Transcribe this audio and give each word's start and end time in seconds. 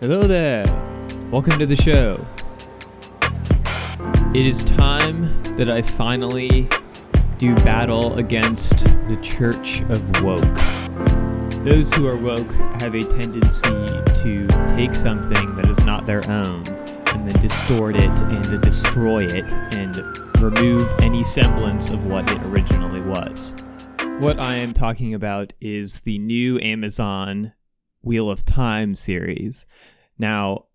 Hello 0.00 0.22
there. 0.22 0.64
Welcome 1.30 1.58
to 1.58 1.66
the 1.66 1.76
show. 1.76 2.26
It 4.34 4.46
is 4.46 4.64
time 4.64 5.42
that 5.56 5.68
I 5.68 5.82
finally 5.82 6.70
do 7.36 7.54
battle 7.56 8.14
against 8.16 8.78
the 8.78 9.18
Church 9.20 9.82
of 9.90 10.22
Woke. 10.22 10.40
Those 11.66 11.92
who 11.92 12.06
are 12.06 12.16
woke 12.16 12.50
have 12.80 12.94
a 12.94 13.02
tendency 13.02 13.60
to 14.22 14.48
take 14.68 14.94
something 14.94 15.54
that 15.56 15.68
is 15.68 15.78
not 15.84 16.06
their 16.06 16.24
own 16.30 16.66
and 17.08 17.30
then 17.30 17.38
distort 17.38 17.96
it 17.96 18.04
and 18.04 18.62
destroy 18.62 19.26
it 19.26 19.44
and 19.74 19.96
remove 20.40 20.90
any 21.00 21.22
semblance 21.22 21.90
of 21.90 22.06
what 22.06 22.26
it 22.30 22.40
originally 22.44 23.02
was. 23.02 23.54
What 24.18 24.40
I 24.40 24.54
am 24.54 24.72
talking 24.72 25.12
about 25.12 25.52
is 25.60 26.00
the 26.00 26.18
new 26.18 26.58
Amazon 26.60 27.52
Wheel 28.02 28.30
of 28.30 28.44
Time 28.46 28.94
series. 28.94 29.66
Now, 30.20 30.66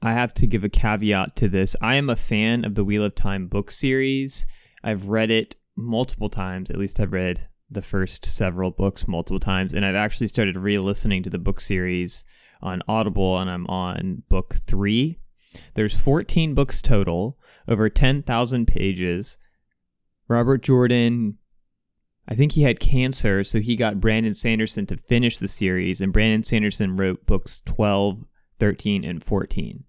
I 0.00 0.12
have 0.12 0.32
to 0.34 0.46
give 0.46 0.62
a 0.62 0.68
caveat 0.68 1.34
to 1.36 1.48
this. 1.48 1.74
I 1.82 1.96
am 1.96 2.08
a 2.08 2.14
fan 2.14 2.64
of 2.64 2.76
the 2.76 2.84
Wheel 2.84 3.04
of 3.04 3.16
Time 3.16 3.48
book 3.48 3.72
series. 3.72 4.46
I've 4.84 5.08
read 5.08 5.32
it 5.32 5.56
multiple 5.74 6.30
times. 6.30 6.70
At 6.70 6.78
least 6.78 7.00
I've 7.00 7.12
read 7.12 7.48
the 7.68 7.82
first 7.82 8.24
several 8.24 8.70
books 8.70 9.08
multiple 9.08 9.40
times. 9.40 9.74
And 9.74 9.84
I've 9.84 9.96
actually 9.96 10.28
started 10.28 10.56
re 10.56 10.78
listening 10.78 11.24
to 11.24 11.30
the 11.30 11.38
book 11.38 11.60
series 11.60 12.24
on 12.62 12.80
Audible, 12.86 13.38
and 13.40 13.50
I'm 13.50 13.66
on 13.66 14.22
book 14.28 14.58
three. 14.68 15.18
There's 15.74 15.96
14 15.96 16.54
books 16.54 16.80
total, 16.80 17.38
over 17.66 17.90
10,000 17.90 18.66
pages. 18.66 19.36
Robert 20.28 20.62
Jordan, 20.62 21.38
I 22.28 22.36
think 22.36 22.52
he 22.52 22.62
had 22.62 22.78
cancer, 22.78 23.42
so 23.42 23.58
he 23.58 23.74
got 23.74 24.00
Brandon 24.00 24.34
Sanderson 24.34 24.86
to 24.86 24.96
finish 24.96 25.38
the 25.38 25.48
series, 25.48 26.00
and 26.00 26.12
Brandon 26.12 26.44
Sanderson 26.44 26.96
wrote 26.96 27.26
books 27.26 27.62
12, 27.64 28.26
13, 28.60 29.04
and 29.04 29.24
14. 29.24 29.84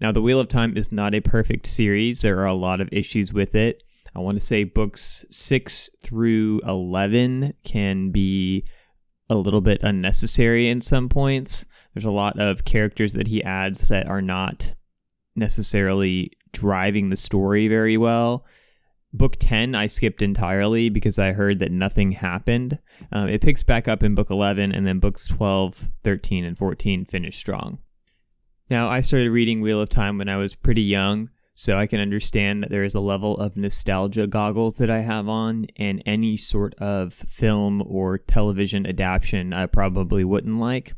Now, 0.00 0.12
The 0.12 0.22
Wheel 0.22 0.40
of 0.40 0.48
Time 0.48 0.76
is 0.76 0.90
not 0.92 1.14
a 1.14 1.20
perfect 1.20 1.66
series. 1.66 2.20
There 2.20 2.38
are 2.40 2.46
a 2.46 2.54
lot 2.54 2.80
of 2.80 2.88
issues 2.92 3.32
with 3.32 3.54
it. 3.54 3.82
I 4.14 4.20
want 4.20 4.38
to 4.38 4.44
say 4.44 4.64
books 4.64 5.24
6 5.30 5.90
through 6.02 6.60
11 6.66 7.54
can 7.62 8.10
be 8.10 8.64
a 9.30 9.34
little 9.34 9.60
bit 9.60 9.82
unnecessary 9.82 10.68
in 10.68 10.80
some 10.80 11.08
points. 11.08 11.66
There's 11.94 12.04
a 12.04 12.10
lot 12.10 12.38
of 12.38 12.64
characters 12.64 13.12
that 13.12 13.28
he 13.28 13.42
adds 13.42 13.88
that 13.88 14.06
are 14.06 14.22
not 14.22 14.74
necessarily 15.36 16.32
driving 16.52 17.10
the 17.10 17.16
story 17.16 17.68
very 17.68 17.96
well. 17.96 18.44
Book 19.12 19.36
10, 19.38 19.74
I 19.74 19.86
skipped 19.86 20.20
entirely 20.20 20.90
because 20.90 21.18
I 21.18 21.32
heard 21.32 21.60
that 21.60 21.72
nothing 21.72 22.12
happened. 22.12 22.78
Um, 23.10 23.28
it 23.28 23.40
picks 23.40 23.62
back 23.62 23.88
up 23.88 24.02
in 24.02 24.14
book 24.14 24.30
11, 24.30 24.72
and 24.72 24.86
then 24.86 24.98
books 24.98 25.26
12, 25.26 25.88
13, 26.04 26.44
and 26.44 26.58
14 26.58 27.04
finish 27.06 27.36
strong. 27.36 27.78
Now, 28.70 28.90
I 28.90 29.00
started 29.00 29.30
reading 29.30 29.62
Wheel 29.62 29.80
of 29.80 29.88
Time 29.88 30.18
when 30.18 30.28
I 30.28 30.36
was 30.36 30.54
pretty 30.54 30.82
young, 30.82 31.30
so 31.54 31.78
I 31.78 31.86
can 31.86 32.00
understand 32.00 32.62
that 32.62 32.70
there 32.70 32.84
is 32.84 32.94
a 32.94 33.00
level 33.00 33.36
of 33.38 33.56
nostalgia 33.56 34.26
goggles 34.26 34.74
that 34.74 34.90
I 34.90 35.00
have 35.00 35.26
on, 35.26 35.68
and 35.76 36.02
any 36.04 36.36
sort 36.36 36.74
of 36.74 37.14
film 37.14 37.82
or 37.86 38.18
television 38.18 38.86
adaptation 38.86 39.54
I 39.54 39.66
probably 39.66 40.22
wouldn't 40.22 40.58
like. 40.58 40.94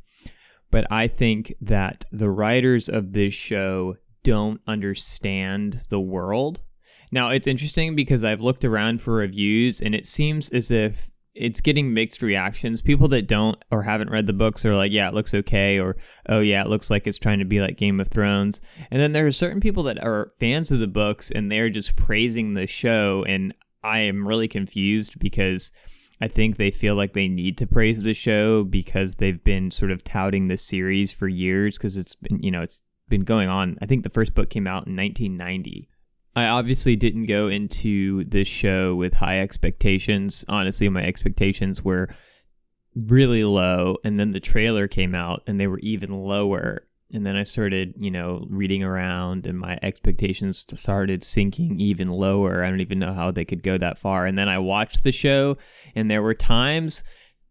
But 0.72 0.90
I 0.90 1.06
think 1.06 1.54
that 1.60 2.06
the 2.10 2.30
writers 2.30 2.88
of 2.88 3.12
this 3.12 3.34
show 3.34 3.96
don't 4.24 4.60
understand 4.66 5.86
the 5.90 6.00
world. 6.00 6.60
Now, 7.12 7.30
it's 7.30 7.46
interesting 7.46 7.94
because 7.94 8.24
I've 8.24 8.40
looked 8.40 8.64
around 8.64 9.00
for 9.00 9.14
reviews, 9.14 9.80
and 9.80 9.94
it 9.94 10.06
seems 10.06 10.50
as 10.50 10.72
if 10.72 11.08
it's 11.40 11.62
getting 11.62 11.94
mixed 11.94 12.20
reactions. 12.20 12.82
People 12.82 13.08
that 13.08 13.26
don't 13.26 13.58
or 13.70 13.82
haven't 13.82 14.10
read 14.10 14.26
the 14.26 14.34
books 14.34 14.66
are 14.66 14.76
like, 14.76 14.92
yeah, 14.92 15.08
it 15.08 15.14
looks 15.14 15.32
okay, 15.32 15.78
or 15.78 15.96
oh, 16.28 16.40
yeah, 16.40 16.62
it 16.62 16.68
looks 16.68 16.90
like 16.90 17.06
it's 17.06 17.18
trying 17.18 17.38
to 17.38 17.46
be 17.46 17.60
like 17.60 17.78
Game 17.78 17.98
of 17.98 18.08
Thrones. 18.08 18.60
And 18.90 19.00
then 19.00 19.12
there 19.12 19.26
are 19.26 19.32
certain 19.32 19.60
people 19.60 19.82
that 19.84 20.02
are 20.02 20.32
fans 20.38 20.70
of 20.70 20.80
the 20.80 20.86
books 20.86 21.30
and 21.30 21.50
they're 21.50 21.70
just 21.70 21.96
praising 21.96 22.52
the 22.52 22.66
show. 22.66 23.24
And 23.26 23.54
I 23.82 24.00
am 24.00 24.28
really 24.28 24.48
confused 24.48 25.18
because 25.18 25.72
I 26.20 26.28
think 26.28 26.58
they 26.58 26.70
feel 26.70 26.94
like 26.94 27.14
they 27.14 27.28
need 27.28 27.56
to 27.58 27.66
praise 27.66 28.02
the 28.02 28.12
show 28.12 28.62
because 28.62 29.14
they've 29.14 29.42
been 29.42 29.70
sort 29.70 29.90
of 29.90 30.04
touting 30.04 30.48
the 30.48 30.58
series 30.58 31.10
for 31.10 31.26
years 31.26 31.78
because 31.78 31.96
it's 31.96 32.16
been, 32.16 32.42
you 32.42 32.50
know, 32.50 32.60
it's 32.60 32.82
been 33.08 33.24
going 33.24 33.48
on. 33.48 33.78
I 33.80 33.86
think 33.86 34.02
the 34.02 34.10
first 34.10 34.34
book 34.34 34.50
came 34.50 34.66
out 34.66 34.86
in 34.86 34.94
1990. 34.94 35.88
I 36.36 36.46
obviously 36.46 36.96
didn't 36.96 37.26
go 37.26 37.48
into 37.48 38.24
this 38.24 38.46
show 38.46 38.94
with 38.94 39.14
high 39.14 39.40
expectations. 39.40 40.44
Honestly, 40.48 40.88
my 40.88 41.02
expectations 41.02 41.84
were 41.84 42.08
really 42.94 43.44
low. 43.44 43.96
And 44.04 44.18
then 44.18 44.32
the 44.32 44.40
trailer 44.40 44.86
came 44.86 45.14
out 45.14 45.42
and 45.46 45.58
they 45.58 45.66
were 45.66 45.80
even 45.80 46.12
lower. 46.12 46.86
And 47.12 47.26
then 47.26 47.34
I 47.34 47.42
started, 47.42 47.94
you 47.98 48.10
know, 48.10 48.46
reading 48.48 48.84
around 48.84 49.46
and 49.46 49.58
my 49.58 49.78
expectations 49.82 50.64
started 50.74 51.24
sinking 51.24 51.80
even 51.80 52.06
lower. 52.06 52.62
I 52.64 52.70
don't 52.70 52.80
even 52.80 53.00
know 53.00 53.12
how 53.12 53.32
they 53.32 53.44
could 53.44 53.64
go 53.64 53.76
that 53.78 53.98
far. 53.98 54.26
And 54.26 54.38
then 54.38 54.48
I 54.48 54.58
watched 54.58 55.02
the 55.02 55.12
show 55.12 55.56
and 55.96 56.08
there 56.08 56.22
were 56.22 56.34
times 56.34 57.02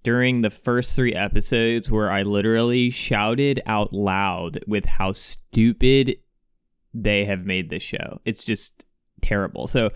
during 0.03 0.41
the 0.41 0.49
first 0.49 0.95
three 0.95 1.13
episodes 1.13 1.91
where 1.91 2.09
I 2.09 2.23
literally 2.23 2.89
shouted 2.89 3.59
out 3.65 3.91
loud 3.91 4.63
with 4.65 4.85
how 4.85 5.11
stupid 5.11 6.15
they 6.93 7.25
have 7.25 7.45
made 7.45 7.69
this 7.69 7.83
show. 7.83 8.19
It's 8.25 8.43
just 8.43 8.85
terrible. 9.21 9.67
So 9.67 9.91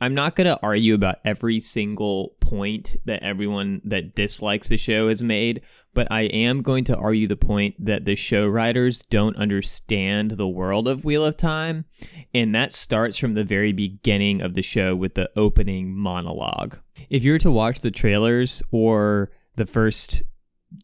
I'm 0.00 0.14
not 0.14 0.36
going 0.36 0.46
to 0.46 0.60
argue 0.62 0.94
about 0.94 1.18
every 1.24 1.58
single 1.58 2.36
point 2.40 2.96
that 3.04 3.22
everyone 3.22 3.80
that 3.84 4.14
dislikes 4.14 4.68
the 4.68 4.76
show 4.76 5.08
has 5.08 5.22
made, 5.22 5.62
but 5.92 6.06
I 6.10 6.22
am 6.22 6.62
going 6.62 6.84
to 6.84 6.96
argue 6.96 7.26
the 7.26 7.36
point 7.36 7.84
that 7.84 8.04
the 8.04 8.14
show 8.14 8.46
writers 8.46 9.02
don't 9.10 9.36
understand 9.36 10.32
the 10.32 10.46
world 10.46 10.86
of 10.86 11.04
Wheel 11.04 11.24
of 11.24 11.36
Time. 11.36 11.84
And 12.32 12.54
that 12.54 12.72
starts 12.72 13.16
from 13.16 13.34
the 13.34 13.42
very 13.42 13.72
beginning 13.72 14.40
of 14.40 14.54
the 14.54 14.62
show 14.62 14.94
with 14.94 15.14
the 15.14 15.30
opening 15.36 15.96
monologue. 15.96 16.78
If 17.10 17.24
you 17.24 17.32
were 17.32 17.38
to 17.38 17.50
watch 17.50 17.80
the 17.80 17.90
trailers 17.90 18.62
or 18.70 19.32
the 19.56 19.66
first 19.66 20.22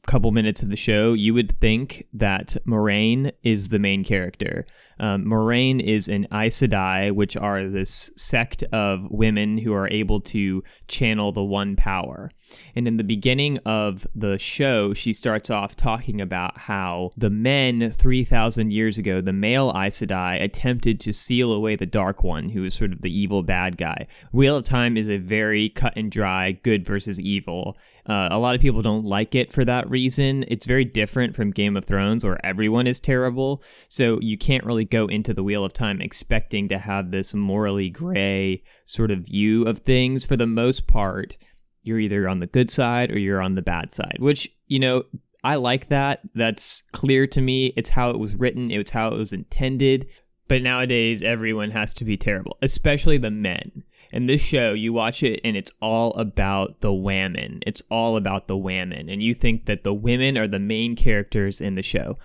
couple 0.06 0.30
minutes 0.32 0.62
of 0.62 0.70
the 0.70 0.76
show, 0.76 1.12
you 1.12 1.34
would 1.34 1.58
think 1.60 2.06
that 2.12 2.56
Moiraine 2.66 3.32
is 3.42 3.68
the 3.68 3.78
main 3.78 4.04
character. 4.04 4.66
Um, 4.98 5.24
Moiraine 5.24 5.82
is 5.82 6.08
an 6.08 6.26
Aes 6.32 6.60
Sedai, 6.60 7.12
which 7.12 7.36
are 7.36 7.68
this 7.68 8.10
sect 8.16 8.62
of 8.72 9.10
women 9.10 9.58
who 9.58 9.72
are 9.74 9.88
able 9.88 10.20
to 10.20 10.62
channel 10.88 11.32
the 11.32 11.42
one 11.42 11.76
power. 11.76 12.30
And 12.76 12.86
in 12.86 12.96
the 12.96 13.04
beginning 13.04 13.58
of 13.66 14.06
the 14.14 14.38
show, 14.38 14.94
she 14.94 15.12
starts 15.12 15.50
off 15.50 15.74
talking 15.74 16.20
about 16.20 16.58
how 16.58 17.12
the 17.16 17.30
men 17.30 17.90
3,000 17.90 18.70
years 18.70 18.98
ago, 18.98 19.20
the 19.20 19.32
male 19.32 19.72
Aes 19.74 19.98
Sedai, 19.98 20.42
attempted 20.42 21.00
to 21.00 21.12
seal 21.12 21.52
away 21.52 21.76
the 21.76 21.86
Dark 21.86 22.22
One, 22.22 22.50
who 22.50 22.64
is 22.64 22.74
sort 22.74 22.92
of 22.92 23.02
the 23.02 23.16
evil 23.16 23.42
bad 23.42 23.76
guy. 23.76 24.06
Wheel 24.32 24.56
of 24.56 24.64
Time 24.64 24.96
is 24.96 25.08
a 25.08 25.18
very 25.18 25.68
cut 25.70 25.94
and 25.96 26.10
dry 26.10 26.52
good 26.52 26.86
versus 26.86 27.18
evil. 27.18 27.76
Uh, 28.06 28.28
a 28.30 28.38
lot 28.38 28.54
of 28.54 28.60
people 28.60 28.82
don't 28.82 29.04
like 29.04 29.34
it 29.34 29.52
for 29.52 29.64
that 29.64 29.88
reason. 29.88 30.44
It's 30.48 30.66
very 30.66 30.84
different 30.84 31.34
from 31.34 31.50
Game 31.50 31.76
of 31.76 31.84
Thrones, 31.84 32.24
where 32.24 32.44
everyone 32.44 32.86
is 32.86 33.00
terrible. 33.00 33.62
So 33.88 34.18
you 34.20 34.36
can't 34.36 34.64
really 34.64 34.84
go 34.84 35.06
into 35.06 35.32
the 35.32 35.42
Wheel 35.42 35.64
of 35.64 35.72
Time 35.72 36.00
expecting 36.00 36.68
to 36.68 36.78
have 36.78 37.10
this 37.10 37.32
morally 37.32 37.88
gray 37.88 38.62
sort 38.84 39.10
of 39.10 39.20
view 39.20 39.64
of 39.64 39.78
things. 39.78 40.24
For 40.24 40.36
the 40.36 40.46
most 40.46 40.86
part, 40.86 41.36
you're 41.82 42.00
either 42.00 42.28
on 42.28 42.40
the 42.40 42.46
good 42.46 42.70
side 42.70 43.10
or 43.10 43.18
you're 43.18 43.42
on 43.42 43.54
the 43.54 43.62
bad 43.62 43.92
side, 43.94 44.16
which, 44.18 44.54
you 44.66 44.78
know, 44.78 45.04
I 45.42 45.56
like 45.56 45.88
that. 45.88 46.20
That's 46.34 46.82
clear 46.92 47.26
to 47.28 47.40
me. 47.40 47.72
It's 47.76 47.90
how 47.90 48.10
it 48.10 48.18
was 48.18 48.34
written, 48.34 48.70
it's 48.70 48.90
how 48.90 49.08
it 49.08 49.16
was 49.16 49.32
intended. 49.32 50.08
But 50.46 50.62
nowadays, 50.62 51.22
everyone 51.22 51.70
has 51.70 51.94
to 51.94 52.04
be 52.04 52.18
terrible, 52.18 52.58
especially 52.60 53.16
the 53.16 53.30
men. 53.30 53.84
In 54.14 54.26
this 54.26 54.40
show, 54.40 54.74
you 54.74 54.92
watch 54.92 55.24
it 55.24 55.40
and 55.42 55.56
it's 55.56 55.72
all 55.82 56.12
about 56.12 56.80
the 56.82 56.92
women. 56.92 57.58
It's 57.66 57.82
all 57.90 58.16
about 58.16 58.46
the 58.46 58.56
women. 58.56 59.08
And 59.08 59.20
you 59.20 59.34
think 59.34 59.66
that 59.66 59.82
the 59.82 59.92
women 59.92 60.38
are 60.38 60.46
the 60.46 60.60
main 60.60 60.94
characters 60.94 61.60
in 61.60 61.74
the 61.74 61.82
show. 61.82 62.16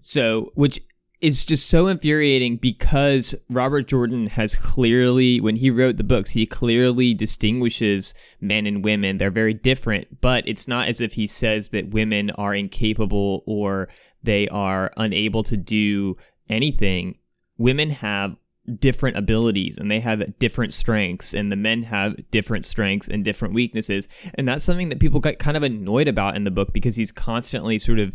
So, 0.00 0.50
which 0.56 0.80
is 1.20 1.44
just 1.44 1.68
so 1.68 1.86
infuriating 1.86 2.56
because 2.56 3.36
Robert 3.48 3.86
Jordan 3.86 4.26
has 4.26 4.56
clearly, 4.56 5.40
when 5.40 5.54
he 5.54 5.70
wrote 5.70 5.96
the 5.96 6.02
books, 6.02 6.30
he 6.30 6.44
clearly 6.44 7.14
distinguishes 7.14 8.14
men 8.40 8.66
and 8.66 8.84
women. 8.84 9.18
They're 9.18 9.30
very 9.30 9.54
different, 9.54 10.20
but 10.20 10.42
it's 10.48 10.66
not 10.66 10.88
as 10.88 11.00
if 11.00 11.12
he 11.12 11.28
says 11.28 11.68
that 11.68 11.90
women 11.90 12.30
are 12.30 12.54
incapable 12.54 13.44
or 13.46 13.88
they 14.24 14.48
are 14.48 14.92
unable 14.96 15.44
to 15.44 15.56
do 15.56 16.16
anything. 16.48 17.18
Women 17.58 17.90
have 17.90 18.34
different 18.80 19.16
abilities 19.16 19.78
and 19.78 19.90
they 19.90 20.00
have 20.00 20.38
different 20.38 20.74
strengths 20.74 21.32
and 21.32 21.50
the 21.50 21.56
men 21.56 21.82
have 21.82 22.14
different 22.30 22.64
strengths 22.64 23.08
and 23.08 23.24
different 23.24 23.54
weaknesses 23.54 24.08
and 24.34 24.46
that's 24.46 24.64
something 24.64 24.88
that 24.88 25.00
people 25.00 25.20
got 25.20 25.38
kind 25.38 25.56
of 25.56 25.62
annoyed 25.62 26.08
about 26.08 26.36
in 26.36 26.44
the 26.44 26.50
book 26.50 26.72
because 26.72 26.96
he's 26.96 27.12
constantly 27.12 27.78
sort 27.78 27.98
of 27.98 28.14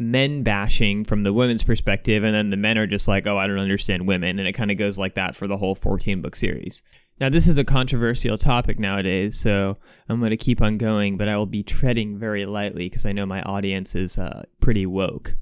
men 0.00 0.42
bashing 0.42 1.04
from 1.04 1.22
the 1.22 1.32
women's 1.32 1.62
perspective, 1.62 2.24
and 2.24 2.34
then 2.34 2.48
the 2.50 2.56
men 2.56 2.78
are 2.78 2.86
just 2.86 3.06
like, 3.06 3.26
oh, 3.26 3.36
I 3.36 3.46
don't 3.46 3.58
understand 3.58 4.08
women. 4.08 4.38
And 4.38 4.48
it 4.48 4.54
kind 4.54 4.70
of 4.70 4.78
goes 4.78 4.98
like 4.98 5.14
that 5.14 5.36
for 5.36 5.46
the 5.46 5.58
whole 5.58 5.74
14 5.74 6.22
book 6.22 6.34
series. 6.34 6.82
Now, 7.20 7.28
this 7.28 7.46
is 7.46 7.58
a 7.58 7.64
controversial 7.64 8.38
topic 8.38 8.78
nowadays, 8.78 9.38
so 9.38 9.76
I'm 10.08 10.20
going 10.20 10.30
to 10.30 10.38
keep 10.38 10.62
on 10.62 10.78
going, 10.78 11.18
but 11.18 11.28
I 11.28 11.36
will 11.36 11.44
be 11.44 11.62
treading 11.62 12.18
very 12.18 12.46
lightly 12.46 12.88
because 12.88 13.04
I 13.04 13.12
know 13.12 13.26
my 13.26 13.42
audience 13.42 13.94
is 13.94 14.16
uh, 14.16 14.44
pretty 14.58 14.86
woke. 14.86 15.36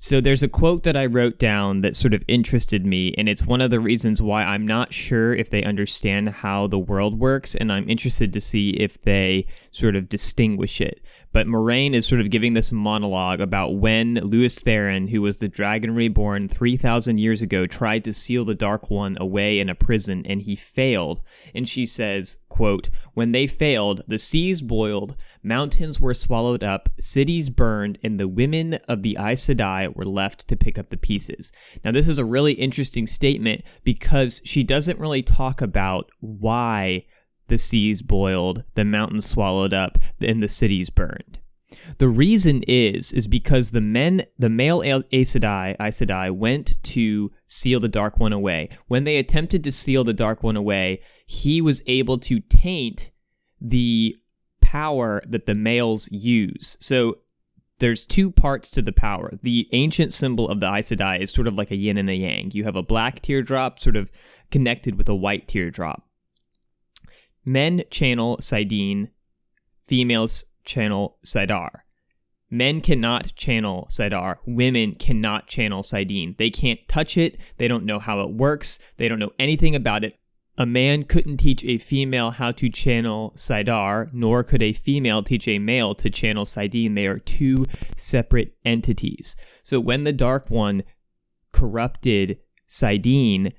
So 0.00 0.20
there's 0.20 0.44
a 0.44 0.48
quote 0.48 0.84
that 0.84 0.96
I 0.96 1.06
wrote 1.06 1.40
down 1.40 1.80
that 1.80 1.96
sort 1.96 2.14
of 2.14 2.22
interested 2.28 2.86
me, 2.86 3.12
and 3.18 3.28
it's 3.28 3.44
one 3.44 3.60
of 3.60 3.72
the 3.72 3.80
reasons 3.80 4.22
why 4.22 4.44
I'm 4.44 4.64
not 4.64 4.92
sure 4.92 5.34
if 5.34 5.50
they 5.50 5.64
understand 5.64 6.28
how 6.28 6.68
the 6.68 6.78
world 6.78 7.18
works, 7.18 7.56
and 7.56 7.72
I'm 7.72 7.90
interested 7.90 8.32
to 8.32 8.40
see 8.40 8.70
if 8.70 9.02
they 9.02 9.46
sort 9.72 9.96
of 9.96 10.08
distinguish 10.08 10.80
it. 10.80 11.02
But 11.32 11.48
Moiraine 11.48 11.94
is 11.94 12.06
sort 12.06 12.20
of 12.20 12.30
giving 12.30 12.54
this 12.54 12.70
monologue 12.70 13.40
about 13.40 13.76
when 13.76 14.14
Lews 14.14 14.60
Therin, 14.60 15.10
who 15.10 15.20
was 15.20 15.38
the 15.38 15.48
dragon 15.48 15.94
reborn 15.94 16.48
3,000 16.48 17.18
years 17.18 17.42
ago, 17.42 17.66
tried 17.66 18.04
to 18.04 18.14
seal 18.14 18.44
the 18.44 18.54
Dark 18.54 18.90
One 18.90 19.16
away 19.20 19.58
in 19.58 19.68
a 19.68 19.74
prison, 19.74 20.24
and 20.26 20.42
he 20.42 20.54
failed. 20.54 21.20
And 21.56 21.68
she 21.68 21.86
says, 21.86 22.38
quote, 22.58 22.90
When 23.14 23.30
they 23.30 23.46
failed, 23.46 24.02
the 24.08 24.18
seas 24.18 24.62
boiled, 24.62 25.14
mountains 25.44 26.00
were 26.00 26.12
swallowed 26.12 26.64
up, 26.64 26.88
cities 26.98 27.50
burned, 27.50 27.98
and 28.02 28.18
the 28.18 28.26
women 28.26 28.80
of 28.88 29.04
the 29.04 29.16
Aes 29.16 29.46
Sedai 29.46 29.94
were 29.94 30.04
left 30.04 30.48
to 30.48 30.56
pick 30.56 30.76
up 30.76 30.90
the 30.90 30.96
pieces. 30.96 31.52
Now, 31.84 31.92
this 31.92 32.08
is 32.08 32.18
a 32.18 32.24
really 32.24 32.54
interesting 32.54 33.06
statement 33.06 33.62
because 33.84 34.40
she 34.44 34.64
doesn't 34.64 34.98
really 34.98 35.22
talk 35.22 35.62
about 35.62 36.10
why 36.18 37.06
the 37.46 37.58
seas 37.58 38.02
boiled, 38.02 38.64
the 38.74 38.84
mountains 38.84 39.30
swallowed 39.30 39.72
up, 39.72 39.96
and 40.20 40.42
the 40.42 40.48
cities 40.48 40.90
burned. 40.90 41.38
The 41.98 42.08
reason 42.08 42.62
is 42.66 43.12
is 43.12 43.26
because 43.26 43.70
the 43.70 43.80
men, 43.80 44.24
the 44.38 44.48
male 44.48 44.82
Aes 44.82 45.34
Sedai, 45.34 45.76
Aes 45.80 46.00
Sedai 46.00 46.30
went 46.30 46.82
to 46.84 47.30
seal 47.46 47.80
the 47.80 47.88
Dark 47.88 48.18
One 48.18 48.32
away. 48.32 48.70
When 48.86 49.04
they 49.04 49.18
attempted 49.18 49.64
to 49.64 49.72
seal 49.72 50.04
the 50.04 50.14
Dark 50.14 50.42
One 50.42 50.56
away, 50.56 51.02
he 51.26 51.60
was 51.60 51.82
able 51.86 52.18
to 52.18 52.40
taint 52.40 53.10
the 53.60 54.16
power 54.60 55.22
that 55.26 55.46
the 55.46 55.54
males 55.54 56.08
use. 56.10 56.76
So 56.80 57.18
there's 57.80 58.06
two 58.06 58.30
parts 58.30 58.70
to 58.70 58.82
the 58.82 58.92
power. 58.92 59.38
The 59.42 59.68
ancient 59.72 60.12
symbol 60.12 60.48
of 60.48 60.60
the 60.60 60.66
Aes 60.66 60.90
Sedai 60.90 61.20
is 61.20 61.30
sort 61.30 61.46
of 61.46 61.54
like 61.54 61.70
a 61.70 61.76
yin 61.76 61.98
and 61.98 62.10
a 62.10 62.14
yang. 62.14 62.50
You 62.52 62.64
have 62.64 62.76
a 62.76 62.82
black 62.82 63.20
teardrop 63.22 63.78
sort 63.78 63.96
of 63.96 64.10
connected 64.50 64.96
with 64.96 65.08
a 65.08 65.14
white 65.14 65.48
teardrop. 65.48 66.08
Men 67.44 67.82
channel 67.90 68.38
saidin, 68.38 69.10
females 69.86 70.44
channel 70.68 71.16
saidar. 71.24 71.80
Men 72.50 72.80
cannot 72.80 73.34
channel 73.34 73.88
saidar. 73.90 74.36
Women 74.46 74.94
cannot 74.94 75.48
channel 75.48 75.82
saidin. 75.82 76.36
They 76.38 76.50
can't 76.50 76.80
touch 76.88 77.16
it. 77.16 77.36
They 77.56 77.66
don't 77.66 77.84
know 77.84 77.98
how 77.98 78.20
it 78.20 78.30
works. 78.30 78.78
They 78.98 79.08
don't 79.08 79.18
know 79.18 79.32
anything 79.38 79.74
about 79.74 80.04
it. 80.04 80.14
A 80.56 80.66
man 80.66 81.04
couldn't 81.04 81.36
teach 81.38 81.64
a 81.64 81.78
female 81.78 82.32
how 82.32 82.52
to 82.52 82.68
channel 82.68 83.32
saidar, 83.36 84.12
nor 84.12 84.42
could 84.42 84.62
a 84.62 84.72
female 84.72 85.22
teach 85.22 85.46
a 85.46 85.58
male 85.58 85.94
to 85.96 86.10
channel 86.10 86.44
saidin. 86.44 86.94
They 86.94 87.06
are 87.06 87.18
two 87.18 87.66
separate 87.96 88.56
entities. 88.64 89.36
So 89.62 89.78
when 89.78 90.04
the 90.04 90.12
Dark 90.12 90.50
One 90.50 90.82
corrupted 91.52 92.38
saidin, 92.68 93.52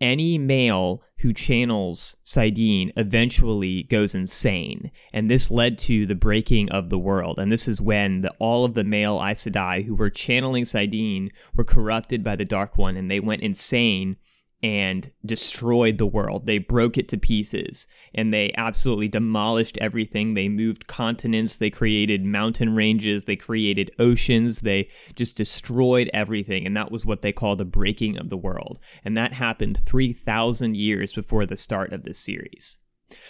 any 0.00 0.38
male 0.38 1.02
who 1.18 1.32
channels 1.32 2.16
saidin 2.24 2.92
eventually 2.96 3.84
goes 3.84 4.14
insane. 4.14 4.90
And 5.12 5.30
this 5.30 5.50
led 5.50 5.78
to 5.80 6.06
the 6.06 6.14
breaking 6.14 6.70
of 6.70 6.90
the 6.90 6.98
world. 6.98 7.38
And 7.38 7.50
this 7.50 7.66
is 7.66 7.80
when 7.80 8.22
the, 8.22 8.30
all 8.38 8.64
of 8.64 8.74
the 8.74 8.84
male 8.84 9.22
Aes 9.24 9.44
Sedai 9.44 9.84
who 9.84 9.94
were 9.94 10.10
channeling 10.10 10.64
saidin 10.64 11.30
were 11.54 11.64
corrupted 11.64 12.22
by 12.22 12.36
the 12.36 12.44
Dark 12.44 12.76
One 12.76 12.96
and 12.96 13.10
they 13.10 13.20
went 13.20 13.42
insane 13.42 14.16
and 14.64 15.10
destroyed 15.26 15.98
the 15.98 16.06
world. 16.06 16.46
They 16.46 16.56
broke 16.56 16.96
it 16.96 17.06
to 17.10 17.18
pieces 17.18 17.86
and 18.14 18.32
they 18.32 18.50
absolutely 18.56 19.08
demolished 19.08 19.76
everything. 19.76 20.32
They 20.32 20.48
moved 20.48 20.86
continents, 20.86 21.58
they 21.58 21.68
created 21.68 22.24
mountain 22.24 22.74
ranges, 22.74 23.26
they 23.26 23.36
created 23.36 23.90
oceans, 23.98 24.60
they 24.60 24.88
just 25.16 25.36
destroyed 25.36 26.08
everything. 26.14 26.64
And 26.64 26.74
that 26.78 26.90
was 26.90 27.04
what 27.04 27.20
they 27.20 27.30
call 27.30 27.56
the 27.56 27.66
breaking 27.66 28.16
of 28.16 28.30
the 28.30 28.38
world. 28.38 28.78
And 29.04 29.14
that 29.18 29.34
happened 29.34 29.82
3,000 29.84 30.74
years 30.74 31.12
before 31.12 31.44
the 31.44 31.58
start 31.58 31.92
of 31.92 32.04
this 32.04 32.18
series. 32.18 32.78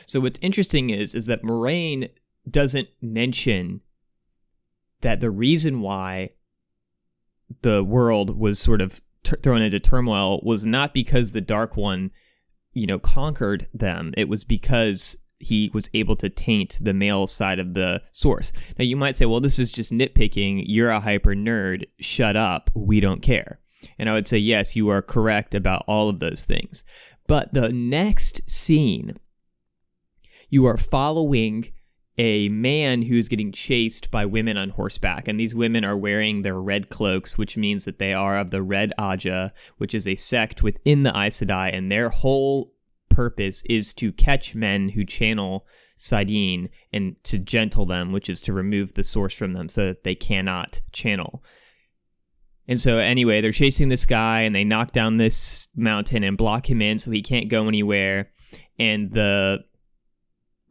So 0.06 0.20
what's 0.20 0.38
interesting 0.40 0.90
is 0.90 1.16
is 1.16 1.26
that 1.26 1.42
Moiraine 1.42 2.10
doesn't 2.48 2.90
mention 3.02 3.80
that 5.00 5.18
the 5.18 5.32
reason 5.32 5.80
why 5.80 6.30
the 7.62 7.82
world 7.82 8.38
was 8.38 8.60
sort 8.60 8.80
of 8.80 9.00
t- 9.24 9.36
thrown 9.42 9.62
into 9.62 9.80
turmoil 9.80 10.40
was 10.44 10.64
not 10.64 10.94
because 10.94 11.30
the 11.30 11.40
Dark 11.40 11.76
One, 11.76 12.10
you 12.72 12.86
know, 12.86 12.98
conquered 12.98 13.66
them. 13.74 14.14
It 14.16 14.28
was 14.28 14.44
because 14.44 15.16
he 15.40 15.70
was 15.74 15.90
able 15.92 16.16
to 16.16 16.30
taint 16.30 16.78
the 16.80 16.94
male 16.94 17.26
side 17.26 17.58
of 17.58 17.74
the 17.74 18.02
source. 18.12 18.52
Now, 18.78 18.84
you 18.84 18.96
might 18.96 19.16
say, 19.16 19.26
well, 19.26 19.40
this 19.40 19.58
is 19.58 19.72
just 19.72 19.92
nitpicking. 19.92 20.64
You're 20.66 20.90
a 20.90 21.00
hyper 21.00 21.34
nerd. 21.34 21.86
Shut 21.98 22.36
up. 22.36 22.70
We 22.74 23.00
don't 23.00 23.22
care. 23.22 23.60
And 23.98 24.08
I 24.08 24.14
would 24.14 24.26
say, 24.26 24.38
yes, 24.38 24.74
you 24.74 24.88
are 24.88 25.02
correct 25.02 25.54
about 25.54 25.84
all 25.86 26.08
of 26.08 26.20
those 26.20 26.44
things. 26.44 26.84
But 27.26 27.52
the 27.52 27.70
next 27.70 28.48
scene, 28.50 29.18
you 30.48 30.64
are 30.66 30.76
following 30.76 31.72
a 32.16 32.48
man 32.48 33.02
who's 33.02 33.28
getting 33.28 33.50
chased 33.50 34.10
by 34.10 34.24
women 34.24 34.56
on 34.56 34.70
horseback, 34.70 35.26
and 35.26 35.38
these 35.38 35.54
women 35.54 35.84
are 35.84 35.96
wearing 35.96 36.42
their 36.42 36.60
red 36.60 36.88
cloaks, 36.88 37.36
which 37.36 37.56
means 37.56 37.84
that 37.84 37.98
they 37.98 38.12
are 38.12 38.38
of 38.38 38.50
the 38.50 38.62
Red 38.62 38.92
Ajah, 38.98 39.52
which 39.78 39.94
is 39.94 40.06
a 40.06 40.14
sect 40.14 40.62
within 40.62 41.02
the 41.02 41.10
Aes 41.10 41.40
Sedai, 41.40 41.74
and 41.74 41.90
their 41.90 42.10
whole 42.10 42.72
purpose 43.08 43.62
is 43.68 43.92
to 43.94 44.12
catch 44.12 44.54
men 44.54 44.90
who 44.90 45.04
channel 45.04 45.66
saidin 45.98 46.68
and 46.92 47.16
to 47.24 47.38
gentle 47.38 47.86
them, 47.86 48.12
which 48.12 48.28
is 48.28 48.42
to 48.42 48.52
remove 48.52 48.94
the 48.94 49.02
source 49.02 49.34
from 49.34 49.52
them 49.52 49.68
so 49.68 49.86
that 49.86 50.04
they 50.04 50.14
cannot 50.14 50.80
channel. 50.92 51.42
And 52.66 52.80
so, 52.80 52.98
anyway, 52.98 53.40
they're 53.40 53.52
chasing 53.52 53.88
this 53.88 54.06
guy 54.06 54.40
and 54.40 54.54
they 54.54 54.64
knock 54.64 54.92
down 54.92 55.18
this 55.18 55.68
mountain 55.76 56.24
and 56.24 56.36
block 56.36 56.68
him 56.68 56.80
in 56.80 56.98
so 56.98 57.10
he 57.10 57.22
can't 57.22 57.48
go 57.48 57.68
anywhere. 57.68 58.30
And 58.78 59.12
the 59.12 59.64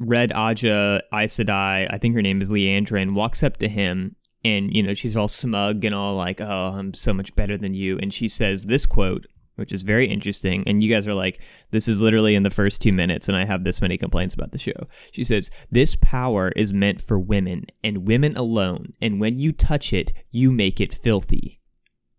Red 0.08 0.32
Ajah 0.32 1.02
Aes 1.14 1.38
Sedai, 1.38 1.88
I 1.92 1.98
think 1.98 2.16
her 2.16 2.22
name 2.22 2.42
is 2.42 2.50
Liandrin, 2.50 3.14
walks 3.14 3.44
up 3.44 3.58
to 3.58 3.70
him 3.70 4.16
and, 4.46 4.76
you 4.76 4.84
know, 4.84 4.94
she's 4.94 5.16
all 5.16 5.28
smug 5.28 5.86
and 5.86 5.96
all 5.96 6.16
like, 6.16 6.42
oh, 6.42 6.74
I'm 6.76 6.94
so 6.94 7.14
much 7.14 7.36
better 7.36 7.58
than 7.58 7.74
you. 7.74 7.98
And 8.00 8.14
she 8.14 8.28
says 8.28 8.64
this 8.64 8.86
quote, 8.86 9.26
which 9.56 9.72
is 9.72 9.84
very 9.84 10.08
interesting. 10.08 10.64
And 10.68 10.84
you 10.84 10.90
guys 10.90 11.08
are 11.08 11.14
like, 11.14 11.40
this 11.72 11.88
is 11.88 12.02
literally 12.02 12.36
in 12.36 12.44
the 12.44 12.50
first 12.50 12.82
two 12.82 12.92
minutes, 12.92 13.28
and 13.28 13.38
I 13.38 13.46
have 13.46 13.64
this 13.64 13.82
many 13.82 13.98
complaints 13.98 14.34
about 14.34 14.52
the 14.52 14.58
show. 14.58 14.88
She 15.12 15.24
says, 15.24 15.50
This 15.72 15.96
power 15.96 16.50
is 16.56 16.74
meant 16.74 17.02
for 17.02 17.20
women 17.20 17.66
and 17.84 18.08
women 18.08 18.36
alone, 18.36 18.94
and 19.02 19.20
when 19.20 19.40
you 19.40 19.52
touch 19.52 19.94
it, 19.94 20.12
you 20.32 20.52
make 20.52 20.82
it 20.82 20.94
filthy. 20.94 21.62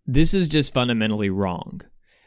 This 0.06 0.34
is 0.34 0.48
just 0.48 0.72
fundamentally 0.72 1.30
wrong. 1.30 1.80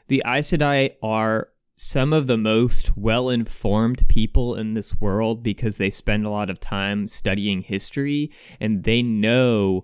The 0.07 0.23
Aes 0.25 0.51
Sedai 0.51 0.95
are 1.01 1.49
some 1.77 2.11
of 2.11 2.25
the 2.25 2.37
most 2.37 2.97
well 2.97 3.29
informed 3.29 4.07
people 4.07 4.55
in 4.55 4.73
this 4.73 4.99
world 4.99 5.43
because 5.43 5.77
they 5.77 5.91
spend 5.91 6.25
a 6.25 6.29
lot 6.29 6.49
of 6.49 6.59
time 6.59 7.05
studying 7.05 7.61
history 7.61 8.31
and 8.59 8.83
they 8.83 9.03
know 9.03 9.83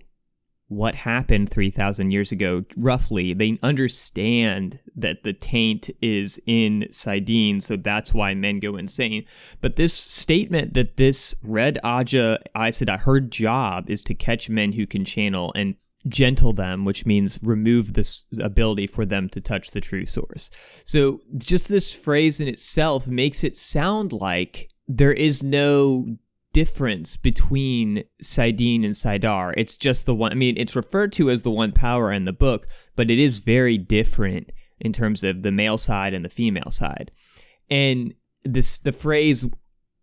what 0.66 0.96
happened 0.96 1.50
3,000 1.50 2.10
years 2.10 2.32
ago, 2.32 2.64
roughly. 2.76 3.32
They 3.32 3.58
understand 3.62 4.80
that 4.96 5.22
the 5.22 5.32
taint 5.32 5.88
is 6.02 6.40
in 6.46 6.88
saidin, 6.90 7.62
so 7.62 7.76
that's 7.76 8.12
why 8.12 8.34
men 8.34 8.58
go 8.58 8.76
insane. 8.76 9.24
But 9.60 9.76
this 9.76 9.94
statement 9.94 10.74
that 10.74 10.96
this 10.96 11.34
Red 11.44 11.78
Ajah 11.84 12.38
Aes 12.56 12.80
Sedai, 12.80 12.98
her 13.00 13.20
job 13.20 13.88
is 13.88 14.02
to 14.02 14.14
catch 14.14 14.50
men 14.50 14.72
who 14.72 14.86
can 14.86 15.04
channel 15.04 15.52
and 15.54 15.76
gentle 16.08 16.52
them, 16.52 16.84
which 16.84 17.06
means 17.06 17.40
remove 17.42 17.94
this 17.94 18.26
ability 18.40 18.86
for 18.86 19.04
them 19.04 19.28
to 19.30 19.40
touch 19.40 19.70
the 19.70 19.80
true 19.80 20.06
source. 20.06 20.50
So 20.84 21.20
just 21.36 21.68
this 21.68 21.92
phrase 21.92 22.40
in 22.40 22.48
itself 22.48 23.06
makes 23.06 23.42
it 23.42 23.56
sound 23.56 24.12
like 24.12 24.68
there 24.86 25.12
is 25.12 25.42
no 25.42 26.16
difference 26.52 27.16
between 27.16 28.04
saidin 28.22 28.84
and 28.84 28.94
saidar. 28.94 29.52
It's 29.56 29.76
just 29.76 30.06
the 30.06 30.14
one, 30.14 30.32
I 30.32 30.34
mean, 30.34 30.56
it's 30.56 30.76
referred 30.76 31.12
to 31.14 31.30
as 31.30 31.42
the 31.42 31.50
one 31.50 31.72
power 31.72 32.12
in 32.12 32.26
the 32.26 32.32
book, 32.32 32.66
but 32.96 33.10
it 33.10 33.18
is 33.18 33.38
very 33.38 33.76
different 33.78 34.52
in 34.80 34.92
terms 34.92 35.24
of 35.24 35.42
the 35.42 35.50
male 35.50 35.78
side 35.78 36.14
and 36.14 36.24
the 36.24 36.28
female 36.28 36.70
side. 36.70 37.10
And 37.70 38.14
this, 38.44 38.78
the 38.78 38.92
phrase, 38.92 39.46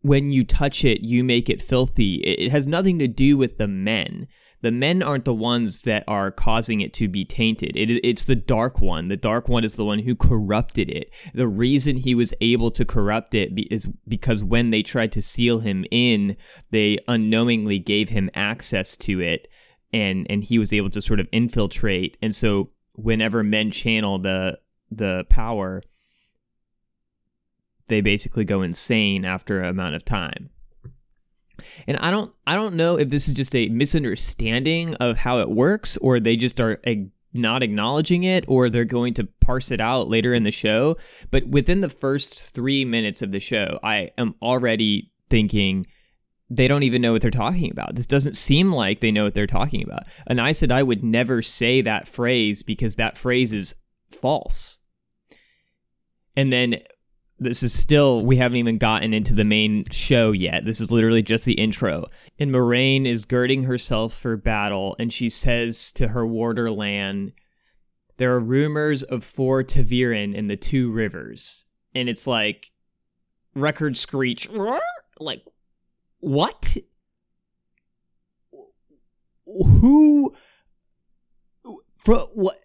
when 0.01 0.31
you 0.31 0.43
touch 0.43 0.83
it, 0.83 1.01
you 1.01 1.23
make 1.23 1.49
it 1.49 1.61
filthy, 1.61 2.15
it 2.15 2.51
has 2.51 2.65
nothing 2.65 2.99
to 2.99 3.07
do 3.07 3.37
with 3.37 3.57
the 3.57 3.67
men 3.67 4.27
the 4.61 4.71
men 4.71 5.01
aren't 5.01 5.25
the 5.25 5.33
ones 5.33 5.81
that 5.81 6.03
are 6.07 6.31
causing 6.31 6.81
it 6.81 6.93
to 6.93 7.07
be 7.07 7.25
tainted. 7.25 7.75
It, 7.75 7.89
it's 8.05 8.25
the 8.25 8.35
dark 8.35 8.79
one. 8.79 9.07
The 9.07 9.17
dark 9.17 9.47
one 9.49 9.63
is 9.63 9.75
the 9.75 9.85
one 9.85 9.99
who 9.99 10.15
corrupted 10.15 10.89
it. 10.89 11.11
The 11.33 11.47
reason 11.47 11.97
he 11.97 12.15
was 12.15 12.33
able 12.41 12.71
to 12.71 12.85
corrupt 12.85 13.33
it 13.33 13.55
be, 13.55 13.63
is 13.63 13.87
because 14.07 14.43
when 14.43 14.69
they 14.69 14.83
tried 14.83 15.11
to 15.13 15.21
seal 15.21 15.59
him 15.59 15.85
in, 15.91 16.37
they 16.69 16.99
unknowingly 17.07 17.79
gave 17.79 18.09
him 18.09 18.29
access 18.33 18.95
to 18.97 19.19
it, 19.19 19.47
and 19.91 20.27
and 20.29 20.43
he 20.43 20.59
was 20.59 20.71
able 20.71 20.89
to 20.91 21.01
sort 21.01 21.19
of 21.19 21.27
infiltrate. 21.31 22.17
And 22.21 22.35
so 22.35 22.69
whenever 22.93 23.43
men 23.43 23.71
channel 23.71 24.19
the 24.19 24.59
the 24.91 25.25
power, 25.29 25.81
they 27.87 28.01
basically 28.01 28.45
go 28.45 28.61
insane 28.61 29.25
after 29.25 29.61
an 29.61 29.69
amount 29.69 29.95
of 29.95 30.05
time. 30.05 30.49
And 31.87 31.97
I 31.97 32.11
don't 32.11 32.33
I 32.45 32.55
don't 32.55 32.75
know 32.75 32.97
if 32.97 33.09
this 33.09 33.27
is 33.27 33.33
just 33.33 33.55
a 33.55 33.69
misunderstanding 33.69 34.95
of 34.95 35.17
how 35.17 35.39
it 35.39 35.49
works 35.49 35.97
or 35.97 36.19
they 36.19 36.35
just 36.35 36.59
are 36.59 36.81
not 37.33 37.63
acknowledging 37.63 38.23
it 38.23 38.45
or 38.47 38.69
they're 38.69 38.85
going 38.85 39.13
to 39.15 39.27
parse 39.39 39.71
it 39.71 39.79
out 39.79 40.09
later 40.09 40.33
in 40.33 40.43
the 40.43 40.51
show. 40.51 40.97
But 41.29 41.47
within 41.47 41.81
the 41.81 41.89
first 41.89 42.53
three 42.53 42.85
minutes 42.85 43.21
of 43.21 43.31
the 43.31 43.39
show, 43.39 43.79
I 43.83 44.11
am 44.17 44.35
already 44.41 45.11
thinking 45.29 45.87
they 46.49 46.67
don't 46.67 46.83
even 46.83 47.01
know 47.01 47.13
what 47.13 47.21
they're 47.21 47.31
talking 47.31 47.71
about. 47.71 47.95
This 47.95 48.05
doesn't 48.05 48.35
seem 48.35 48.73
like 48.73 48.99
they 48.99 49.11
know 49.11 49.23
what 49.23 49.33
they're 49.33 49.47
talking 49.47 49.83
about. 49.83 50.03
And 50.27 50.41
I 50.41 50.51
said 50.51 50.71
I 50.71 50.83
would 50.83 51.03
never 51.03 51.41
say 51.41 51.81
that 51.81 52.09
phrase 52.09 52.61
because 52.61 52.95
that 52.95 53.17
phrase 53.17 53.53
is 53.53 53.73
false. 54.11 54.79
And 56.35 56.51
then 56.51 56.81
this 57.41 57.63
is 57.63 57.73
still 57.73 58.23
we 58.23 58.37
haven't 58.37 58.59
even 58.59 58.77
gotten 58.77 59.15
into 59.15 59.33
the 59.33 59.43
main 59.43 59.85
show 59.89 60.31
yet. 60.31 60.63
This 60.63 60.79
is 60.79 60.91
literally 60.91 61.23
just 61.23 61.43
the 61.43 61.53
intro. 61.53 62.05
And 62.37 62.51
Moiraine 62.51 63.07
is 63.07 63.25
girding 63.25 63.63
herself 63.63 64.13
for 64.13 64.37
battle, 64.37 64.95
and 64.99 65.11
she 65.11 65.27
says 65.27 65.91
to 65.93 66.09
her 66.09 66.25
warder 66.25 66.69
Lan, 66.69 67.33
"There 68.17 68.31
are 68.31 68.39
rumors 68.39 69.01
of 69.01 69.23
four 69.23 69.63
ta'veren 69.63 70.35
in 70.35 70.47
the 70.47 70.55
two 70.55 70.91
rivers." 70.91 71.65
And 71.95 72.07
it's 72.07 72.27
like 72.27 72.71
record 73.55 73.97
screech, 73.97 74.47
like 75.19 75.43
what? 76.19 76.77
Who? 79.47 80.35
For 81.97 82.19
what? 82.33 82.57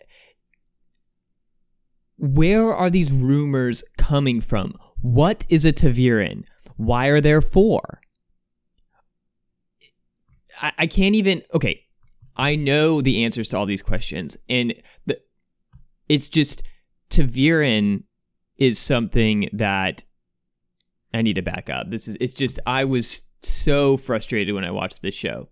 Where 2.18 2.74
are 2.74 2.90
these 2.90 3.12
rumors 3.12 3.84
coming 3.98 4.40
from? 4.40 4.74
What 5.00 5.46
is 5.48 5.64
a 5.64 5.72
ta'veren? 5.72 6.44
Why 6.76 7.06
are 7.06 7.20
there 7.20 7.40
four? 7.40 8.00
I, 10.60 10.72
I 10.78 10.86
can't 10.86 11.14
even. 11.14 11.42
Okay, 11.54 11.84
I 12.36 12.56
know 12.56 13.00
the 13.00 13.24
answers 13.24 13.48
to 13.50 13.58
all 13.58 13.66
these 13.66 13.82
questions, 13.82 14.36
and 14.48 14.74
the, 15.04 15.20
it's 16.08 16.28
just 16.28 16.62
ta'veren 17.10 18.04
is 18.56 18.78
something 18.78 19.48
that 19.52 20.04
I 21.12 21.22
need 21.22 21.34
to 21.34 21.42
back 21.42 21.68
up. 21.68 21.90
This 21.90 22.08
is. 22.08 22.16
It's 22.20 22.34
just 22.34 22.58
I 22.66 22.84
was 22.84 23.22
so 23.42 23.96
frustrated 23.96 24.54
when 24.54 24.64
I 24.64 24.70
watched 24.70 25.02
this 25.02 25.14
show 25.14 25.48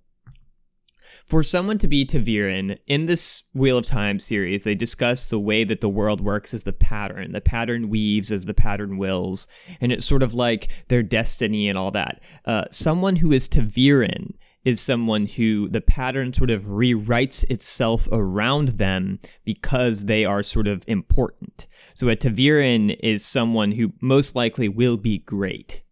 for 1.26 1.42
someone 1.42 1.78
to 1.78 1.88
be 1.88 2.04
ta'veren 2.04 2.78
in 2.86 3.06
this 3.06 3.44
Wheel 3.54 3.78
of 3.78 3.86
Time 3.86 4.20
series, 4.20 4.64
they 4.64 4.74
discuss 4.74 5.26
the 5.26 5.38
way 5.38 5.64
that 5.64 5.80
the 5.80 5.88
world 5.88 6.20
works 6.20 6.52
as 6.52 6.64
the 6.64 6.72
pattern. 6.72 7.32
The 7.32 7.40
pattern 7.40 7.88
weaves 7.88 8.30
as 8.30 8.44
the 8.44 8.54
pattern 8.54 8.98
wills, 8.98 9.48
and 9.80 9.90
it's 9.90 10.04
sort 10.04 10.22
of 10.22 10.34
like 10.34 10.68
their 10.88 11.02
destiny 11.02 11.68
and 11.68 11.78
all 11.78 11.90
that. 11.92 12.20
Uh, 12.44 12.64
someone 12.70 13.16
who 13.16 13.32
is 13.32 13.48
ta'veren 13.48 14.34
is 14.64 14.80
someone 14.80 15.26
who 15.26 15.68
the 15.68 15.80
pattern 15.80 16.32
sort 16.32 16.50
of 16.50 16.64
rewrites 16.64 17.44
itself 17.50 18.08
around 18.10 18.68
them 18.70 19.18
because 19.44 20.04
they 20.04 20.24
are 20.24 20.42
sort 20.42 20.66
of 20.66 20.84
important. 20.86 21.66
So 21.94 22.08
a 22.08 22.16
ta'veren 22.16 22.96
is 23.00 23.24
someone 23.24 23.72
who 23.72 23.92
most 24.00 24.34
likely 24.34 24.68
will 24.68 24.96
be 24.96 25.18
great. 25.18 25.82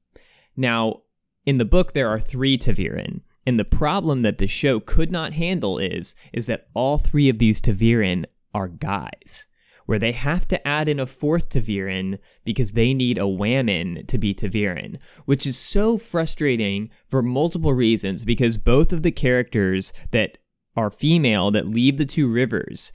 Now, 0.57 1.03
in 1.45 1.59
the 1.59 1.65
book, 1.65 1.93
there 1.93 2.09
are 2.09 2.21
three 2.21 2.57
ta'veren. 2.59 3.23
And 3.47 3.59
the 3.59 3.65
problem 3.65 4.23
that 4.23 4.39
the 4.39 4.47
show 4.47 4.81
could 4.81 5.11
not 5.11 5.33
handle 5.33 5.79
is 5.79 6.15
is 6.33 6.47
that 6.47 6.67
all 6.75 6.99
three 6.99 7.29
of 7.29 7.39
these 7.39 7.61
ta'veren 7.61 8.25
are 8.55 8.69
guys, 8.69 9.47
where 9.87 9.99
they 9.99 10.13
have 10.13 10.47
to 10.49 10.67
add 10.67 10.89
in 10.89 11.01
a 11.01 11.07
fourth 11.07 11.49
ta'veren 11.49 12.19
because 12.45 12.73
they 12.73 12.95
need 12.95 13.19
a 13.19 13.27
whammon 13.27 14.07
to 14.07 14.19
be 14.19 14.33
ta'veren, 14.33 14.99
which 15.25 15.47
is 15.47 15.57
so 15.57 15.99
frustrating 15.99 16.91
for 17.09 17.23
multiple 17.23 17.73
reasons 17.73 18.25
because 18.25 18.59
both 18.59 18.93
of 18.93 19.03
the 19.03 19.13
characters 19.13 19.93
that 20.13 20.39
are 20.77 20.91
female 20.91 21.51
that 21.51 21.67
leave 21.67 21.99
the 21.99 22.07
two 22.07 22.29
rivers 22.31 22.93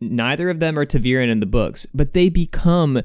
neither 0.00 0.50
of 0.50 0.60
them 0.60 0.78
are 0.78 0.84
ta'veren 0.84 1.28
in 1.28 1.40
the 1.40 1.46
books, 1.46 1.86
but 1.92 2.12
they 2.12 2.28
become 2.28 3.02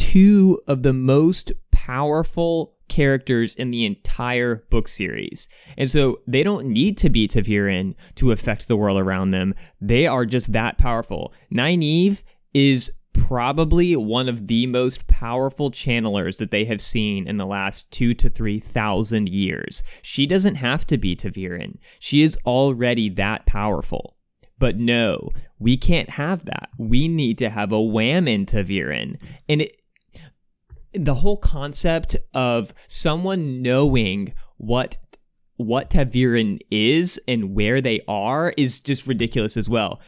two 0.00 0.58
of 0.66 0.82
the 0.82 0.94
most 0.94 1.52
powerful 1.70 2.74
characters 2.88 3.54
in 3.54 3.70
the 3.70 3.84
entire 3.84 4.64
book 4.70 4.88
series. 4.88 5.46
And 5.76 5.90
so 5.90 6.20
they 6.26 6.42
don't 6.42 6.68
need 6.68 6.96
to 6.98 7.10
be 7.10 7.28
ta'veren 7.28 7.94
to 8.14 8.32
affect 8.32 8.66
the 8.66 8.78
world 8.78 8.98
around 8.98 9.32
them. 9.32 9.54
They 9.78 10.06
are 10.06 10.24
just 10.24 10.52
that 10.52 10.78
powerful. 10.78 11.34
Nynaeve 11.52 12.22
is 12.54 12.90
probably 13.12 13.94
one 13.94 14.26
of 14.26 14.46
the 14.46 14.66
most 14.66 15.06
powerful 15.06 15.70
channelers 15.70 16.38
that 16.38 16.50
they 16.50 16.64
have 16.64 16.80
seen 16.80 17.28
in 17.28 17.36
the 17.36 17.44
last 17.46 17.90
two 17.90 18.14
to 18.14 18.30
three 18.30 18.58
thousand 18.58 19.28
years. 19.28 19.82
She 20.00 20.26
doesn't 20.26 20.54
have 20.54 20.86
to 20.86 20.96
be 20.96 21.14
ta'veren. 21.14 21.76
She 21.98 22.22
is 22.22 22.38
already 22.46 23.10
that 23.10 23.44
powerful. 23.44 24.16
But 24.58 24.78
no, 24.78 25.30
we 25.58 25.76
can't 25.76 26.10
have 26.10 26.44
that. 26.46 26.70
We 26.78 27.08
need 27.08 27.38
to 27.38 27.50
have 27.50 27.72
a 27.72 27.76
whammon 27.76 28.46
ta'veren. 28.46 29.20
And 29.48 29.62
it, 29.62 29.79
the 30.92 31.16
whole 31.16 31.36
concept 31.36 32.16
of 32.34 32.74
someone 32.88 33.62
knowing 33.62 34.34
what 34.56 34.98
what 35.56 35.90
ta'veren 35.90 36.58
is 36.70 37.20
and 37.28 37.54
where 37.54 37.82
they 37.82 38.00
are 38.08 38.54
is 38.56 38.80
just 38.80 39.06
ridiculous 39.06 39.58
as 39.58 39.68
well. 39.68 40.00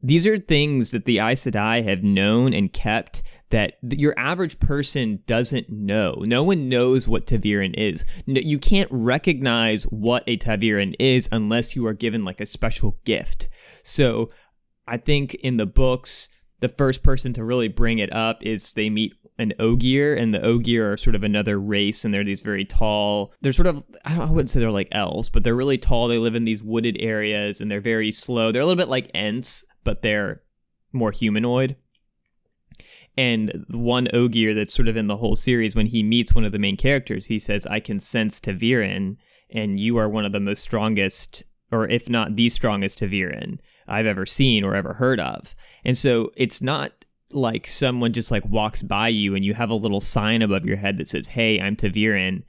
These 0.00 0.28
are 0.28 0.36
things 0.36 0.90
that 0.90 1.06
the 1.06 1.18
Aes 1.18 1.44
Sedai 1.44 1.82
have 1.82 2.04
known 2.04 2.54
and 2.54 2.72
kept 2.72 3.22
that 3.50 3.74
your 3.82 4.16
average 4.16 4.60
person 4.60 5.24
doesn't 5.26 5.68
know. 5.68 6.22
No 6.24 6.44
one 6.44 6.68
knows 6.68 7.08
what 7.08 7.26
ta'veren 7.26 7.74
is. 7.74 8.04
You 8.26 8.58
can't 8.58 8.90
recognize 8.92 9.84
what 9.84 10.22
a 10.28 10.36
ta'veren 10.36 10.94
is 11.00 11.28
unless 11.32 11.74
you 11.74 11.84
are 11.86 11.92
given 11.92 12.24
like 12.24 12.40
a 12.40 12.46
special 12.46 12.98
gift. 13.04 13.48
So 13.82 14.30
I 14.86 14.98
think 14.98 15.34
in 15.34 15.56
the 15.56 15.66
books, 15.66 16.28
the 16.60 16.68
first 16.68 17.02
person 17.02 17.32
to 17.34 17.44
really 17.44 17.68
bring 17.68 17.98
it 17.98 18.12
up 18.12 18.42
is 18.44 18.72
they 18.72 18.90
meet 18.90 19.14
an 19.38 19.52
ogier, 19.58 20.14
and 20.14 20.32
the 20.32 20.42
ogier 20.42 20.92
are 20.92 20.96
sort 20.96 21.14
of 21.14 21.22
another 21.22 21.60
race, 21.60 22.04
and 22.04 22.12
they're 22.12 22.24
these 22.24 22.40
very 22.40 22.64
tall. 22.64 23.32
They're 23.40 23.52
sort 23.52 23.66
of 23.66 23.82
I, 24.04 24.16
I 24.16 24.30
wouldn't 24.30 24.50
say 24.50 24.60
they're 24.60 24.70
like 24.70 24.88
elves, 24.92 25.28
but 25.28 25.44
they're 25.44 25.54
really 25.54 25.78
tall. 25.78 26.08
They 26.08 26.18
live 26.18 26.34
in 26.34 26.44
these 26.44 26.62
wooded 26.62 26.96
areas, 27.00 27.60
and 27.60 27.70
they're 27.70 27.80
very 27.80 28.12
slow. 28.12 28.50
They're 28.50 28.62
a 28.62 28.66
little 28.66 28.82
bit 28.82 28.88
like 28.88 29.10
Ents, 29.14 29.64
but 29.84 30.02
they're 30.02 30.42
more 30.92 31.12
humanoid. 31.12 31.76
And 33.18 33.64
one 33.70 34.08
ogier 34.12 34.54
that's 34.54 34.74
sort 34.74 34.88
of 34.88 34.96
in 34.96 35.06
the 35.06 35.16
whole 35.16 35.36
series, 35.36 35.74
when 35.74 35.86
he 35.86 36.02
meets 36.02 36.34
one 36.34 36.44
of 36.44 36.52
the 36.52 36.58
main 36.58 36.76
characters, 36.76 37.26
he 37.26 37.38
says, 37.38 37.66
"I 37.66 37.80
can 37.80 37.98
sense 37.98 38.40
ta'veren, 38.40 39.16
and 39.50 39.80
you 39.80 39.96
are 39.96 40.08
one 40.08 40.24
of 40.24 40.32
the 40.32 40.40
most 40.40 40.62
strongest, 40.62 41.42
or 41.70 41.88
if 41.88 42.08
not 42.10 42.36
the 42.36 42.48
strongest 42.48 42.98
ta'veren." 42.98 43.58
I've 43.88 44.06
ever 44.06 44.26
seen 44.26 44.64
or 44.64 44.74
ever 44.74 44.94
heard 44.94 45.20
of. 45.20 45.54
And 45.84 45.96
so 45.96 46.32
it's 46.36 46.60
not 46.60 47.04
like 47.36 47.66
someone 47.66 48.12
just 48.12 48.30
like 48.30 48.44
walks 48.46 48.82
by 48.82 49.08
you 49.08 49.34
and 49.34 49.44
you 49.44 49.54
have 49.54 49.70
a 49.70 49.74
little 49.74 50.00
sign 50.00 50.42
above 50.42 50.64
your 50.64 50.76
head 50.76 50.98
that 50.98 51.08
says, 51.08 51.28
"Hey, 51.28 51.60
I'm 51.60 51.76
ta'veren." 51.76 52.42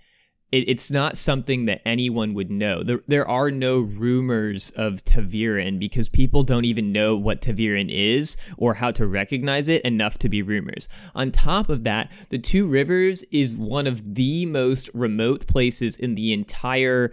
It, 0.50 0.70
it's 0.70 0.90
not 0.90 1.18
something 1.18 1.66
that 1.66 1.82
anyone 1.86 2.34
would 2.34 2.50
know. 2.50 2.82
There, 2.82 3.02
there 3.06 3.28
are 3.28 3.52
no 3.52 3.80
rumors 3.80 4.70
of 4.72 5.04
ta'veren 5.04 5.78
because 5.78 6.08
people 6.08 6.44
don't 6.44 6.64
even 6.64 6.94
know 6.94 7.18
what 7.18 7.42
ta'veren 7.42 7.90
is 7.92 8.38
or 8.58 8.76
how 8.76 8.92
to 8.92 9.06
recognize 9.06 9.68
it 9.68 9.82
enough 9.82 10.18
to 10.20 10.30
be 10.30 10.42
rumors. 10.42 10.88
On 11.14 11.32
top 11.32 11.68
of 11.68 11.84
that, 11.84 12.10
the 12.30 12.40
Two 12.40 12.66
Rivers 12.66 13.24
is 13.30 13.56
one 13.56 13.88
of 13.88 14.16
the 14.16 14.46
most 14.46 14.90
remote 14.94 15.48
places 15.48 15.98
in 15.98 16.16
the 16.16 16.32
entire 16.32 17.12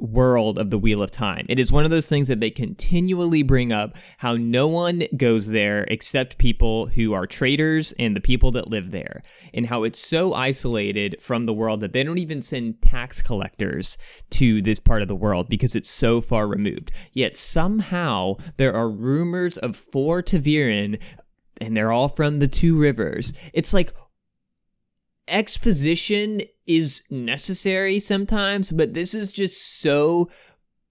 world 0.00 0.58
of 0.58 0.70
the 0.70 0.78
Wheel 0.78 1.02
of 1.02 1.10
Time. 1.10 1.46
It 1.48 1.58
is 1.58 1.72
one 1.72 1.84
of 1.84 1.90
those 1.90 2.08
things 2.08 2.28
that 2.28 2.40
they 2.40 2.50
continually 2.50 3.42
bring 3.42 3.72
up 3.72 3.96
how 4.18 4.36
no 4.36 4.66
one 4.66 5.04
goes 5.16 5.48
there 5.48 5.84
except 5.84 6.38
people 6.38 6.86
who 6.86 7.12
are 7.12 7.26
traders 7.26 7.92
and 7.98 8.14
the 8.14 8.20
people 8.20 8.50
that 8.52 8.68
live 8.68 8.90
there, 8.90 9.22
and 9.54 9.66
how 9.66 9.84
it's 9.84 10.04
so 10.04 10.34
isolated 10.34 11.16
from 11.20 11.46
the 11.46 11.54
world 11.54 11.80
that 11.80 11.92
they 11.92 12.02
don't 12.02 12.18
even 12.18 12.42
send 12.42 12.82
tax 12.82 13.22
collectors 13.22 13.96
to 14.30 14.60
this 14.62 14.78
part 14.78 15.02
of 15.02 15.08
the 15.08 15.14
world 15.14 15.48
because 15.48 15.74
it's 15.74 15.90
so 15.90 16.20
far 16.20 16.46
removed. 16.46 16.92
Yet 17.12 17.34
somehow 17.34 18.36
there 18.56 18.74
are 18.74 18.88
rumors 18.88 19.56
of 19.58 19.76
four 19.76 20.22
ta'veren 20.22 20.98
and 21.60 21.76
they're 21.76 21.92
all 21.92 22.08
from 22.08 22.38
the 22.38 22.48
two 22.48 22.78
rivers. 22.78 23.32
It's 23.52 23.72
like 23.72 23.94
exposition 25.28 26.42
is 26.66 27.02
necessary 27.10 28.00
sometimes, 28.00 28.70
but 28.70 28.94
this 28.94 29.14
is 29.14 29.32
just 29.32 29.80
so 29.80 30.30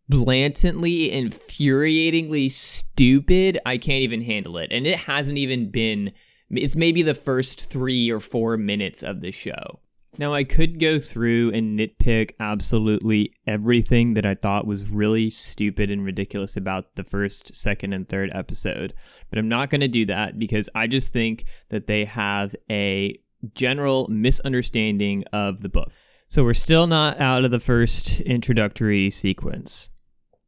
blatantly 0.07 1.09
infuriatingly 1.09 2.51
stupid. 2.51 3.59
I 3.65 3.77
can't 3.77 4.03
even 4.03 4.21
handle 4.21 4.57
it. 4.57 4.71
And 4.71 4.85
it 4.85 4.97
hasn't 4.97 5.37
even 5.37 5.71
been 5.71 6.11
it's 6.49 6.75
maybe 6.75 7.01
the 7.01 7.15
first 7.15 7.69
3 7.69 8.11
or 8.11 8.19
4 8.19 8.57
minutes 8.57 9.01
of 9.01 9.21
the 9.21 9.31
show. 9.31 9.79
Now, 10.17 10.33
I 10.33 10.45
could 10.45 10.79
go 10.79 10.97
through 10.97 11.51
and 11.53 11.77
nitpick 11.77 12.31
absolutely 12.39 13.33
everything 13.45 14.13
that 14.13 14.25
I 14.25 14.35
thought 14.35 14.65
was 14.65 14.89
really 14.89 15.29
stupid 15.29 15.91
and 15.91 16.05
ridiculous 16.05 16.55
about 16.55 16.95
the 16.95 17.03
first, 17.03 17.53
second, 17.53 17.91
and 17.91 18.07
third 18.07 18.31
episode, 18.33 18.93
but 19.29 19.39
I'm 19.39 19.49
not 19.49 19.69
going 19.69 19.81
to 19.81 19.89
do 19.89 20.05
that 20.05 20.39
because 20.39 20.69
I 20.73 20.87
just 20.87 21.09
think 21.09 21.45
that 21.69 21.87
they 21.87 22.05
have 22.05 22.55
a 22.71 23.19
general 23.53 24.07
misunderstanding 24.09 25.23
of 25.31 25.61
the 25.61 25.69
book. 25.69 25.91
So 26.27 26.43
we're 26.43 26.53
still 26.53 26.87
not 26.87 27.19
out 27.19 27.45
of 27.45 27.51
the 27.51 27.59
first 27.59 28.19
introductory 28.21 29.11
sequence. 29.11 29.89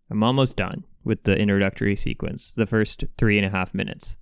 I'm 0.10 0.24
almost 0.24 0.58
done. 0.58 0.84
with 1.08 1.24
the 1.24 1.36
introductory 1.38 1.96
sequence, 1.96 2.52
the 2.52 2.68
first 2.68 3.06
three 3.18 3.38
and 3.38 3.46
a 3.48 3.50
half 3.50 3.74
minutes. 3.74 4.18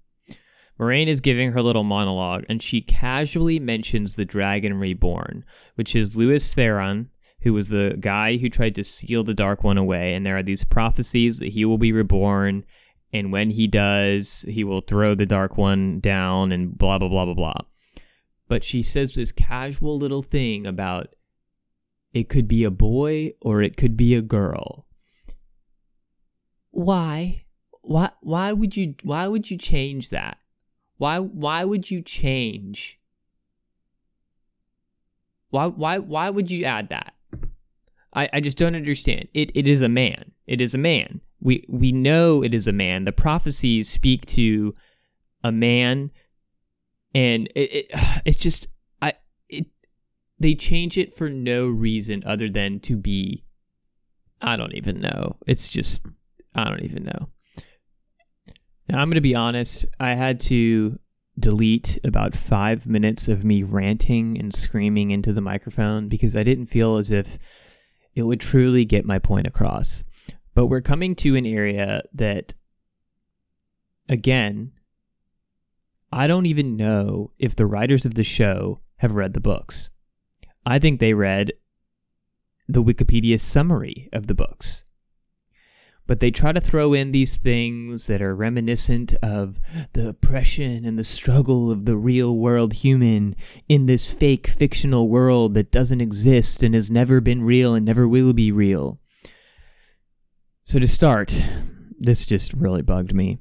Moiraine 0.80 1.08
is 1.08 1.22
giving 1.22 1.52
her 1.52 1.62
little 1.62 1.84
monologue, 1.84 2.46
and 2.48 2.62
she 2.62 2.82
casually 2.82 3.60
mentions 3.60 4.16
the 4.16 4.26
Dragon 4.26 4.76
Reborn, 4.76 5.44
which 5.76 5.96
is 5.96 6.16
Lews 6.16 6.54
Therin, 6.54 7.08
who 7.42 7.54
was 7.54 7.68
the 7.68 7.96
guy 8.00 8.38
who 8.38 8.50
tried 8.50 8.76
to 8.76 8.84
seal 8.84 9.24
the 9.24 9.34
Dark 9.34 9.64
One 9.64 9.78
away. 9.78 10.14
And 10.14 10.26
there 10.26 10.38
are 10.38 10.44
these 10.44 10.66
prophecies 10.66 11.40
that 11.40 11.50
he 11.50 11.66
will 11.66 11.78
be 11.78 11.92
reborn, 11.92 12.66
and 13.14 13.32
when 13.32 13.52
he 13.52 13.68
does, 13.68 14.46
he 14.48 14.64
will 14.64 14.82
throw 14.82 15.16
the 15.16 15.26
Dark 15.26 15.58
One 15.58 16.00
down, 16.00 16.52
and 16.52 16.78
blah, 16.78 17.00
blah, 17.00 17.10
blah, 17.10 17.26
blah, 17.26 17.34
blah. 17.34 17.62
But 18.48 18.64
she 18.64 18.84
says 18.84 19.14
this 19.14 19.32
casual 19.32 19.98
little 19.98 20.22
thing 20.22 20.66
about 20.66 21.16
it 22.14 22.30
could 22.30 22.48
be 22.48 22.64
a 22.64 22.72
boy 22.72 23.34
or 23.42 23.62
it 23.62 23.76
could 23.76 23.98
be 23.98 24.16
a 24.16 24.22
girl. 24.22 24.86
Why? 26.72 27.46
Why 27.82 28.12
why 28.22 28.54
would 28.54 28.76
you 28.76 28.96
why 29.04 29.28
would 29.28 29.52
you 29.52 29.58
change 29.58 30.10
that? 30.10 30.38
Why 30.98 31.20
why 31.20 31.64
would 31.64 31.92
you 31.92 32.02
change? 32.02 33.00
Why 35.50 35.68
why 35.68 35.98
why 36.00 36.30
would 36.30 36.50
you 36.52 36.66
add 36.66 36.90
that? 36.90 37.14
I, 38.14 38.30
I 38.34 38.40
just 38.40 38.58
don't 38.58 38.76
understand. 38.76 39.28
It 39.34 39.52
it 39.54 39.68
is 39.68 39.82
a 39.82 39.90
man. 39.90 40.32
It 40.48 40.62
is 40.62 40.74
a 40.74 40.80
man. 40.80 41.22
We 41.42 41.66
we 41.68 41.92
know 41.92 42.44
it 42.44 42.54
is 42.54 42.68
a 42.68 42.74
man. 42.74 43.06
The 43.06 43.12
prophecies 43.12 43.90
speak 43.90 44.26
to 44.28 44.74
a 45.44 45.52
man 45.52 46.12
and 47.16 47.48
it, 47.56 47.74
it 47.74 47.86
it's 48.26 48.38
just 48.38 48.68
I 49.02 49.14
it 49.50 49.68
they 50.38 50.54
change 50.54 50.98
it 50.98 51.16
for 51.16 51.30
no 51.30 51.68
reason 51.68 52.24
other 52.28 52.50
than 52.50 52.80
to 52.82 52.96
be 52.96 53.44
I 54.42 54.58
don't 54.58 54.76
even 54.76 55.00
know. 55.00 55.38
It's 55.48 55.70
just 55.70 56.06
I 56.54 56.66
don't 56.66 56.84
even 56.84 57.06
know. 57.06 57.30
Now, 58.88 59.00
I'm 59.00 59.08
going 59.08 59.16
to 59.16 59.22
be 59.22 59.34
honest. 59.34 59.86
I 60.00 60.14
had 60.14 60.40
to 60.42 61.00
delete 61.40 62.00
about 62.04 62.36
five 62.36 62.88
minutes 62.88 63.28
of 63.28 63.44
me 63.44 63.64
ranting 63.64 64.38
and 64.38 64.54
screaming 64.54 65.12
into 65.12 65.34
the 65.34 65.42
microphone 65.42 66.08
because 66.08 66.36
I 66.36 66.44
didn't 66.44 66.68
feel 66.68 66.98
as 66.98 67.12
if 67.12 67.40
it 68.14 68.24
would 68.24 68.40
truly 68.40 68.86
get 68.86 69.06
my 69.06 69.18
point 69.18 69.48
across. 69.48 70.04
But 70.54 70.68
we're 70.68 70.82
coming 70.82 71.16
to 71.16 71.36
an 71.36 71.46
area 71.46 72.04
that, 72.14 72.54
again, 74.08 74.72
I 76.16 76.28
don't 76.28 76.46
even 76.46 76.76
know 76.78 77.32
if 77.38 77.56
the 77.56 77.66
writers 77.66 78.06
of 78.06 78.16
the 78.16 78.24
show 78.24 78.80
have 78.98 79.16
read 79.16 79.34
the 79.34 79.40
books. 79.40 79.92
I 80.66 80.80
think 80.80 81.00
they 81.00 81.14
read 81.14 81.54
the 82.68 82.82
Wikipedia 82.82 83.40
summary 83.40 84.10
of 84.12 84.28
the 84.28 84.34
books 84.34 84.86
but 86.08 86.20
they 86.20 86.32
try 86.32 86.52
to 86.52 86.62
throw 86.62 86.94
in 86.94 87.12
these 87.12 87.36
things 87.36 88.06
that 88.06 88.22
are 88.22 88.36
reminiscent 88.36 89.14
of 89.24 89.60
the 89.94 90.10
oppression 90.10 90.86
and 90.86 91.00
the 91.00 91.04
struggle 91.04 91.72
of 91.72 91.86
the 91.86 91.98
real 91.98 92.38
world 92.38 92.74
human 92.74 93.36
in 93.68 93.86
this 93.86 94.12
fake 94.12 94.48
fictional 94.48 95.10
world 95.10 95.56
that 95.56 95.72
doesn't 95.72 96.02
exist 96.02 96.62
and 96.62 96.76
has 96.76 96.92
never 96.92 97.20
been 97.22 97.44
real 97.44 97.74
and 97.74 97.86
never 97.86 98.08
will 98.08 98.34
be 98.34 98.52
real. 98.52 99.00
So, 100.66 100.80
to 100.80 100.88
start, 100.88 101.40
this 102.00 102.26
just 102.26 102.54
really 102.54 102.82
bugged 102.82 103.14
me. 103.14 103.38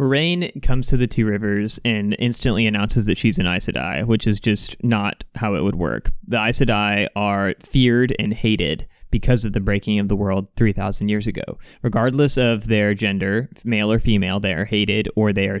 Moiraine 0.00 0.62
comes 0.62 0.86
to 0.86 0.96
the 0.96 1.06
Two 1.06 1.26
Rivers 1.26 1.78
and 1.84 2.16
instantly 2.18 2.66
announces 2.66 3.04
that 3.04 3.18
she's 3.18 3.38
an 3.38 3.46
Aes 3.46 3.66
Sedai, 3.66 4.06
which 4.06 4.26
is 4.26 4.40
just 4.40 4.82
not 4.82 5.24
how 5.34 5.54
it 5.54 5.62
would 5.62 5.74
work. 5.74 6.10
The 6.26 6.42
Aes 6.42 6.58
Sedai 6.58 7.06
are 7.14 7.54
feared 7.60 8.16
and 8.18 8.32
hated 8.32 8.86
because 9.10 9.44
of 9.44 9.52
the 9.52 9.60
breaking 9.60 9.98
of 9.98 10.08
the 10.08 10.16
world 10.16 10.48
3,000 10.56 11.08
years 11.08 11.26
ago. 11.26 11.58
Regardless 11.82 12.38
of 12.38 12.68
their 12.68 12.94
gender, 12.94 13.50
male 13.62 13.92
or 13.92 13.98
female, 13.98 14.40
they 14.40 14.54
are 14.54 14.64
hated 14.64 15.06
or 15.16 15.34
they 15.34 15.48
are 15.48 15.60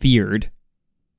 feared 0.00 0.50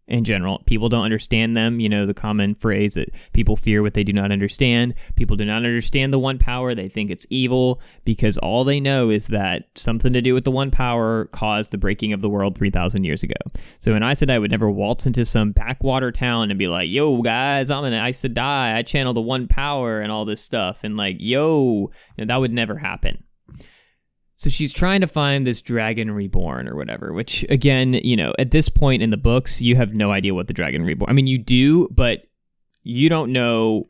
in 0.08 0.24
general. 0.24 0.62
People 0.66 0.90
don't 0.90 1.04
understand 1.04 1.58
them. 1.58 1.80
You 1.80 1.90
know, 1.90 2.06
the 2.06 2.14
common 2.14 2.56
phrase 2.56 2.94
that 2.94 3.10
people 3.34 3.56
fear 3.56 3.82
what 3.82 3.94
they 3.94 4.04
do 4.04 4.14
not 4.14 4.32
understand. 4.32 4.94
People 5.16 5.36
do 5.36 5.46
not 5.46 5.58
understand 5.58 6.14
the 6.14 6.20
one 6.20 6.38
power. 6.38 6.76
They 6.76 6.90
think 6.90 7.12
it's 7.12 7.26
evil 7.30 7.82
because 8.04 8.38
all 8.38 8.64
they 8.64 8.80
know 8.80 9.10
is 9.10 9.28
that 9.28 9.68
something 9.76 10.14
to 10.14 10.22
do 10.22 10.34
with 10.34 10.44
the 10.44 10.52
one 10.52 10.72
power 10.72 11.26
caused 11.26 11.72
the 11.72 11.78
breaking 11.78 12.14
of 12.14 12.22
the 12.22 12.30
world 12.30 12.58
3,000 12.58 13.04
years 13.04 13.24
ago. 13.24 13.36
So 13.80 13.94
an 13.94 14.04
Aes 14.04 14.22
Sedai 14.22 14.40
would 14.40 14.52
never 14.52 14.70
waltz 14.70 15.06
into 15.06 15.26
some 15.26 15.52
backwater 15.52 16.12
town 16.12 16.52
and 16.52 16.60
be 16.60 16.68
like, 16.68 16.90
yo, 16.90 17.22
guys, 17.22 17.70
I'm 17.70 17.86
an 17.86 17.94
Aes 17.94 18.22
Sedai. 18.22 18.76
I 18.76 18.84
channel 18.84 19.14
the 19.14 19.22
one 19.22 19.48
power 19.48 20.02
and 20.02 20.12
all 20.12 20.26
this 20.26 20.42
stuff. 20.42 20.80
And 20.84 20.98
like, 20.98 21.18
yo, 21.20 21.92
that 22.18 22.38
would 22.38 22.54
never 22.54 22.78
happen. 22.78 23.24
So 24.38 24.50
she's 24.50 24.74
trying 24.74 25.02
to 25.02 25.08
find 25.08 25.48
this 25.48 25.62
dragon 25.62 26.12
reborn 26.12 26.68
or 26.68 26.76
whatever, 26.76 27.14
which 27.14 27.46
again, 27.50 27.94
you 27.94 28.18
know, 28.18 28.34
at 28.38 28.52
this 28.52 28.68
point 28.68 29.02
in 29.02 29.10
the 29.10 29.18
books, 29.18 29.62
you 29.62 29.76
have 29.78 29.94
no 29.94 30.12
idea 30.12 30.34
what 30.34 30.48
the 30.48 30.54
dragon 30.54 30.84
reborn. 30.84 31.10
I 31.10 31.14
mean, 31.14 31.28
you 31.28 31.38
do, 31.38 31.88
but 31.90 32.28
you 32.84 33.08
don't 33.08 33.32
know 33.32 33.88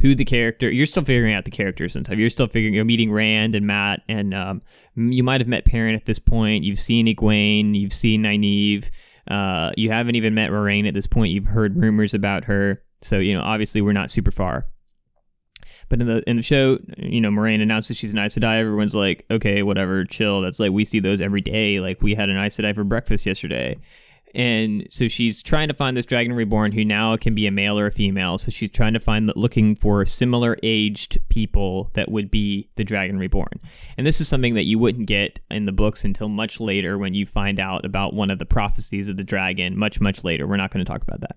who 0.00 0.14
the 0.14 0.24
character. 0.24 0.70
You're 0.70 0.86
still 0.86 1.04
figuring 1.04 1.34
out 1.34 1.44
the 1.44 1.50
characters 1.50 1.96
and 1.96 2.06
stuff. 2.06 2.18
You're 2.18 2.30
still 2.30 2.46
figuring. 2.46 2.74
You're 2.74 2.84
meeting 2.84 3.10
Rand 3.10 3.54
and 3.54 3.66
Mat, 3.66 4.02
and 4.08 4.34
um, 4.34 4.62
you 4.94 5.22
might 5.22 5.40
have 5.40 5.48
met 5.48 5.64
Perrin 5.64 5.94
at 5.94 6.06
this 6.06 6.18
point. 6.18 6.64
You've 6.64 6.78
seen 6.78 7.06
Egwene. 7.06 7.78
You've 7.78 7.92
seen 7.92 8.22
Nynaeve. 8.22 8.90
Uh, 9.26 9.72
you 9.76 9.90
haven't 9.90 10.14
even 10.14 10.34
met 10.34 10.50
Moiraine 10.50 10.86
at 10.86 10.94
this 10.94 11.06
point. 11.06 11.32
You've 11.32 11.46
heard 11.46 11.76
rumors 11.76 12.14
about 12.14 12.44
her. 12.44 12.82
So 13.02 13.18
you 13.18 13.34
know, 13.34 13.42
obviously, 13.42 13.80
we're 13.80 13.92
not 13.92 14.10
super 14.10 14.30
far. 14.30 14.66
But 15.88 16.00
in 16.00 16.06
the 16.06 16.28
in 16.28 16.36
the 16.36 16.42
show, 16.42 16.78
you 16.96 17.20
know, 17.20 17.30
Moiraine 17.30 17.62
announces 17.62 17.96
she's 17.96 18.12
an 18.12 18.18
Aes 18.18 18.34
Sedai. 18.34 18.58
Everyone's 18.58 18.94
like, 18.94 19.24
okay, 19.30 19.62
whatever, 19.62 20.04
chill. 20.04 20.42
That's 20.42 20.60
like 20.60 20.72
we 20.72 20.84
see 20.84 21.00
those 21.00 21.20
every 21.20 21.40
day. 21.40 21.80
Like 21.80 22.02
we 22.02 22.14
had 22.14 22.28
an 22.28 22.36
Aes 22.36 22.56
Sedai 22.56 22.74
for 22.74 22.84
breakfast 22.84 23.24
yesterday. 23.26 23.78
And 24.34 24.86
so 24.90 25.08
she's 25.08 25.42
trying 25.42 25.68
to 25.68 25.74
find 25.74 25.96
this 25.96 26.06
dragon 26.06 26.32
reborn 26.32 26.72
who 26.72 26.84
now 26.84 27.16
can 27.16 27.34
be 27.34 27.46
a 27.46 27.50
male 27.50 27.78
or 27.78 27.86
a 27.86 27.92
female. 27.92 28.38
So 28.38 28.50
she's 28.50 28.70
trying 28.70 28.92
to 28.92 29.00
find 29.00 29.32
looking 29.36 29.74
for 29.74 30.04
similar 30.04 30.58
aged 30.62 31.18
people 31.28 31.90
that 31.94 32.10
would 32.10 32.30
be 32.30 32.68
the 32.76 32.84
dragon 32.84 33.18
reborn. 33.18 33.60
And 33.96 34.06
this 34.06 34.20
is 34.20 34.28
something 34.28 34.54
that 34.54 34.64
you 34.64 34.78
wouldn't 34.78 35.06
get 35.06 35.40
in 35.50 35.66
the 35.66 35.72
books 35.72 36.04
until 36.04 36.28
much 36.28 36.60
later 36.60 36.98
when 36.98 37.14
you 37.14 37.24
find 37.24 37.58
out 37.58 37.84
about 37.84 38.14
one 38.14 38.30
of 38.30 38.38
the 38.38 38.46
prophecies 38.46 39.08
of 39.08 39.16
the 39.16 39.24
dragon. 39.24 39.78
Much 39.78 40.00
much 40.00 40.24
later. 40.24 40.46
We're 40.46 40.56
not 40.56 40.70
going 40.70 40.84
to 40.84 40.90
talk 40.90 41.02
about 41.02 41.20
that. 41.20 41.36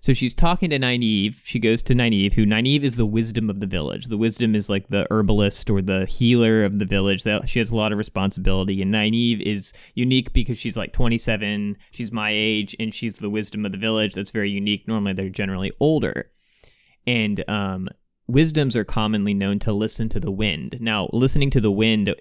So 0.00 0.12
she's 0.12 0.34
talking 0.34 0.70
to 0.70 0.78
Nynaeve. 0.78 1.36
She 1.44 1.58
goes 1.58 1.82
to 1.84 1.94
Nynaeve, 1.94 2.34
who 2.34 2.46
Nynaeve 2.46 2.82
is 2.82 2.96
the 2.96 3.06
wisdom 3.06 3.50
of 3.50 3.60
the 3.60 3.66
village. 3.66 4.06
The 4.06 4.16
wisdom 4.16 4.54
is 4.54 4.68
like 4.68 4.88
the 4.88 5.06
herbalist 5.10 5.68
or 5.70 5.82
the 5.82 6.06
healer 6.06 6.64
of 6.64 6.78
the 6.78 6.84
village. 6.84 7.24
She 7.46 7.58
has 7.58 7.70
a 7.70 7.76
lot 7.76 7.92
of 7.92 7.98
responsibility, 7.98 8.80
and 8.82 8.92
Nynaeve 8.92 9.40
is 9.40 9.72
unique 9.94 10.32
because 10.32 10.58
she's 10.58 10.76
like 10.76 10.92
27. 10.92 11.76
She's 11.90 12.12
my 12.12 12.30
age, 12.32 12.76
and 12.78 12.94
she's 12.94 13.18
the 13.18 13.30
wisdom 13.30 13.66
of 13.66 13.72
the 13.72 13.78
village. 13.78 14.14
That's 14.14 14.30
very 14.30 14.50
unique. 14.50 14.86
Normally, 14.86 15.14
they're 15.14 15.28
generally 15.28 15.72
older, 15.80 16.30
and 17.06 17.48
um, 17.48 17.88
wisdoms 18.26 18.76
are 18.76 18.84
commonly 18.84 19.34
known 19.34 19.58
to 19.60 19.72
listen 19.72 20.08
to 20.10 20.20
the 20.20 20.30
wind. 20.30 20.78
Now, 20.80 21.08
listening 21.12 21.50
to 21.50 21.60
the 21.60 21.72
wind 21.72 22.14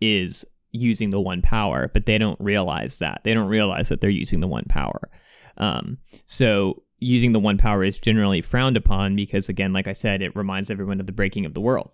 is 0.00 0.44
using 0.72 1.10
the 1.10 1.20
one 1.20 1.42
power, 1.42 1.90
but 1.92 2.06
they 2.06 2.18
don't 2.18 2.40
realize 2.40 2.98
that. 2.98 3.22
They 3.24 3.34
don't 3.34 3.48
realize 3.48 3.88
that 3.88 4.00
they're 4.00 4.10
using 4.10 4.40
the 4.40 4.46
one 4.46 4.64
power. 4.68 5.10
Um, 5.56 5.98
so 6.26 6.82
using 6.98 7.32
the 7.32 7.40
one 7.40 7.58
power 7.58 7.84
is 7.84 7.98
generally 7.98 8.40
frowned 8.40 8.76
upon 8.76 9.16
because, 9.16 9.48
again, 9.48 9.72
like 9.72 9.88
I 9.88 9.92
said, 9.92 10.22
it 10.22 10.36
reminds 10.36 10.70
everyone 10.70 11.00
of 11.00 11.06
the 11.06 11.12
breaking 11.12 11.44
of 11.44 11.54
the 11.54 11.60
world. 11.60 11.90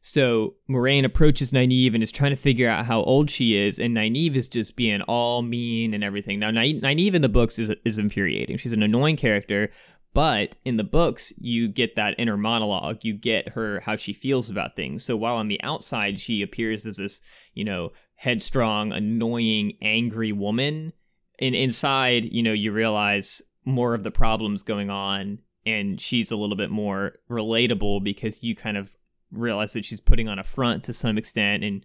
So 0.00 0.54
Moiraine 0.70 1.04
approaches 1.04 1.52
Nynaeve 1.52 1.94
and 1.94 2.02
is 2.02 2.12
trying 2.12 2.30
to 2.30 2.36
figure 2.36 2.68
out 2.68 2.86
how 2.86 3.02
old 3.02 3.30
she 3.30 3.56
is, 3.56 3.78
and 3.78 3.96
Nynaeve 3.96 4.36
is 4.36 4.48
just 4.48 4.76
being 4.76 5.02
all 5.02 5.42
mean 5.42 5.92
and 5.92 6.04
everything. 6.04 6.38
Now, 6.38 6.50
Nynaeve 6.50 7.14
in 7.14 7.22
the 7.22 7.28
books 7.28 7.58
is 7.58 7.70
is 7.84 7.98
infuriating. 7.98 8.58
She's 8.58 8.72
an 8.72 8.82
annoying 8.82 9.16
character, 9.16 9.70
but 10.14 10.56
in 10.64 10.76
the 10.76 10.84
books, 10.84 11.32
you 11.36 11.68
get 11.68 11.96
that 11.96 12.14
inner 12.18 12.36
monologue. 12.36 12.98
You 13.02 13.14
get 13.14 13.50
her 13.50 13.80
how 13.80 13.96
she 13.96 14.12
feels 14.12 14.48
about 14.48 14.76
things. 14.76 15.04
So 15.04 15.16
while 15.16 15.36
on 15.36 15.48
the 15.48 15.62
outside 15.62 16.20
she 16.20 16.42
appears 16.42 16.86
as 16.86 16.96
this, 16.96 17.20
you 17.54 17.64
know, 17.64 17.90
headstrong, 18.14 18.92
annoying, 18.92 19.78
angry 19.82 20.32
woman, 20.32 20.92
and 21.38 21.54
inside, 21.54 22.24
you 22.24 22.42
know, 22.42 22.52
you 22.52 22.72
realize 22.72 23.42
more 23.68 23.94
of 23.94 24.02
the 24.02 24.10
problems 24.10 24.62
going 24.62 24.90
on 24.90 25.38
and 25.66 26.00
she's 26.00 26.30
a 26.30 26.36
little 26.36 26.56
bit 26.56 26.70
more 26.70 27.16
relatable 27.30 28.02
because 28.02 28.42
you 28.42 28.56
kind 28.56 28.76
of 28.76 28.96
realize 29.30 29.74
that 29.74 29.84
she's 29.84 30.00
putting 30.00 30.28
on 30.28 30.38
a 30.38 30.44
front 30.44 30.82
to 30.84 30.92
some 30.92 31.18
extent 31.18 31.62
and 31.62 31.84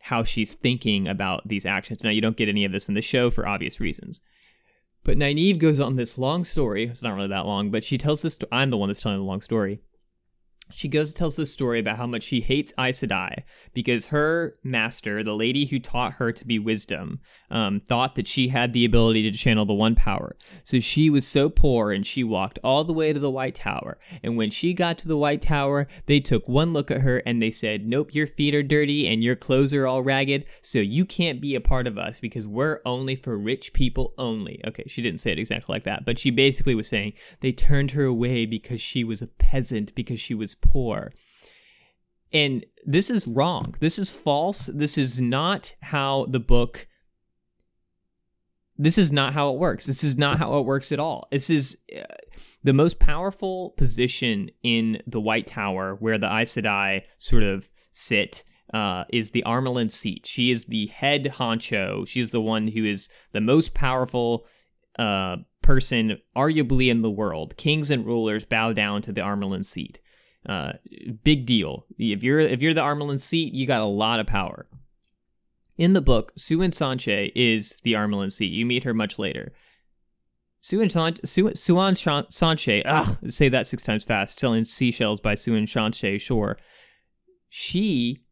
how 0.00 0.24
she's 0.24 0.54
thinking 0.54 1.06
about 1.06 1.46
these 1.46 1.64
actions. 1.64 2.02
Now, 2.02 2.10
you 2.10 2.20
don't 2.20 2.36
get 2.36 2.48
any 2.48 2.64
of 2.64 2.72
this 2.72 2.88
in 2.88 2.94
the 2.94 3.02
show 3.02 3.30
for 3.30 3.46
obvious 3.46 3.78
reasons. 3.78 4.20
But 5.04 5.16
Nynaeve 5.16 5.58
goes 5.58 5.78
on 5.78 5.96
this 5.96 6.18
long 6.18 6.44
story. 6.44 6.86
It's 6.86 7.02
not 7.02 7.14
really 7.14 7.28
that 7.28 7.46
long, 7.46 7.70
but 7.70 7.84
she 7.84 7.98
tells 7.98 8.22
this. 8.22 8.38
I'm 8.50 8.70
the 8.70 8.76
one 8.76 8.88
that's 8.88 9.00
telling 9.00 9.18
the 9.18 9.24
long 9.24 9.40
story. 9.40 9.80
She 10.72 10.88
goes 10.88 11.10
and 11.10 11.16
tells 11.16 11.36
this 11.36 11.52
story 11.52 11.78
about 11.78 11.96
how 11.96 12.06
much 12.06 12.22
she 12.22 12.40
hates 12.40 12.72
Aes 12.78 13.00
Sedai 13.00 13.42
because 13.74 14.06
her 14.06 14.56
master, 14.62 15.22
the 15.22 15.34
lady 15.34 15.66
who 15.66 15.78
taught 15.78 16.14
her 16.14 16.32
to 16.32 16.46
be 16.46 16.58
wisdom, 16.58 17.20
um, 17.50 17.80
thought 17.80 18.14
that 18.14 18.26
she 18.26 18.48
had 18.48 18.72
the 18.72 18.84
ability 18.84 19.30
to 19.30 19.36
channel 19.36 19.66
the 19.66 19.72
one 19.72 19.94
power. 19.94 20.36
So 20.64 20.80
she 20.80 21.10
was 21.10 21.26
so 21.26 21.48
poor 21.48 21.92
and 21.92 22.06
she 22.06 22.24
walked 22.24 22.58
all 22.64 22.84
the 22.84 22.92
way 22.92 23.12
to 23.12 23.20
the 23.20 23.30
White 23.30 23.54
Tower. 23.54 23.98
And 24.22 24.36
when 24.36 24.50
she 24.50 24.72
got 24.74 24.98
to 24.98 25.08
the 25.08 25.16
White 25.16 25.42
Tower, 25.42 25.86
they 26.06 26.20
took 26.20 26.48
one 26.48 26.72
look 26.72 26.90
at 26.90 27.02
her 27.02 27.18
and 27.18 27.40
they 27.40 27.50
said, 27.50 27.86
Nope, 27.86 28.14
your 28.14 28.26
feet 28.26 28.54
are 28.54 28.62
dirty 28.62 29.06
and 29.06 29.22
your 29.22 29.36
clothes 29.36 29.74
are 29.74 29.86
all 29.86 30.02
ragged, 30.02 30.44
so 30.62 30.78
you 30.78 31.04
can't 31.04 31.40
be 31.40 31.54
a 31.54 31.60
part 31.60 31.86
of 31.86 31.98
us 31.98 32.20
because 32.20 32.46
we're 32.46 32.80
only 32.84 33.16
for 33.16 33.36
rich 33.36 33.72
people 33.72 34.14
only. 34.16 34.60
Okay, 34.66 34.84
she 34.86 35.02
didn't 35.02 35.20
say 35.20 35.32
it 35.32 35.38
exactly 35.38 35.72
like 35.72 35.84
that, 35.84 36.04
but 36.04 36.18
she 36.18 36.30
basically 36.30 36.74
was 36.74 36.88
saying 36.88 37.12
they 37.40 37.52
turned 37.52 37.92
her 37.92 38.04
away 38.04 38.46
because 38.46 38.80
she 38.80 39.04
was 39.04 39.20
a 39.20 39.26
peasant, 39.26 39.94
because 39.94 40.20
she 40.20 40.34
was 40.34 40.54
poor. 40.62 41.12
And 42.32 42.64
this 42.86 43.10
is 43.10 43.26
wrong. 43.26 43.74
This 43.80 43.98
is 43.98 44.08
false. 44.08 44.66
This 44.66 44.96
is 44.96 45.20
not 45.20 45.74
how 45.82 46.26
the 46.30 46.40
book 46.40 46.88
this 48.78 48.98
is 48.98 49.12
not 49.12 49.32
how 49.32 49.52
it 49.52 49.58
works. 49.58 49.86
This 49.86 50.02
is 50.02 50.16
not 50.16 50.38
how 50.38 50.58
it 50.58 50.64
works 50.64 50.90
at 50.92 50.98
all. 50.98 51.28
This 51.30 51.50
is 51.50 51.78
uh, 51.96 52.02
the 52.64 52.72
most 52.72 52.98
powerful 52.98 53.70
position 53.76 54.50
in 54.62 55.02
the 55.06 55.20
White 55.20 55.46
Tower, 55.46 55.96
where 56.00 56.18
the 56.18 56.26
Aes 56.26 56.54
Sedai 56.54 57.02
sort 57.18 57.42
of 57.42 57.70
sit, 57.92 58.44
uh, 58.72 59.04
is 59.12 59.30
the 59.30 59.44
Amyrlin 59.46 59.90
seat. 59.90 60.26
She 60.26 60.50
is 60.50 60.64
the 60.64 60.86
head 60.86 61.34
honcho. 61.36 62.06
She's 62.08 62.30
the 62.30 62.40
one 62.40 62.68
who 62.68 62.84
is 62.84 63.08
the 63.32 63.40
most 63.40 63.74
powerful 63.74 64.46
uh, 64.98 65.36
person, 65.62 66.18
arguably 66.36 66.88
in 66.88 67.02
the 67.02 67.10
world. 67.10 67.56
Kings 67.56 67.90
and 67.90 68.06
rulers 68.06 68.44
bow 68.44 68.72
down 68.72 69.02
to 69.02 69.12
the 69.12 69.20
Amyrlin 69.20 69.64
seat. 69.64 70.00
Uh, 70.46 70.72
big 71.22 71.46
deal. 71.46 71.86
If 71.98 72.22
you're 72.22 72.40
if 72.40 72.62
you're 72.62 72.74
the 72.74 72.82
Amyrlin 72.82 73.20
seat, 73.20 73.52
you 73.54 73.66
got 73.66 73.80
a 73.80 73.86
lot 73.86 74.20
of 74.20 74.26
power. 74.26 74.66
In 75.78 75.92
the 75.94 76.00
book, 76.00 76.34
Siuan 76.36 76.70
Sanche 76.70 77.32
is 77.34 77.80
the 77.82 77.94
Amyrlin 77.94 78.30
seat. 78.30 78.52
You 78.52 78.66
meet 78.66 78.84
her 78.84 78.92
much 78.92 79.18
later. 79.18 79.52
Siuan, 80.62 80.90
San- 80.90 81.24
Su- 81.24 81.50
Siuan 81.50 81.94
Sanche, 82.28 82.82
ugh, 82.84 83.32
say 83.32 83.48
that 83.48 83.66
six 83.66 83.82
times 83.82 84.04
fast, 84.04 84.38
selling 84.38 84.64
seashells 84.64 85.20
by 85.20 85.34
Siuan 85.34 85.64
Sanche 85.64 86.20
Shore. 86.20 86.56
She 87.48 88.22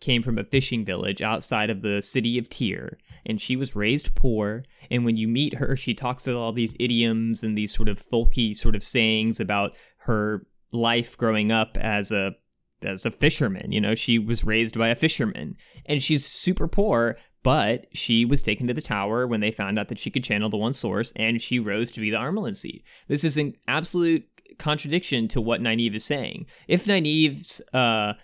came 0.00 0.22
from 0.22 0.38
a 0.38 0.44
fishing 0.44 0.84
village 0.84 1.20
outside 1.20 1.70
of 1.70 1.82
the 1.82 2.00
city 2.00 2.38
of 2.38 2.48
Tear, 2.48 2.98
and 3.26 3.40
she 3.40 3.56
was 3.56 3.76
raised 3.76 4.14
poor. 4.14 4.64
And 4.90 5.04
when 5.04 5.16
you 5.16 5.28
meet 5.28 5.54
her, 5.54 5.76
she 5.76 5.92
talks 5.92 6.26
with 6.26 6.36
all 6.36 6.52
these 6.52 6.76
idioms 6.78 7.42
and 7.42 7.58
these 7.58 7.74
sort 7.74 7.88
of 7.88 8.02
folky 8.02 8.56
sort 8.56 8.76
of 8.76 8.82
sayings 8.82 9.38
about 9.40 9.76
her 9.98 10.46
life 10.72 11.16
growing 11.16 11.52
up 11.52 11.76
as 11.78 12.12
a 12.12 12.36
as 12.82 13.04
a 13.04 13.10
fisherman. 13.10 13.72
You 13.72 13.80
know, 13.80 13.94
she 13.94 14.18
was 14.18 14.44
raised 14.44 14.78
by 14.78 14.88
a 14.88 14.94
fisherman, 14.94 15.56
and 15.86 16.02
she's 16.02 16.24
super 16.24 16.68
poor. 16.68 17.16
But 17.44 17.86
she 17.92 18.24
was 18.24 18.42
taken 18.42 18.66
to 18.66 18.74
the 18.74 18.82
tower 18.82 19.26
when 19.26 19.40
they 19.40 19.52
found 19.52 19.78
out 19.78 19.88
that 19.88 19.98
she 19.98 20.10
could 20.10 20.24
channel 20.24 20.50
the 20.50 20.56
one 20.56 20.72
source, 20.72 21.12
and 21.16 21.40
she 21.40 21.58
rose 21.58 21.90
to 21.92 22.00
be 22.00 22.10
the 22.10 22.16
Amyrlin 22.16 22.56
seat. 22.56 22.84
This 23.06 23.22
is 23.22 23.36
an 23.36 23.54
absolute 23.68 24.26
contradiction 24.58 25.28
to 25.28 25.40
what 25.40 25.60
Nynaeve 25.60 25.94
is 25.94 26.04
saying. 26.04 26.46
If 26.66 26.84
Nynaeve's 26.84 27.62
uh, 27.72 28.14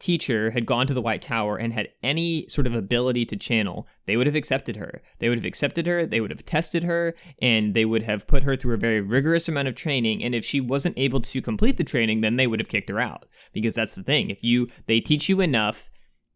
teacher 0.00 0.50
had 0.50 0.66
gone 0.66 0.86
to 0.88 0.94
the 0.94 1.02
White 1.02 1.22
Tower 1.22 1.56
and 1.56 1.72
had 1.72 1.88
any 2.02 2.46
sort 2.48 2.66
of 2.66 2.74
ability 2.74 3.24
to 3.26 3.36
channel, 3.36 3.86
they 4.06 4.16
would 4.16 4.26
have 4.26 4.34
accepted 4.34 4.76
her. 4.76 5.02
They 5.20 5.28
would 5.28 5.38
have 5.38 5.44
accepted 5.44 5.86
her, 5.86 6.04
they 6.06 6.20
would 6.20 6.30
have 6.30 6.44
tested 6.44 6.82
her, 6.82 7.14
and 7.40 7.74
they 7.74 7.84
would 7.84 8.02
have 8.02 8.26
put 8.26 8.42
her 8.42 8.56
through 8.56 8.74
a 8.74 8.78
very 8.78 9.00
rigorous 9.00 9.48
amount 9.48 9.68
of 9.68 9.74
training. 9.76 10.24
And 10.24 10.34
if 10.34 10.44
she 10.44 10.60
wasn't 10.60 10.98
able 10.98 11.20
to 11.20 11.42
complete 11.42 11.76
the 11.76 11.84
training, 11.84 12.22
then 12.22 12.36
they 12.36 12.46
would 12.46 12.58
have 12.58 12.68
kicked 12.68 12.88
her 12.88 12.98
out. 12.98 13.26
Because 13.52 13.74
that's 13.74 13.94
the 13.94 14.02
thing. 14.02 14.30
If 14.30 14.42
you 14.42 14.68
they 14.86 15.00
teach 15.00 15.28
you 15.28 15.40
enough 15.40 15.90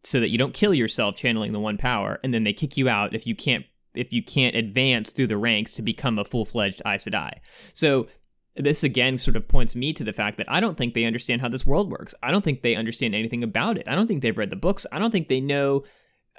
so 0.05 0.21
that 0.21 0.29
you 0.29 0.39
don't 0.39 0.55
kill 0.55 0.75
yourself 0.75 1.17
channeling 1.17 1.53
the 1.53 1.61
one 1.61 1.79
power, 1.79 2.21
and 2.23 2.33
then 2.33 2.45
they 2.45 2.53
kick 2.53 2.77
you 2.77 2.89
out 2.89 3.15
if 3.15 3.27
you 3.27 3.35
can't 3.35 3.65
if 3.95 4.13
you 4.13 4.23
can't 4.23 4.57
advance 4.57 5.13
through 5.13 5.29
the 5.29 5.39
ranks 5.39 5.73
to 5.73 5.83
become 5.83 6.19
a 6.19 6.25
full-fledged 6.25 6.83
Aes 6.85 7.05
Sedai. 7.05 7.39
So 7.75 8.09
this 8.57 8.85
again 8.85 9.19
sort 9.19 9.37
of 9.37 9.49
points 9.49 9.75
me 9.75 9.93
to 9.93 10.05
the 10.05 10.13
fact 10.13 10.39
that 10.39 10.51
I 10.51 10.61
don't 10.61 10.77
think 10.77 10.95
they 10.95 11.05
understand 11.05 11.41
how 11.41 11.49
this 11.49 11.67
world 11.67 11.91
works. 11.91 12.15
I 12.23 12.31
don't 12.31 12.45
think 12.45 12.63
they 12.63 12.77
understand 12.77 13.15
anything 13.15 13.43
about 13.43 13.79
it. 13.79 13.89
I 13.89 13.95
don't 13.95 14.07
think 14.07 14.23
they've 14.23 14.37
read 14.37 14.51
the 14.51 14.57
books. 14.57 14.87
I 14.93 14.99
don't 14.99 15.11
think 15.11 15.29
they 15.29 15.41
know 15.41 15.85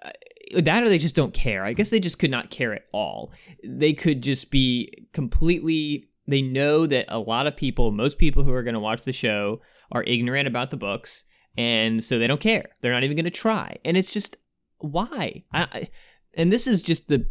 uh, 0.04 0.12
that 0.62 0.84
or 0.84 0.90
they 0.90 0.98
just 0.98 1.16
don't 1.16 1.34
care. 1.34 1.66
I 1.66 1.74
guess 1.74 1.90
they 1.90 2.00
just 2.00 2.20
could 2.20 2.32
not 2.32 2.50
care 2.50 2.74
at 2.74 2.86
all. 2.94 3.32
They 3.64 3.94
could 3.94 4.22
just 4.22 4.52
be 4.52 5.08
completely 5.14 6.10
they 6.28 6.42
know 6.42 6.88
that 6.88 7.06
a 7.08 7.20
lot 7.20 7.46
of 7.46 7.56
people, 7.56 7.92
most 7.92 8.18
people 8.18 8.44
who 8.44 8.52
are 8.52 8.64
going 8.64 8.74
to 8.74 8.80
watch 8.80 9.04
the 9.04 9.14
show 9.14 9.62
are 9.92 10.04
ignorant 10.04 10.48
about 10.48 10.72
the 10.72 10.78
books 10.78 11.26
and 11.58 12.04
so 12.04 12.20
they 12.20 12.28
don't 12.28 12.42
care. 12.42 12.66
They're 12.82 12.92
not 12.92 13.04
even 13.04 13.16
going 13.16 13.26
to 13.26 13.32
try. 13.32 13.78
And 13.86 13.96
it's 13.96 14.12
just 14.12 14.38
why? 14.80 15.44
I, 15.54 15.62
I 15.64 15.90
and 16.34 16.52
this 16.52 16.68
is 16.68 16.82
just 16.82 17.08
the 17.08 17.28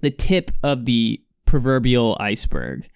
the 0.00 0.10
tip 0.10 0.50
of 0.62 0.84
the 0.84 1.22
proverbial 1.44 2.16
iceberg 2.18 2.88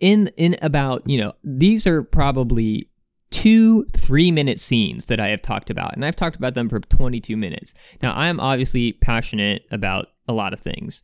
in 0.00 0.30
in 0.36 0.56
about 0.62 1.08
you 1.08 1.18
know 1.18 1.34
these 1.44 1.86
are 1.86 2.02
probably 2.02 2.88
two 3.30 3.84
three 3.92 4.30
minute 4.30 4.58
scenes 4.58 5.06
that 5.06 5.20
I 5.20 5.28
have 5.28 5.42
talked 5.42 5.70
about, 5.70 5.94
and 5.94 6.04
I've 6.04 6.16
talked 6.16 6.36
about 6.36 6.54
them 6.54 6.68
for 6.68 6.80
22 6.80 7.36
minutes. 7.36 7.74
Now 8.02 8.12
I 8.12 8.26
am 8.26 8.40
obviously 8.40 8.92
passionate 8.92 9.66
about 9.70 10.08
a 10.26 10.32
lot 10.32 10.52
of 10.52 10.60
things. 10.60 11.02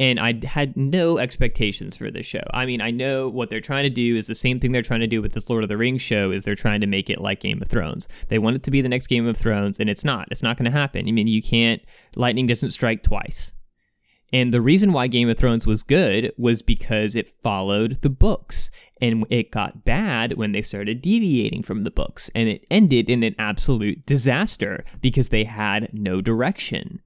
And 0.00 0.20
I 0.20 0.40
had 0.46 0.76
no 0.76 1.18
expectations 1.18 1.96
for 1.96 2.08
this 2.08 2.24
show. 2.24 2.44
I 2.54 2.66
mean, 2.66 2.80
I 2.80 2.92
know 2.92 3.28
what 3.28 3.50
they're 3.50 3.60
trying 3.60 3.82
to 3.82 3.90
do 3.90 4.16
is 4.16 4.28
the 4.28 4.34
same 4.36 4.60
thing 4.60 4.70
they're 4.70 4.80
trying 4.80 5.00
to 5.00 5.08
do 5.08 5.20
with 5.20 5.32
this 5.32 5.50
Lord 5.50 5.64
of 5.64 5.68
the 5.68 5.76
Rings 5.76 6.00
show 6.00 6.30
is 6.30 6.44
they're 6.44 6.54
trying 6.54 6.80
to 6.82 6.86
make 6.86 7.10
it 7.10 7.20
like 7.20 7.40
Game 7.40 7.60
of 7.60 7.66
Thrones. 7.66 8.06
They 8.28 8.38
want 8.38 8.54
it 8.54 8.62
to 8.62 8.70
be 8.70 8.80
the 8.80 8.88
next 8.88 9.08
Game 9.08 9.26
of 9.26 9.36
Thrones, 9.36 9.80
and 9.80 9.90
it's 9.90 10.04
not. 10.04 10.28
It's 10.30 10.42
not 10.42 10.56
going 10.56 10.70
to 10.70 10.78
happen. 10.78 11.08
I 11.08 11.10
mean, 11.10 11.26
you 11.26 11.42
can't 11.42 11.82
lightning 12.14 12.46
doesn't 12.46 12.70
strike 12.70 13.02
twice. 13.02 13.52
And 14.32 14.52
the 14.52 14.60
reason 14.60 14.92
why 14.92 15.06
Game 15.06 15.28
of 15.28 15.38
Thrones 15.38 15.66
was 15.66 15.82
good 15.82 16.32
was 16.36 16.62
because 16.62 17.16
it 17.16 17.34
followed 17.42 18.02
the 18.02 18.10
books. 18.10 18.70
And 19.00 19.24
it 19.30 19.50
got 19.50 19.84
bad 19.84 20.36
when 20.36 20.52
they 20.52 20.62
started 20.62 21.00
deviating 21.00 21.62
from 21.62 21.84
the 21.84 21.90
books. 21.90 22.30
And 22.34 22.48
it 22.48 22.66
ended 22.70 23.08
in 23.08 23.22
an 23.22 23.36
absolute 23.38 24.04
disaster 24.04 24.84
because 25.00 25.28
they 25.28 25.44
had 25.44 25.90
no 25.92 26.20
direction. 26.20 27.00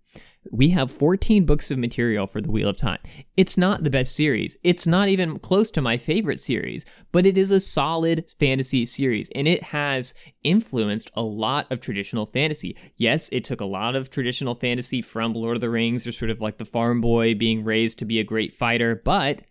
We 0.50 0.70
have 0.70 0.90
14 0.90 1.46
books 1.46 1.70
of 1.70 1.78
material 1.78 2.26
for 2.26 2.40
The 2.40 2.50
Wheel 2.50 2.68
of 2.68 2.76
Time. 2.76 2.98
It's 3.36 3.56
not 3.56 3.84
the 3.84 3.90
best 3.90 4.16
series. 4.16 4.56
It's 4.64 4.86
not 4.86 5.08
even 5.08 5.38
close 5.38 5.70
to 5.70 5.80
my 5.80 5.98
favorite 5.98 6.40
series, 6.40 6.84
but 7.12 7.26
it 7.26 7.38
is 7.38 7.50
a 7.50 7.60
solid 7.60 8.24
fantasy 8.40 8.84
series 8.84 9.28
and 9.36 9.46
it 9.46 9.62
has 9.62 10.14
influenced 10.42 11.12
a 11.14 11.22
lot 11.22 11.70
of 11.70 11.80
traditional 11.80 12.26
fantasy. 12.26 12.76
Yes, 12.96 13.28
it 13.30 13.44
took 13.44 13.60
a 13.60 13.66
lot 13.66 13.94
of 13.94 14.10
traditional 14.10 14.56
fantasy 14.56 15.00
from 15.00 15.32
Lord 15.32 15.56
of 15.56 15.60
the 15.60 15.70
Rings 15.70 16.06
or 16.06 16.12
sort 16.12 16.30
of 16.30 16.40
like 16.40 16.58
the 16.58 16.64
farm 16.64 17.00
boy 17.00 17.34
being 17.36 17.62
raised 17.62 18.00
to 18.00 18.04
be 18.04 18.18
a 18.18 18.24
great 18.24 18.52
fighter, 18.52 19.00
but 19.04 19.42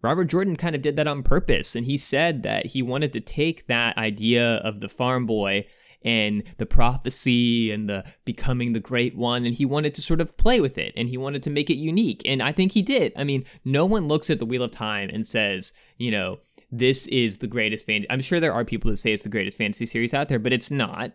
Robert 0.00 0.26
Jordan 0.26 0.54
kind 0.54 0.76
of 0.76 0.82
did 0.82 0.96
that 0.96 1.08
on 1.08 1.22
purpose 1.22 1.74
and 1.74 1.86
he 1.86 1.98
said 1.98 2.42
that 2.44 2.66
he 2.66 2.82
wanted 2.82 3.12
to 3.14 3.20
take 3.20 3.66
that 3.66 3.96
idea 3.96 4.56
of 4.56 4.80
the 4.80 4.88
farm 4.88 5.26
boy 5.26 5.66
and 6.04 6.42
the 6.58 6.66
prophecy 6.66 7.70
and 7.70 7.88
the 7.88 8.04
becoming 8.24 8.72
the 8.72 8.80
great 8.80 9.16
one 9.16 9.44
and 9.44 9.54
he 9.54 9.64
wanted 9.64 9.94
to 9.94 10.02
sort 10.02 10.20
of 10.20 10.36
play 10.36 10.60
with 10.60 10.78
it 10.78 10.92
and 10.96 11.08
he 11.08 11.16
wanted 11.16 11.42
to 11.42 11.50
make 11.50 11.70
it 11.70 11.76
unique 11.76 12.22
and 12.24 12.42
i 12.42 12.52
think 12.52 12.72
he 12.72 12.82
did. 12.82 13.12
I 13.16 13.24
mean 13.24 13.44
no 13.64 13.86
one 13.86 14.06
looks 14.06 14.30
at 14.30 14.38
the 14.38 14.46
wheel 14.46 14.62
of 14.62 14.70
time 14.70 15.10
and 15.12 15.26
says 15.26 15.72
you 15.96 16.10
know 16.10 16.38
this 16.70 17.06
is 17.06 17.38
the 17.38 17.46
greatest 17.46 17.86
fan 17.86 18.04
i'm 18.10 18.20
sure 18.20 18.40
there 18.40 18.52
are 18.52 18.64
people 18.64 18.90
that 18.90 18.96
say 18.96 19.12
it's 19.12 19.22
the 19.22 19.28
greatest 19.28 19.56
fantasy 19.58 19.86
series 19.86 20.14
out 20.14 20.28
there 20.28 20.38
but 20.38 20.52
it's 20.52 20.70
not. 20.70 21.12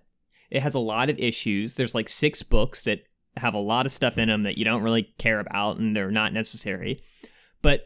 It 0.49 0.63
has 0.63 0.73
a 0.73 0.79
lot 0.79 1.09
of 1.09 1.19
issues. 1.19 1.75
There's 1.75 1.95
like 1.95 2.09
six 2.09 2.41
books 2.41 2.83
that 2.83 3.03
have 3.37 3.53
a 3.53 3.59
lot 3.59 3.85
of 3.85 3.91
stuff 3.91 4.17
in 4.17 4.29
them 4.29 4.43
that 4.43 4.57
you 4.57 4.65
don't 4.65 4.81
really 4.81 5.13
care 5.17 5.39
about 5.39 5.77
and 5.77 5.95
they're 5.95 6.11
not 6.11 6.33
necessary. 6.33 7.01
But 7.61 7.83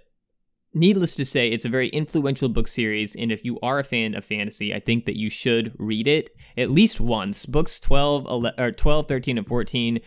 needless 0.74 1.16
to 1.16 1.26
say, 1.26 1.50
it's 1.50 1.66
a 1.66 1.70
very 1.70 1.90
influential 1.90 2.50
book 2.50 2.68
series, 2.68 3.16
and 3.16 3.32
if 3.32 3.46
you 3.46 3.60
are 3.62 3.80
a 3.80 3.84
fan 3.84 4.16
of 4.16 4.26
fantasy, 4.26 4.74
I 4.74 4.80
think 4.80 5.06
that 5.06 5.18
you 5.18 5.30
should 5.30 5.74
read 5.78 6.08
it 6.08 6.36
at 6.58 6.72
least 6.72 7.00
once. 7.00 7.46
Books 7.46 7.80
12, 7.80 8.26
11, 8.26 8.60
or 8.60 8.72
12 8.72 9.08
13, 9.08 9.38
and 9.38 9.48
14 9.48 10.00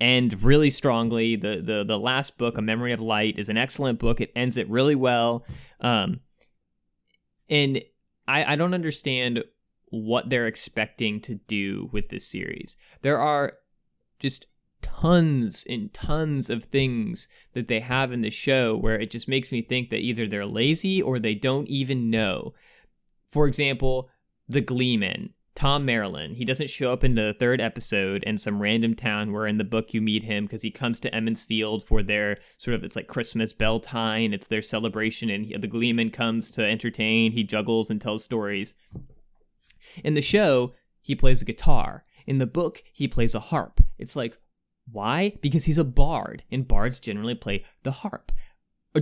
end 0.00 0.42
really 0.42 0.70
strongly. 0.70 1.36
The, 1.36 1.62
the, 1.62 1.84
the 1.84 1.98
last 1.98 2.38
book, 2.38 2.56
A 2.56 2.62
Memory 2.62 2.92
of 2.92 3.00
Light, 3.00 3.38
is 3.38 3.48
an 3.48 3.56
excellent 3.56 3.98
book. 3.98 4.20
It 4.20 4.32
ends 4.34 4.56
it 4.56 4.68
really 4.68 4.94
well. 4.94 5.44
Um, 5.80 6.20
and 7.48 7.82
I, 8.26 8.52
I 8.52 8.56
don't 8.56 8.74
understand 8.74 9.44
what 9.90 10.30
they're 10.30 10.46
expecting 10.46 11.20
to 11.20 11.34
do 11.34 11.90
with 11.92 12.08
this 12.08 12.26
series. 12.26 12.76
There 13.02 13.18
are 13.18 13.54
just 14.18 14.46
tons 15.00 15.64
and 15.68 15.92
tons 15.92 16.50
of 16.50 16.64
things 16.64 17.28
that 17.54 17.68
they 17.68 17.80
have 17.80 18.12
in 18.12 18.20
the 18.20 18.30
show 18.30 18.76
where 18.76 18.98
it 18.98 19.10
just 19.10 19.28
makes 19.28 19.52
me 19.52 19.62
think 19.62 19.90
that 19.90 20.00
either 20.00 20.26
they're 20.26 20.46
lazy 20.46 21.00
or 21.00 21.18
they 21.18 21.34
don't 21.34 21.68
even 21.68 22.10
know. 22.10 22.54
For 23.30 23.46
example, 23.46 24.08
the 24.48 24.60
Gleeman. 24.60 25.34
Tom 25.56 25.86
Merrilin. 25.86 26.36
He 26.36 26.44
doesn't 26.44 26.70
show 26.70 26.92
up 26.92 27.04
in 27.04 27.16
the 27.16 27.34
third 27.38 27.60
episode 27.60 28.22
in 28.22 28.38
some 28.38 28.62
random 28.62 28.94
town 28.94 29.32
where 29.32 29.46
in 29.46 29.58
the 29.58 29.64
book 29.64 29.92
you 29.92 30.00
meet 30.00 30.22
him 30.22 30.46
because 30.46 30.62
he 30.62 30.70
comes 30.70 31.00
to 31.00 31.14
Emond's 31.14 31.44
Field 31.44 31.84
for 31.84 32.02
their 32.02 32.38
sort 32.56 32.76
of 32.76 32.84
it's 32.84 32.96
like 32.96 33.08
Christmas 33.08 33.52
Beltane. 33.52 34.32
It's 34.32 34.46
their 34.46 34.62
celebration, 34.62 35.28
and 35.28 35.44
he, 35.44 35.56
the 35.56 35.66
Gleeman 35.66 36.10
comes 36.10 36.50
to 36.52 36.64
entertain. 36.64 37.32
He 37.32 37.42
juggles 37.42 37.90
and 37.90 38.00
tells 38.00 38.24
stories. 38.24 38.74
In 40.02 40.14
the 40.14 40.22
show, 40.22 40.72
he 41.02 41.14
plays 41.14 41.42
a 41.42 41.44
guitar. 41.44 42.04
In 42.26 42.38
the 42.38 42.46
book, 42.46 42.82
he 42.92 43.08
plays 43.08 43.34
a 43.34 43.40
harp. 43.40 43.80
It's 43.98 44.16
like, 44.16 44.38
why? 44.90 45.38
Because 45.40 45.64
he's 45.64 45.78
a 45.78 45.84
bard, 45.84 46.44
and 46.50 46.68
bards 46.68 47.00
generally 47.00 47.34
play 47.34 47.64
the 47.82 47.92
harp. 47.92 48.32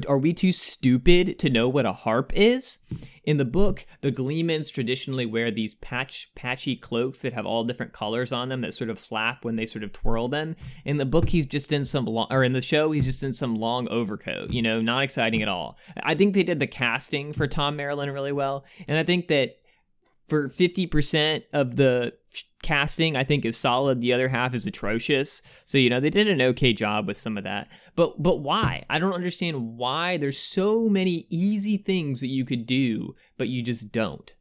Are 0.07 0.19
we 0.19 0.35
too 0.35 0.53
stupid 0.53 1.39
to 1.39 1.49
know 1.49 1.67
what 1.67 1.87
a 1.87 1.95
harp 1.95 2.31
is? 2.35 2.79
In 3.25 3.39
the 3.39 3.47
book, 3.47 3.87
the 4.03 4.13
Gleemans 4.13 4.71
traditionally 4.71 5.25
wear 5.25 5.51
these 5.51 5.77
patch 5.77 6.31
patchy 6.35 6.77
cloaks 6.77 7.21
that 7.21 7.33
have 7.33 7.47
all 7.47 7.65
different 7.65 7.95
colors 7.95 8.31
on 8.31 8.51
them 8.51 8.61
that 8.61 8.75
sort 8.75 8.91
of 8.91 8.99
flap 8.99 9.47
when 9.47 9.57
they 9.57 9.65
sort 9.65 9.83
of 9.83 9.95
twirl 9.95 10.29
them. 10.29 10.57
In 10.85 10.99
the 10.99 11.07
book, 11.07 11.31
he's 11.31 11.47
just 11.47 11.73
in 11.73 11.87
some 11.87 12.05
long, 12.05 12.27
or 12.31 12.45
in 12.45 12.53
the 12.53 12.61
show, 12.61 12.91
he's 12.91 13.07
just 13.07 13.23
in 13.23 13.33
some 13.33 13.57
long 13.57 13.89
overcoat. 13.89 14.51
You 14.51 14.61
know, 14.61 14.83
not 14.83 15.05
exciting 15.05 15.41
at 15.41 15.49
all. 15.49 15.79
I 16.03 16.15
think 16.15 16.35
they 16.35 16.43
did 16.43 16.61
the 16.61 16.67
casting 16.67 17.33
for 17.33 17.47
Tom 17.47 17.79
Merrilin 17.79 18.13
really 18.13 18.33
well, 18.33 18.67
and 18.87 18.99
I 18.99 19.05
think 19.05 19.29
that 19.29 19.57
for 20.29 20.51
50% 20.51 21.45
of 21.55 21.77
the 21.77 22.13
casting 22.63 23.17
I 23.17 23.25
think 23.25 23.45
is 23.45 23.57
solid. 23.57 24.01
The 24.01 24.13
other 24.13 24.29
half 24.29 24.55
is 24.55 24.67
atrocious. 24.67 25.43
So 25.65 25.79
you 25.79 25.91
know 25.91 26.01
they 26.01 26.11
did 26.11 26.29
an 26.29 26.43
okay 26.43 26.73
job 26.73 27.07
with 27.07 27.17
some 27.17 27.39
of 27.39 27.45
that. 27.45 27.69
But 27.95 28.23
but 28.23 28.37
why? 28.37 28.85
I 28.91 28.99
don't 28.99 29.13
understand 29.13 29.77
why 29.77 30.17
there's 30.17 30.39
so 30.39 30.89
many 30.89 31.27
easy 31.31 31.77
things 31.77 32.21
that 32.21 32.29
you 32.29 32.45
could 32.45 32.67
do, 32.67 33.15
but 33.37 33.49
you 33.49 33.63
just 33.63 33.93
don't. 33.93 34.35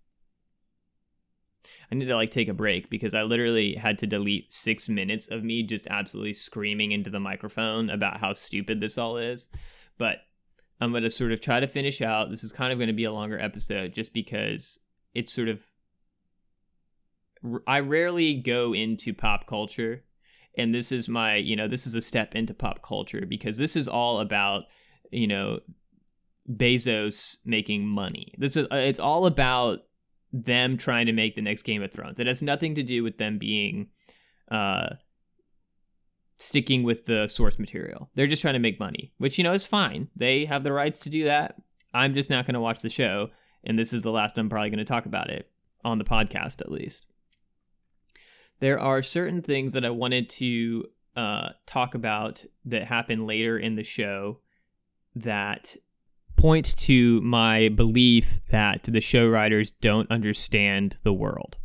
I 1.91 1.95
need 1.95 2.05
to 2.05 2.15
like 2.15 2.31
take 2.31 2.49
a 2.49 2.53
break 2.53 2.89
because 2.89 3.13
I 3.13 3.23
literally 3.23 3.75
had 3.75 3.97
to 3.99 4.07
delete 4.07 4.51
six 4.51 4.89
minutes 4.89 5.27
of 5.27 5.43
me 5.43 5.63
just 5.63 5.87
absolutely 5.87 6.33
screaming 6.33 6.91
into 6.91 7.09
the 7.09 7.19
microphone 7.19 7.89
about 7.89 8.19
how 8.19 8.33
stupid 8.33 8.81
this 8.81 8.97
all 8.97 9.17
is. 9.17 9.49
But 9.97 10.17
I'm 10.81 10.91
going 10.91 11.03
to 11.03 11.09
sort 11.09 11.31
of 11.31 11.41
try 11.41 11.59
to 11.59 11.67
finish 11.67 12.01
out. 12.01 12.29
This 12.29 12.43
is 12.43 12.51
kind 12.51 12.71
of 12.71 12.79
going 12.79 12.87
to 12.87 12.93
be 12.93 13.05
a 13.05 13.11
longer 13.11 13.39
episode 13.39 13.93
just 13.93 14.13
because 14.13 14.79
it's 15.13 15.33
sort 15.33 15.47
of 15.47 15.61
I 17.67 17.79
rarely 17.79 18.35
go 18.35 18.73
into 18.73 19.13
pop 19.13 19.47
culture, 19.47 20.03
and 20.57 20.73
this 20.73 20.91
is 20.91 21.07
my, 21.07 21.35
you 21.35 21.55
know, 21.55 21.67
this 21.67 21.85
is 21.85 21.95
a 21.95 22.01
step 22.01 22.35
into 22.35 22.53
pop 22.53 22.81
culture 22.81 23.25
because 23.27 23.57
this 23.57 23.75
is 23.75 23.87
all 23.87 24.19
about, 24.19 24.63
you 25.11 25.27
know, 25.27 25.59
Bezos 26.49 27.37
making 27.45 27.85
money. 27.85 28.33
This 28.37 28.55
is 28.55 28.65
uh, 28.71 28.75
it's 28.75 28.99
all 28.99 29.25
about 29.25 29.79
them 30.31 30.77
trying 30.77 31.05
to 31.05 31.13
make 31.13 31.35
the 31.35 31.41
next 31.41 31.63
Game 31.63 31.83
of 31.83 31.91
Thrones. 31.91 32.19
It 32.19 32.27
has 32.27 32.41
nothing 32.41 32.75
to 32.75 32.83
do 32.83 33.03
with 33.03 33.17
them 33.17 33.37
being 33.37 33.87
uh 34.49 34.95
sticking 36.37 36.83
with 36.83 37.05
the 37.05 37.27
source 37.27 37.59
material. 37.59 38.09
They're 38.15 38.27
just 38.27 38.41
trying 38.41 38.53
to 38.53 38.59
make 38.59 38.79
money, 38.79 39.13
which 39.17 39.37
you 39.37 39.43
know 39.43 39.53
is 39.53 39.65
fine. 39.65 40.07
They 40.15 40.45
have 40.45 40.63
the 40.63 40.71
rights 40.71 40.99
to 41.01 41.09
do 41.09 41.25
that. 41.25 41.55
I'm 41.93 42.13
just 42.13 42.29
not 42.29 42.45
going 42.45 42.53
to 42.53 42.61
watch 42.61 42.81
the 42.81 42.89
show, 42.89 43.29
and 43.63 43.77
this 43.77 43.91
is 43.91 44.01
the 44.01 44.11
last 44.11 44.37
I'm 44.37 44.49
probably 44.49 44.69
going 44.69 44.77
to 44.79 44.85
talk 44.85 45.05
about 45.05 45.29
it 45.29 45.49
on 45.83 45.97
the 45.97 46.03
podcast 46.03 46.61
at 46.61 46.71
least 46.71 47.05
there 48.59 48.79
are 48.79 49.01
certain 49.01 49.41
things 49.41 49.73
that 49.73 49.85
I 49.85 49.89
wanted 49.89 50.29
to 50.31 50.85
uh, 51.15 51.49
talk 51.65 51.95
about 51.95 52.45
that 52.65 52.83
happen 52.83 53.25
later 53.25 53.57
in 53.57 53.75
the 53.75 53.83
show 53.83 54.39
that 55.15 55.75
point 56.35 56.75
to 56.77 57.19
my 57.21 57.69
belief 57.69 58.39
that 58.51 58.83
the 58.83 59.01
show 59.01 59.27
writers 59.27 59.71
don't 59.71 60.09
understand 60.11 60.97
the 61.03 61.13
world. 61.13 61.57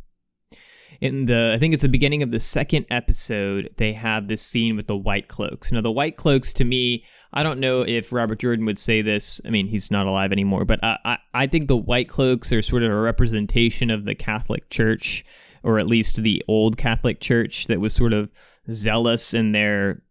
In 0.99 1.25
the, 1.25 1.51
I 1.53 1.59
think 1.59 1.73
it's 1.73 1.81
the 1.81 1.89
beginning 1.89 2.23
of 2.23 2.31
the 2.31 2.39
second 2.39 2.85
episode, 2.89 3.69
they 3.77 3.93
have 3.93 4.27
this 4.27 4.41
scene 4.41 4.75
with 4.75 4.87
the 4.87 4.95
white 4.95 5.27
cloaks. 5.27 5.71
Now, 5.71 5.81
the 5.81 5.91
white 5.91 6.15
cloaks, 6.15 6.53
to 6.53 6.63
me, 6.63 7.03
I 7.33 7.43
don't 7.43 7.59
know 7.59 7.81
if 7.81 8.13
Robert 8.13 8.39
Jordan 8.39 8.65
would 8.65 8.79
say 8.79 9.01
this. 9.01 9.41
I 9.45 9.49
mean, 9.49 9.67
he's 9.67 9.91
not 9.91 10.07
alive 10.07 10.31
anymore, 10.31 10.65
but 10.65 10.81
I, 10.83 10.97
I, 11.03 11.17
I 11.33 11.47
think 11.47 11.67
the 11.67 11.75
white 11.77 12.07
cloaks 12.07 12.51
are 12.53 12.61
sort 12.61 12.83
of 12.83 12.91
a 12.91 12.95
representation 12.95 13.89
of 13.89 14.05
the 14.05 14.15
Catholic 14.15 14.69
Church 14.69 15.25
or 15.63 15.79
at 15.79 15.87
least 15.87 16.17
the 16.17 16.43
old 16.47 16.77
Catholic 16.77 17.19
Church 17.19 17.67
that 17.67 17.79
was 17.79 17.93
sort 17.93 18.13
of 18.13 18.31
zealous 18.71 19.33
in 19.33 19.51
their, 19.51 20.01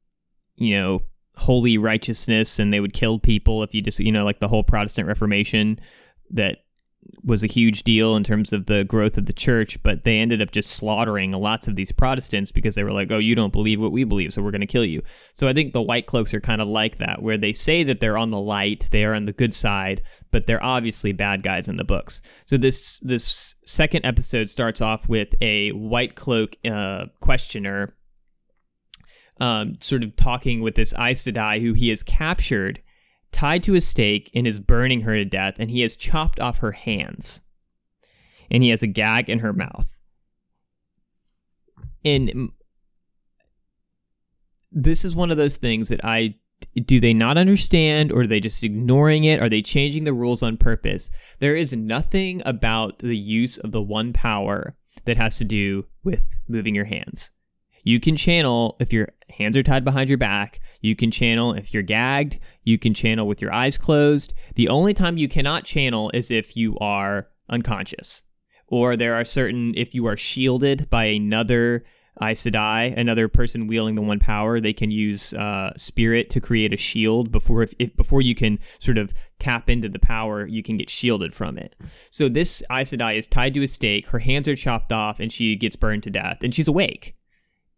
you 0.57 0.77
know, 0.77 1.03
holy 1.37 1.79
righteousness 1.79 2.59
and 2.59 2.73
they 2.73 2.81
would 2.81 2.93
kill 2.93 3.19
people 3.19 3.63
if 3.63 3.75
you 3.75 3.81
just, 3.81 4.01
you 4.01 4.13
know, 4.13 4.25
like 4.25 4.41
the 4.41 4.49
whole 4.49 4.65
Protestant 4.65 5.09
Reformation 5.09 5.79
that 6.31 6.59
was 7.25 7.45
a 7.45 7.49
huge 7.49 7.85
deal 7.85 8.17
in 8.17 8.25
terms 8.25 8.53
of 8.53 8.67
the 8.67 8.85
growth 8.85 9.17
of 9.17 9.27
the 9.27 9.33
church, 9.33 9.81
but 9.83 10.05
they 10.05 10.19
ended 10.19 10.43
up 10.43 10.51
just 10.51 10.71
slaughtering 10.71 11.33
lots 11.33 11.69
of 11.69 11.77
these 11.77 11.93
Protestants 11.93 12.51
because 12.51 12.75
they 12.75 12.83
were 12.83 12.93
like, 12.93 13.11
oh, 13.11 13.19
you 13.19 13.35
don't 13.35 13.53
believe 13.53 13.81
what 13.81 13.93
we 13.93 14.05
believe, 14.05 14.33
so 14.33 14.43
we're 14.43 14.51
going 14.51 14.61
to 14.61 14.67
kill 14.67 14.85
you. 14.85 15.03
So 15.35 15.47
I 15.47 15.53
think 15.53 15.73
the 15.73 15.83
white 15.83 16.07
cloaks 16.07 16.35
are 16.35 16.41
kind 16.41 16.61
of 16.61 16.69
like 16.69 16.99
that, 16.99 17.23
where 17.23 17.39
they 17.39 17.53
say 17.53 17.85
that 17.85 18.01
they're 18.01 18.19
on 18.19 18.31
the 18.31 18.41
light, 18.41 18.89
they 18.91 19.05
are 19.05 19.15
on 19.15 19.27
the 19.27 19.33
good 19.33 19.55
side, 19.55 20.03
but 20.31 20.47
they're 20.47 20.63
obviously 20.63 21.13
bad 21.13 21.43
guys 21.43 21.69
in 21.69 21.77
the 21.77 21.85
books. 21.85 22.23
So 22.45 22.57
this 22.57 22.99
this 23.01 23.55
second 23.65 24.05
episode 24.05 24.51
starts 24.51 24.81
off 24.81 25.09
with 25.09 25.35
a 25.41 25.71
white 25.71 26.17
cloak 26.17 26.57
uh, 26.65 27.07
questioner. 27.21 27.95
Um, 29.41 29.79
sort 29.81 30.05
of 30.05 30.15
talking 30.15 30.61
with 30.61 30.77
this 30.77 30.93
Aes 30.93 31.25
Sedai 31.25 31.61
who 31.61 31.73
he 31.73 31.89
has 31.89 32.05
captured 32.05 32.81
tied 33.33 33.63
to 33.65 33.75
a 33.75 33.81
stake 33.81 34.31
and 34.35 34.47
is 34.47 34.61
burning 34.61 35.03
her 35.03 35.17
to 35.17 35.25
death, 35.25 35.55
and 35.59 35.71
he 35.71 35.81
has 35.81 35.97
chopped 35.97 36.39
off 36.39 36.59
her 36.59 36.73
hands. 36.73 37.41
And 38.51 38.63
he 38.63 38.69
has 38.69 38.83
a 38.83 38.87
gag 38.87 39.31
in 39.31 39.39
her 39.41 39.53
mouth. 39.53 39.99
And 42.05 42.51
this 44.71 45.05
is 45.05 45.15
one 45.15 45.31
of 45.31 45.37
those 45.37 45.57
things 45.57 45.89
that 45.89 46.05
I 46.05 46.37
do 46.85 47.01
they 47.01 47.13
not 47.13 47.37
understand 47.37 48.13
or 48.13 48.21
are 48.21 48.27
they 48.27 48.41
just 48.41 48.63
ignoring 48.63 49.25
it? 49.25 49.41
Are 49.41 49.49
they 49.49 49.63
changing 49.63 50.05
the 50.05 50.13
rules 50.13 50.43
on 50.43 50.57
purpose? 50.57 51.11
There 51.39 51.57
is 51.57 51.73
nothing 51.73 52.41
about 52.45 53.01
the 53.01 53.17
use 53.17 53.59
of 53.59 53.73
the 53.73 53.83
one 53.83 54.13
power 54.13 54.77
that 55.05 55.17
has 55.17 55.39
to 55.39 55.45
do 55.45 55.87
with 56.05 56.25
moving 56.49 56.75
your 56.75 56.85
hands. 56.85 57.31
You 57.85 57.99
can 57.99 58.17
channel 58.17 58.77
if 58.79 58.93
your 58.93 59.09
hands 59.33 59.57
are 59.57 59.63
tied 59.63 59.85
behind 59.85 60.09
your 60.09 60.19
back. 60.19 60.61
You 60.81 60.97
can 60.97 61.11
channel 61.11 61.53
if 61.53 61.73
you're 61.73 61.83
gagged. 61.83 62.39
You 62.65 62.79
can 62.79 62.95
channel 62.95 63.27
with 63.27 63.41
your 63.41 63.53
eyes 63.53 63.79
closed. 63.79 64.35
The 64.55 64.69
only 64.69 64.95
time 64.95 65.17
you 65.17 65.29
cannot 65.29 65.65
channel 65.65 66.11
is 66.15 66.31
if 66.31 66.57
you 66.57 66.79
are 66.79 67.29
unconscious. 67.49 68.23
Or 68.67 68.97
there 68.97 69.15
are 69.15 69.25
certain, 69.25 69.75
if 69.77 69.95
you 69.95 70.07
are 70.07 70.17
shielded 70.17 70.89
by 70.89 71.05
another 71.05 71.85
Aes 72.21 72.43
Sedai, 72.43 72.97
another 72.97 73.27
person 73.27 73.67
wielding 73.67 73.95
the 73.95 74.03
one 74.03 74.19
power, 74.19 74.61
they 74.61 74.73
can 74.73 74.91
use 74.91 75.33
uh, 75.35 75.73
spirit 75.77 76.29
to 76.31 76.41
create 76.41 76.73
a 76.73 76.77
shield 76.77 77.33
before 77.33 77.63
if, 77.63 77.73
if, 77.79 77.97
before 77.97 78.21
you 78.21 78.35
can 78.35 78.59
sort 78.81 78.99
of 78.99 79.13
tap 79.39 79.71
into 79.71 79.89
the 79.89 79.99
power, 79.99 80.47
you 80.47 80.63
can 80.63 80.77
get 80.77 80.91
shielded 80.91 81.35
from 81.35 81.57
it. 81.57 81.75
So 82.11 82.29
this 82.29 82.63
Aes 82.71 82.93
Sedai 82.93 83.17
is 83.17 83.27
tied 83.27 83.55
to 83.55 83.63
a 83.63 83.69
stake. 83.69 84.09
Her 84.09 84.19
hands 84.19 84.47
are 84.47 84.57
chopped 84.57 84.93
off, 84.93 85.21
and 85.21 85.33
she 85.33 85.57
gets 85.57 85.77
burned 85.77 86.03
to 86.03 86.11
death, 86.11 86.39
and 86.43 86.55
she's 86.55 86.69
awake. 86.69 87.17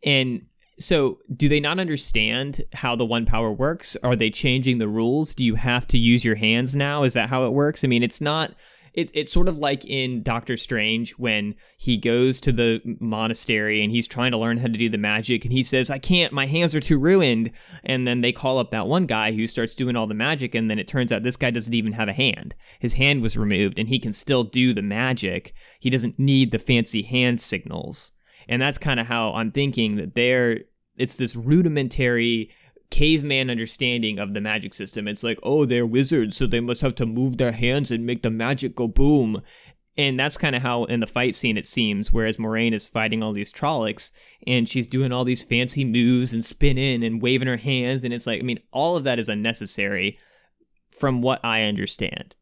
And 0.04 0.46
so, 0.78 1.18
do 1.34 1.48
they 1.48 1.60
not 1.60 1.78
understand 1.78 2.64
how 2.72 2.96
the 2.96 3.04
one 3.04 3.26
power 3.26 3.52
works? 3.52 3.96
Are 4.02 4.16
they 4.16 4.30
changing 4.30 4.78
the 4.78 4.88
rules? 4.88 5.34
Do 5.34 5.44
you 5.44 5.54
have 5.54 5.86
to 5.88 5.98
use 5.98 6.24
your 6.24 6.34
hands 6.34 6.74
now? 6.74 7.04
Is 7.04 7.12
that 7.12 7.28
how 7.28 7.44
it 7.46 7.52
works? 7.52 7.84
I 7.84 7.86
mean, 7.86 8.02
it's 8.02 8.20
not. 8.20 8.54
It's 8.92 9.10
it's 9.14 9.32
sort 9.32 9.48
of 9.48 9.58
like 9.58 9.84
in 9.84 10.22
Doctor 10.22 10.56
Strange 10.56 11.12
when 11.12 11.56
he 11.76 11.96
goes 11.96 12.40
to 12.42 12.52
the 12.52 12.80
monastery 13.00 13.82
and 13.82 13.90
he's 13.90 14.06
trying 14.06 14.30
to 14.30 14.38
learn 14.38 14.58
how 14.58 14.68
to 14.68 14.78
do 14.78 14.88
the 14.88 14.98
magic, 14.98 15.44
and 15.44 15.52
he 15.52 15.64
says, 15.64 15.90
"I 15.90 15.98
can't. 15.98 16.32
My 16.32 16.46
hands 16.46 16.76
are 16.76 16.80
too 16.80 16.98
ruined." 16.98 17.50
And 17.84 18.06
then 18.06 18.20
they 18.20 18.30
call 18.30 18.58
up 18.58 18.70
that 18.70 18.86
one 18.86 19.06
guy 19.06 19.32
who 19.32 19.48
starts 19.48 19.74
doing 19.74 19.96
all 19.96 20.06
the 20.06 20.14
magic, 20.14 20.54
and 20.54 20.70
then 20.70 20.78
it 20.78 20.86
turns 20.86 21.10
out 21.10 21.24
this 21.24 21.36
guy 21.36 21.50
doesn't 21.50 21.74
even 21.74 21.92
have 21.92 22.08
a 22.08 22.12
hand. 22.12 22.54
His 22.78 22.94
hand 22.94 23.20
was 23.20 23.36
removed, 23.36 23.80
and 23.80 23.88
he 23.88 23.98
can 23.98 24.12
still 24.12 24.44
do 24.44 24.72
the 24.72 24.82
magic. 24.82 25.54
He 25.80 25.90
doesn't 25.90 26.18
need 26.20 26.52
the 26.52 26.60
fancy 26.60 27.02
hand 27.02 27.40
signals. 27.40 28.12
And 28.48 28.60
that's 28.60 28.78
kind 28.78 29.00
of 29.00 29.06
how 29.06 29.32
I'm 29.34 29.50
thinking 29.50 29.96
that 29.96 30.14
they're 30.14 30.60
it's 30.96 31.16
this 31.16 31.34
rudimentary 31.34 32.50
caveman 32.90 33.50
understanding 33.50 34.18
of 34.18 34.34
the 34.34 34.40
magic 34.40 34.72
system. 34.74 35.08
It's 35.08 35.24
like, 35.24 35.38
oh, 35.42 35.64
they're 35.64 35.86
wizards, 35.86 36.36
so 36.36 36.46
they 36.46 36.60
must 36.60 36.80
have 36.82 36.94
to 36.96 37.06
move 37.06 37.36
their 37.36 37.52
hands 37.52 37.90
and 37.90 38.06
make 38.06 38.22
the 38.22 38.30
magic 38.30 38.76
go 38.76 38.86
boom. 38.86 39.42
And 39.96 40.18
that's 40.18 40.36
kind 40.36 40.56
of 40.56 40.62
how 40.62 40.84
in 40.84 41.00
the 41.00 41.06
fight 41.06 41.34
scene 41.34 41.56
it 41.56 41.66
seems, 41.66 42.12
whereas 42.12 42.36
Moiraine 42.36 42.74
is 42.74 42.84
fighting 42.84 43.22
all 43.22 43.32
these 43.32 43.52
Trollocs 43.52 44.10
and 44.46 44.68
she's 44.68 44.86
doing 44.88 45.12
all 45.12 45.24
these 45.24 45.42
fancy 45.42 45.84
moves 45.84 46.32
and 46.32 46.44
spinning 46.44 47.04
and 47.04 47.22
waving 47.22 47.48
her 47.48 47.56
hands. 47.56 48.02
And 48.02 48.12
it's 48.12 48.26
like, 48.26 48.40
I 48.40 48.42
mean, 48.42 48.58
all 48.72 48.96
of 48.96 49.04
that 49.04 49.20
is 49.20 49.28
unnecessary 49.28 50.18
from 50.90 51.22
what 51.22 51.44
I 51.44 51.62
understand. 51.62 52.34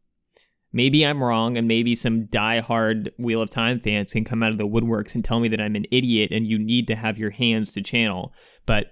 Maybe 0.73 1.05
I'm 1.05 1.23
wrong, 1.23 1.55
and 1.55 1.67
maybe 1.67 1.95
some 1.95 2.25
die-hard 2.25 3.13
Wheel 3.17 3.41
of 3.41 3.51
Time 3.51 3.79
fans 3.79 4.11
can 4.11 4.25
come 4.25 4.41
out 4.41 4.51
of 4.51 4.57
the 4.57 4.67
woodworks 4.67 5.13
and 5.13 5.23
tell 5.23 5.39
me 5.39 5.47
that 5.49 5.61
I'm 5.61 5.75
an 5.75 5.85
idiot 5.91 6.31
and 6.31 6.47
you 6.47 6.57
need 6.57 6.87
to 6.87 6.95
have 6.95 7.19
your 7.19 7.29
hands 7.29 7.71
to 7.73 7.81
channel. 7.81 8.33
But 8.65 8.87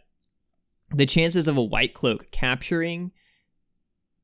the 0.94 1.06
chances 1.06 1.48
of 1.48 1.58
a 1.58 1.64
white 1.64 1.94
cloak 1.94 2.30
capturing 2.32 3.12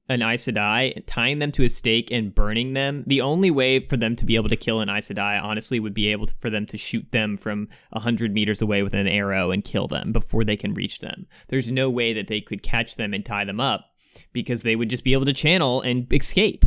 an 0.09 0.21
Aes 0.21 0.45
Sedai, 0.45 1.03
tying 1.05 1.39
them 1.39 1.51
to 1.51 1.63
a 1.63 1.69
stake 1.69 2.11
and 2.11 2.33
burning 2.33 2.73
them. 2.73 3.03
The 3.07 3.21
only 3.21 3.51
way 3.51 3.79
for 3.85 3.97
them 3.97 4.15
to 4.15 4.25
be 4.25 4.35
able 4.35 4.49
to 4.49 4.55
kill 4.55 4.79
an 4.79 4.89
Aes 4.89 5.09
Sedai, 5.09 5.41
honestly, 5.41 5.79
would 5.79 5.93
be 5.93 6.07
able 6.07 6.27
to, 6.27 6.33
for 6.35 6.49
them 6.49 6.65
to 6.67 6.77
shoot 6.77 7.11
them 7.11 7.35
from 7.35 7.67
100 7.89 8.33
meters 8.33 8.61
away 8.61 8.83
with 8.83 8.93
an 8.93 9.07
arrow 9.07 9.51
and 9.51 9.65
kill 9.65 9.87
them 9.87 10.13
before 10.13 10.43
they 10.43 10.55
can 10.55 10.73
reach 10.73 10.99
them. 10.99 11.27
There's 11.49 11.71
no 11.71 11.89
way 11.89 12.13
that 12.13 12.27
they 12.27 12.39
could 12.39 12.63
catch 12.63 12.95
them 12.95 13.13
and 13.13 13.25
tie 13.25 13.43
them 13.43 13.59
up 13.59 13.85
because 14.31 14.61
they 14.61 14.75
would 14.75 14.89
just 14.89 15.03
be 15.03 15.13
able 15.13 15.25
to 15.25 15.33
channel 15.33 15.81
and 15.81 16.11
escape. 16.13 16.63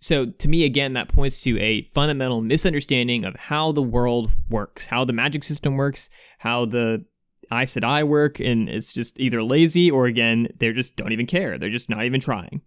So, 0.00 0.26
to 0.26 0.48
me, 0.48 0.64
again, 0.64 0.92
that 0.92 1.08
points 1.08 1.42
to 1.42 1.58
a 1.60 1.82
fundamental 1.92 2.40
misunderstanding 2.40 3.24
of 3.24 3.34
how 3.34 3.72
the 3.72 3.82
world 3.82 4.30
works, 4.48 4.86
how 4.86 5.04
the 5.04 5.12
magic 5.12 5.42
system 5.42 5.76
works, 5.76 6.08
how 6.38 6.66
the 6.66 7.04
Aes 7.52 7.74
Sedai 7.74 8.06
work, 8.06 8.38
and 8.40 8.68
it's 8.68 8.92
just 8.92 9.18
either 9.18 9.42
lazy 9.42 9.90
or 9.90 10.06
again, 10.06 10.48
they 10.58 10.72
just 10.72 10.96
don't 10.96 11.12
even 11.12 11.26
care. 11.26 11.58
They're 11.58 11.70
just 11.70 11.90
not 11.90 12.04
even 12.04 12.20
trying. 12.20 12.62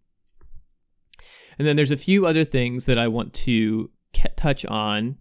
And 1.58 1.68
then 1.68 1.76
there's 1.76 1.92
a 1.92 1.98
few 1.98 2.26
other 2.26 2.44
things 2.44 2.86
that 2.86 2.98
I 2.98 3.08
want 3.08 3.34
to 3.34 3.92
touch 4.36 4.66
on. 4.66 5.18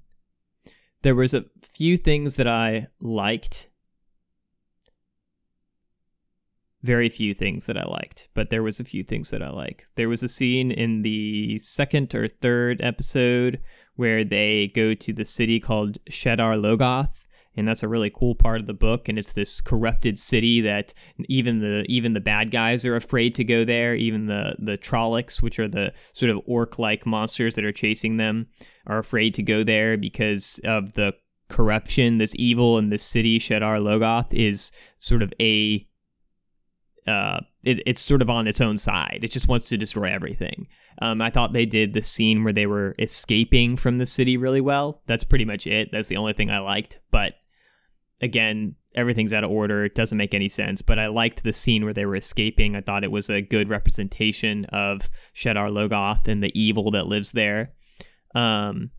There 1.03 1.15
was 1.15 1.35
a 1.35 1.45
few 1.63 1.97
things 1.97 2.37
that 2.37 2.47
I 2.47 2.89
liked. 3.01 3.70
Very 6.83 7.09
few 7.11 7.35
things 7.35 7.67
that 7.67 7.77
I 7.77 7.85
liked, 7.85 8.29
but 8.35 8.49
there 8.51 8.63
was 8.63 8.81
a 8.81 8.85
few 8.85 9.05
things 9.05 9.31
that 9.31 9.43
I 9.43 9.51
like. 9.51 9.87
There 9.97 10.09
was 10.09 10.23
a 10.23 10.29
scene 10.29 10.71
in 10.71 11.03
the 11.03 11.59
second 11.59 12.15
or 12.15 12.27
third 12.27 12.81
episode 12.81 13.61
where 13.97 14.25
they 14.25 14.73
go 14.75 14.95
to 14.95 15.13
the 15.13 15.27
city 15.27 15.61
called 15.61 15.99
Shadar 16.11 16.59
Logoth 16.59 17.29
and 17.57 17.67
that's 17.67 17.83
a 17.83 17.89
really 17.89 18.11
cool 18.11 18.35
part 18.35 18.61
of 18.61 18.67
the 18.67 18.73
book 18.73 19.09
and 19.09 19.19
it's 19.19 19.33
this 19.33 19.61
corrupted 19.61 20.19
city 20.19 20.61
that 20.61 20.95
even 21.29 21.61
the 21.61 21.85
even 21.89 22.15
the 22.15 22.21
bad 22.21 22.51
guys 22.51 22.85
are 22.85 22.97
afraid 22.97 23.35
to 23.35 23.45
go 23.45 23.65
there 23.65 23.95
even 23.95 24.27
the 24.27 24.55
the 24.59 24.79
trollocs 24.79 25.43
which 25.43 25.59
are 25.59 25.69
the 25.69 25.93
sort 26.13 26.31
of 26.31 26.41
orc 26.47 26.79
like 26.79 27.07
monsters 27.07 27.55
that 27.55 27.65
are 27.65 27.73
chasing 27.73 28.17
them 28.17 28.47
are 28.87 28.99
afraid 28.99 29.35
to 29.35 29.43
go 29.43 29.65
there 29.65 29.97
because 29.97 30.61
of 30.65 30.93
the 30.95 31.13
corruption 31.49 32.19
this 32.19 32.35
evil 32.37 32.79
in 32.79 32.91
this 32.91 33.03
city 33.03 33.39
Shadar 33.39 33.81
Logoth 33.81 34.33
is 34.33 34.71
sort 34.99 35.23
of 35.23 35.33
a 35.41 35.87
uh, 37.07 37.41
it, 37.63 37.83
it's 37.87 38.01
sort 38.01 38.23
of 38.23 38.31
on 38.31 38.47
its 38.47 38.61
own 38.61 38.79
side. 38.79 39.21
It 39.23 39.31
just 39.31 39.49
wants 39.49 39.69
to 39.69 39.77
destroy 39.77 40.11
everything. 40.11 40.67
Um, 41.01 41.23
I 41.23 41.31
thought 41.31 41.53
they 41.53 41.67
did 41.67 41.95
the 41.95 42.03
scene 42.03 42.45
where 42.45 42.53
they 42.53 42.67
were 42.67 42.95
escaping 42.99 43.77
from 43.77 43.99
the 43.99 44.07
city 44.07 44.37
really 44.37 44.61
well. 44.61 45.03
That's 45.07 45.25
pretty 45.25 45.45
much 45.45 45.67
it. 45.67 45.91
That's 45.93 46.09
the 46.09 46.17
only 46.17 46.33
thing 46.33 46.51
I 46.51 46.59
liked. 46.59 46.99
But 47.11 47.35
again, 48.21 48.77
everything's 48.95 49.33
out 49.33 49.45
of 49.45 49.51
order. 49.51 49.85
It 49.85 49.95
doesn't 49.95 50.19
make 50.19 50.35
any 50.35 50.49
sense. 50.49 50.83
But 50.83 50.99
I 50.99 51.07
liked 51.07 51.43
the 51.43 51.53
scene 51.53 51.85
where 51.85 51.95
they 51.95 52.07
were 52.07 52.17
escaping. 52.17 52.77
I 52.77 52.81
thought 52.81 53.05
it 53.05 53.11
was 53.11 53.31
a 53.31 53.41
good 53.41 53.69
representation 53.69 54.67
of 54.67 55.09
Shadar 55.35 55.71
Logoth 55.71 56.29
and 56.29 56.43
the 56.43 56.59
evil 56.59 56.91
that 56.91 57.07
lives 57.07 57.33
there. 57.33 57.73
Um, 58.35 58.91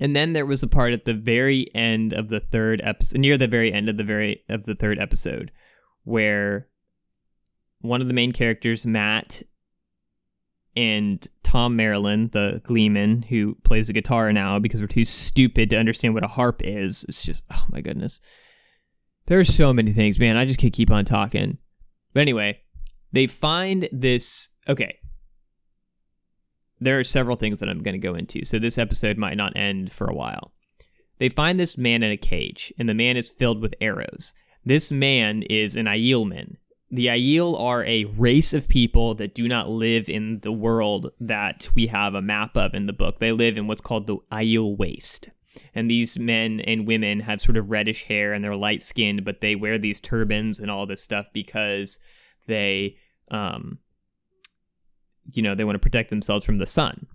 and 0.00 0.14
then 0.14 0.32
there 0.32 0.46
was 0.46 0.62
a 0.62 0.68
part 0.68 0.92
at 0.92 1.04
the 1.04 1.14
very 1.14 1.70
end 1.74 2.12
of 2.12 2.28
the 2.28 2.40
third 2.40 2.80
episode, 2.84 3.18
near 3.18 3.38
the 3.38 3.48
very 3.48 3.72
end 3.72 3.88
of 3.88 3.96
the 3.96 4.04
very 4.04 4.44
of 4.48 4.64
the 4.64 4.74
third 4.74 4.98
episode, 4.98 5.50
where 6.04 6.68
one 7.86 8.00
of 8.00 8.08
the 8.08 8.14
main 8.14 8.32
characters, 8.32 8.86
Mat, 8.86 9.42
and 10.76 11.26
Thom 11.42 11.76
Merrilin, 11.76 12.30
the 12.32 12.60
Gleeman, 12.64 13.22
who 13.22 13.54
plays 13.64 13.86
the 13.86 13.92
guitar 13.92 14.32
now 14.32 14.58
because 14.58 14.80
we're 14.80 14.86
too 14.86 15.04
stupid 15.04 15.70
to 15.70 15.78
understand 15.78 16.14
what 16.14 16.24
a 16.24 16.28
harp 16.28 16.60
is. 16.62 17.04
It's 17.08 17.22
just, 17.22 17.44
oh 17.50 17.64
my 17.70 17.80
goodness. 17.80 18.20
There's 19.26 19.52
so 19.52 19.72
many 19.72 19.92
things, 19.92 20.18
man. 20.18 20.36
I 20.36 20.44
just 20.44 20.60
could 20.60 20.72
keep 20.72 20.90
on 20.90 21.04
talking. 21.04 21.58
But 22.12 22.20
anyway, 22.20 22.60
they 23.12 23.26
find 23.26 23.88
this. 23.90 24.50
Okay. 24.68 24.98
There 26.78 27.00
are 27.00 27.04
several 27.04 27.36
things 27.36 27.60
that 27.60 27.70
I'm 27.70 27.82
going 27.82 27.98
to 27.98 28.06
go 28.06 28.14
into, 28.14 28.44
so 28.44 28.58
this 28.58 28.76
episode 28.76 29.16
might 29.16 29.38
not 29.38 29.56
end 29.56 29.92
for 29.92 30.06
a 30.06 30.14
while. 30.14 30.52
They 31.18 31.30
find 31.30 31.58
this 31.58 31.78
man 31.78 32.02
in 32.02 32.10
a 32.10 32.18
cage, 32.18 32.72
and 32.78 32.86
the 32.86 32.94
man 32.94 33.16
is 33.16 33.30
filled 33.30 33.62
with 33.62 33.74
arrows. 33.80 34.34
This 34.62 34.92
man 34.92 35.42
is 35.44 35.74
an 35.74 35.86
Aielman, 35.86 36.56
the 36.90 37.06
Aiel 37.06 37.58
are 37.58 37.84
a 37.84 38.04
race 38.04 38.52
of 38.52 38.68
people 38.68 39.14
that 39.16 39.34
do 39.34 39.48
not 39.48 39.68
live 39.68 40.08
in 40.08 40.40
the 40.40 40.52
world 40.52 41.10
that 41.20 41.68
we 41.74 41.88
have 41.88 42.14
a 42.14 42.22
map 42.22 42.56
of 42.56 42.74
in 42.74 42.86
the 42.86 42.92
book. 42.92 43.18
They 43.18 43.32
live 43.32 43.56
in 43.56 43.66
what's 43.66 43.80
called 43.80 44.06
the 44.06 44.18
Aiel 44.30 44.76
Waste. 44.76 45.30
And 45.74 45.90
these 45.90 46.18
men 46.18 46.60
and 46.60 46.86
women 46.86 47.20
have 47.20 47.40
sort 47.40 47.56
of 47.56 47.70
reddish 47.70 48.04
hair 48.04 48.32
and 48.32 48.44
they're 48.44 48.54
light 48.54 48.82
skinned, 48.82 49.24
but 49.24 49.40
they 49.40 49.56
wear 49.56 49.78
these 49.78 50.00
turbans 50.00 50.60
and 50.60 50.70
all 50.70 50.86
this 50.86 51.02
stuff 51.02 51.26
because 51.32 51.98
they, 52.46 52.96
um, 53.30 53.78
you 55.32 55.42
know, 55.42 55.54
they 55.54 55.64
want 55.64 55.74
to 55.74 55.80
protect 55.80 56.10
themselves 56.10 56.46
from 56.46 56.58
the 56.58 56.66
sun. 56.66 57.06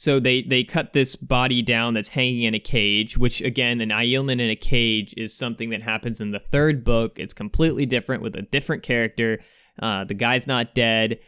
So 0.00 0.18
they 0.18 0.40
they 0.40 0.64
cut 0.64 0.94
this 0.94 1.14
body 1.14 1.60
down 1.60 1.92
that's 1.92 2.08
hanging 2.08 2.44
in 2.44 2.54
a 2.54 2.58
cage, 2.58 3.18
which 3.18 3.42
again, 3.42 3.82
an 3.82 3.90
Aielman 3.90 4.40
in 4.40 4.48
a 4.48 4.56
cage 4.56 5.12
is 5.18 5.34
something 5.34 5.68
that 5.70 5.82
happens 5.82 6.22
in 6.22 6.30
the 6.30 6.38
third 6.38 6.84
book. 6.84 7.18
It's 7.18 7.34
completely 7.34 7.84
different 7.84 8.22
with 8.22 8.34
a 8.34 8.40
different 8.40 8.82
character. 8.82 9.40
Uh, 9.78 10.04
the 10.04 10.14
guy's 10.14 10.46
not 10.46 10.74
dead. 10.74 11.18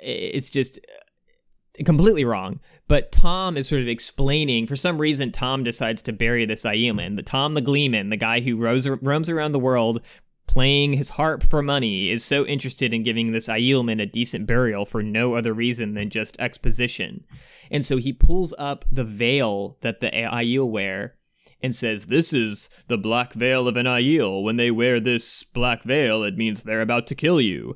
It's 0.00 0.48
just 0.48 0.78
uh, 0.78 1.84
completely 1.84 2.24
wrong. 2.24 2.60
But 2.88 3.12
Thom 3.12 3.58
is 3.58 3.68
sort 3.68 3.82
of 3.82 3.88
explaining. 3.88 4.66
For 4.66 4.76
some 4.76 4.96
reason, 4.96 5.30
Thom 5.30 5.62
decides 5.62 6.00
to 6.00 6.12
bury 6.14 6.46
this 6.46 6.62
Aielman. 6.62 7.16
The 7.16 7.22
Thom 7.22 7.52
the 7.52 7.60
Gleeman, 7.60 8.08
the 8.08 8.16
guy 8.16 8.40
who 8.40 8.56
roams, 8.56 8.88
roams 8.88 9.28
around 9.28 9.52
the 9.52 9.58
world 9.58 10.00
playing 10.46 10.92
his 10.94 11.10
harp 11.10 11.42
for 11.42 11.62
money, 11.62 12.10
is 12.10 12.24
so 12.24 12.46
interested 12.46 12.92
in 12.92 13.02
giving 13.02 13.32
this 13.32 13.48
Aielman 13.48 14.02
a 14.02 14.06
decent 14.06 14.46
burial 14.46 14.86
for 14.86 15.02
no 15.02 15.34
other 15.34 15.52
reason 15.52 15.94
than 15.94 16.08
just 16.10 16.36
exposition. 16.38 17.24
And 17.72 17.86
so 17.86 17.96
he 17.96 18.12
pulls 18.12 18.52
up 18.58 18.84
the 18.92 19.02
veil 19.02 19.78
that 19.80 20.00
the 20.00 20.10
Aiel 20.10 20.68
wear 20.68 21.16
and 21.62 21.74
says, 21.74 22.04
This 22.04 22.30
is 22.32 22.68
the 22.86 22.98
black 22.98 23.32
veil 23.32 23.66
of 23.66 23.78
an 23.78 23.86
Aiel. 23.86 24.44
When 24.44 24.58
they 24.58 24.70
wear 24.70 25.00
this 25.00 25.42
black 25.42 25.82
veil, 25.82 26.22
it 26.22 26.36
means 26.36 26.62
they're 26.62 26.82
about 26.82 27.06
to 27.06 27.14
kill 27.14 27.40
you. 27.40 27.74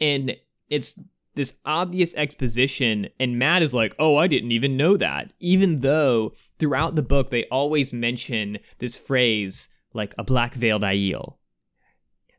And 0.00 0.36
it's 0.68 0.98
this 1.36 1.54
obvious 1.64 2.12
exposition, 2.14 3.08
and 3.20 3.38
Mat 3.38 3.62
is 3.62 3.72
like, 3.72 3.94
Oh, 4.00 4.16
I 4.16 4.26
didn't 4.26 4.52
even 4.52 4.76
know 4.76 4.96
that. 4.96 5.32
Even 5.38 5.80
though 5.80 6.32
throughout 6.58 6.96
the 6.96 7.02
book 7.02 7.30
they 7.30 7.44
always 7.44 7.92
mention 7.92 8.58
this 8.80 8.96
phrase, 8.96 9.68
like 9.92 10.12
a 10.18 10.24
black 10.24 10.54
veiled 10.54 10.82
Aiel. 10.82 11.36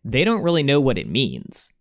They 0.03 0.25
don't 0.25 0.43
really 0.43 0.61
know 0.61 0.81
what 0.81 0.97
it 0.97 1.09
means. 1.09 1.71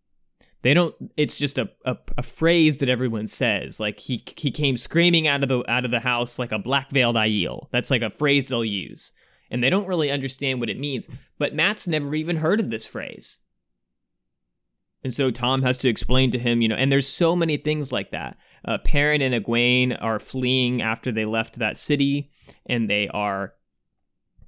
They 0.64 0.72
don't. 0.72 0.94
It's 1.18 1.37
just 1.37 1.59
a, 1.59 1.68
a, 1.85 1.98
a 2.16 2.22
phrase 2.22 2.79
that 2.79 2.88
everyone 2.88 3.27
says. 3.27 3.79
Like 3.79 4.00
he 4.00 4.24
he 4.35 4.50
came 4.50 4.79
screaming 4.79 5.29
out 5.29 5.42
of 5.42 5.50
the 5.50 5.62
out 5.70 5.85
of 5.85 5.90
the 5.90 6.00
house 6.00 6.38
like 6.38 6.53
a 6.53 6.59
black 6.59 6.90
veiled 6.90 7.16
Aiel. 7.16 7.68
That's 7.70 7.90
like 7.90 8.00
a 8.00 8.09
phrase 8.09 8.48
they'll 8.48 8.64
use, 8.64 9.12
and 9.50 9.62
they 9.62 9.68
don't 9.68 9.87
really 9.87 10.11
understand 10.11 10.61
what 10.61 10.70
it 10.70 10.81
means. 10.81 11.07
But 11.38 11.55
Mat's 11.55 11.87
never 11.87 12.14
even 12.14 12.38
heard 12.38 12.61
of 12.61 12.70
this 12.70 12.87
phrase, 12.87 13.40
and 15.03 15.12
so 15.12 15.31
Thom 15.31 15.61
has 15.61 15.77
to 15.79 15.90
explain 15.90 16.31
to 16.31 16.38
him. 16.38 16.62
You 16.62 16.68
know, 16.68 16.77
and 16.77 16.90
there's 16.90 17.07
so 17.07 17.37
many 17.37 17.59
things 17.59 17.92
like 17.92 18.11
that. 18.12 18.38
Uh, 18.64 18.79
Perrin 18.79 19.20
and 19.20 19.35
Egwene 19.35 19.98
are 20.00 20.18
fleeing 20.18 20.81
after 20.81 21.12
they 21.12 21.27
left 21.27 21.59
that 21.59 21.77
city, 21.77 22.31
and 22.64 22.88
they 22.88 23.07
are 23.09 23.53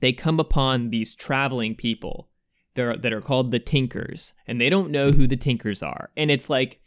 they 0.00 0.14
come 0.14 0.40
upon 0.40 0.88
these 0.88 1.14
traveling 1.14 1.74
people 1.74 2.30
they're, 2.76 2.96
that 2.96 3.12
are 3.12 3.20
called 3.20 3.50
the 3.50 3.58
Tinkers, 3.58 4.34
and 4.46 4.60
they 4.60 4.70
don't 4.70 4.90
know 4.90 5.10
who 5.10 5.26
the 5.26 5.36
Tinkers 5.36 5.82
are. 5.82 6.10
And 6.16 6.30
it's 6.30 6.48
like, 6.48 6.80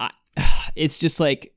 I, 0.00 0.10
it's 0.74 0.98
just 0.98 1.20
like 1.20 1.54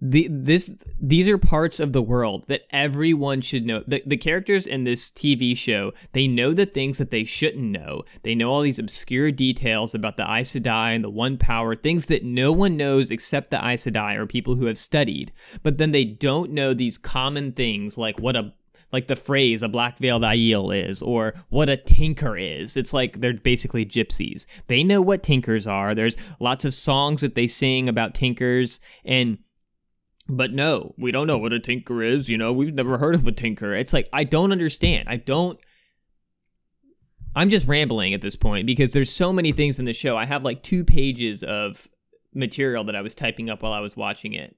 the 0.00 0.28
this 0.30 0.68
these 1.00 1.26
are 1.28 1.38
parts 1.38 1.80
of 1.80 1.94
the 1.94 2.02
world 2.02 2.44
that 2.48 2.62
everyone 2.70 3.40
should 3.40 3.64
know. 3.64 3.82
The 3.86 4.02
the 4.04 4.18
characters 4.18 4.66
in 4.66 4.84
this 4.84 5.10
TV 5.10 5.56
show, 5.56 5.94
they 6.12 6.28
know 6.28 6.52
the 6.52 6.66
things 6.66 6.98
that 6.98 7.10
they 7.10 7.24
shouldn't 7.24 7.64
know. 7.64 8.04
They 8.22 8.34
know 8.34 8.50
all 8.50 8.60
these 8.60 8.78
obscure 8.78 9.32
details 9.32 9.94
about 9.94 10.18
the 10.18 10.30
Aes 10.30 10.52
Sedai 10.52 10.94
and 10.94 11.02
the 11.02 11.10
One 11.10 11.38
Power, 11.38 11.74
things 11.74 12.06
that 12.06 12.22
no 12.22 12.52
one 12.52 12.76
knows 12.76 13.10
except 13.10 13.50
the 13.50 13.66
Aes 13.66 13.84
Sedai 13.86 14.14
or 14.16 14.26
people 14.26 14.56
who 14.56 14.66
have 14.66 14.78
studied. 14.78 15.32
But 15.62 15.78
then 15.78 15.92
they 15.92 16.04
don't 16.04 16.52
know 16.52 16.74
these 16.74 16.98
common 16.98 17.52
things 17.52 17.96
like 17.96 18.18
what 18.18 18.36
a 18.36 18.52
like 18.94 19.08
the 19.08 19.16
phrase 19.16 19.60
a 19.60 19.68
black 19.68 19.98
veiled 19.98 20.22
Aiel 20.22 20.72
is 20.72 21.02
or 21.02 21.34
what 21.48 21.68
a 21.68 21.76
tinker 21.76 22.36
is. 22.36 22.76
It's 22.76 22.92
like 22.92 23.20
they're 23.20 23.34
basically 23.34 23.84
gypsies. 23.84 24.46
They 24.68 24.84
know 24.84 25.02
what 25.02 25.24
tinkers 25.24 25.66
are. 25.66 25.96
There's 25.96 26.16
lots 26.38 26.64
of 26.64 26.72
songs 26.72 27.20
that 27.20 27.34
they 27.34 27.48
sing 27.48 27.88
about 27.88 28.14
tinkers 28.14 28.78
and 29.04 29.38
but 30.28 30.52
no, 30.52 30.94
we 30.96 31.10
don't 31.10 31.26
know 31.26 31.38
what 31.38 31.52
a 31.52 31.58
tinker 31.58 32.04
is. 32.04 32.28
You 32.28 32.38
know, 32.38 32.52
we've 32.52 32.72
never 32.72 32.96
heard 32.96 33.16
of 33.16 33.26
a 33.26 33.32
tinker. 33.32 33.74
It's 33.74 33.92
like 33.92 34.08
I 34.12 34.22
don't 34.22 34.52
understand. 34.52 35.08
I 35.08 35.16
don't 35.16 35.58
I'm 37.34 37.50
just 37.50 37.66
rambling 37.66 38.14
at 38.14 38.20
this 38.20 38.36
point 38.36 38.64
because 38.64 38.92
there's 38.92 39.10
so 39.10 39.32
many 39.32 39.50
things 39.50 39.80
in 39.80 39.86
the 39.86 39.92
show. 39.92 40.16
I 40.16 40.24
have 40.24 40.44
like 40.44 40.62
two 40.62 40.84
pages 40.84 41.42
of 41.42 41.88
material 42.32 42.84
that 42.84 42.94
I 42.94 43.02
was 43.02 43.16
typing 43.16 43.50
up 43.50 43.64
while 43.64 43.72
I 43.72 43.80
was 43.80 43.96
watching 43.96 44.34
it. 44.34 44.54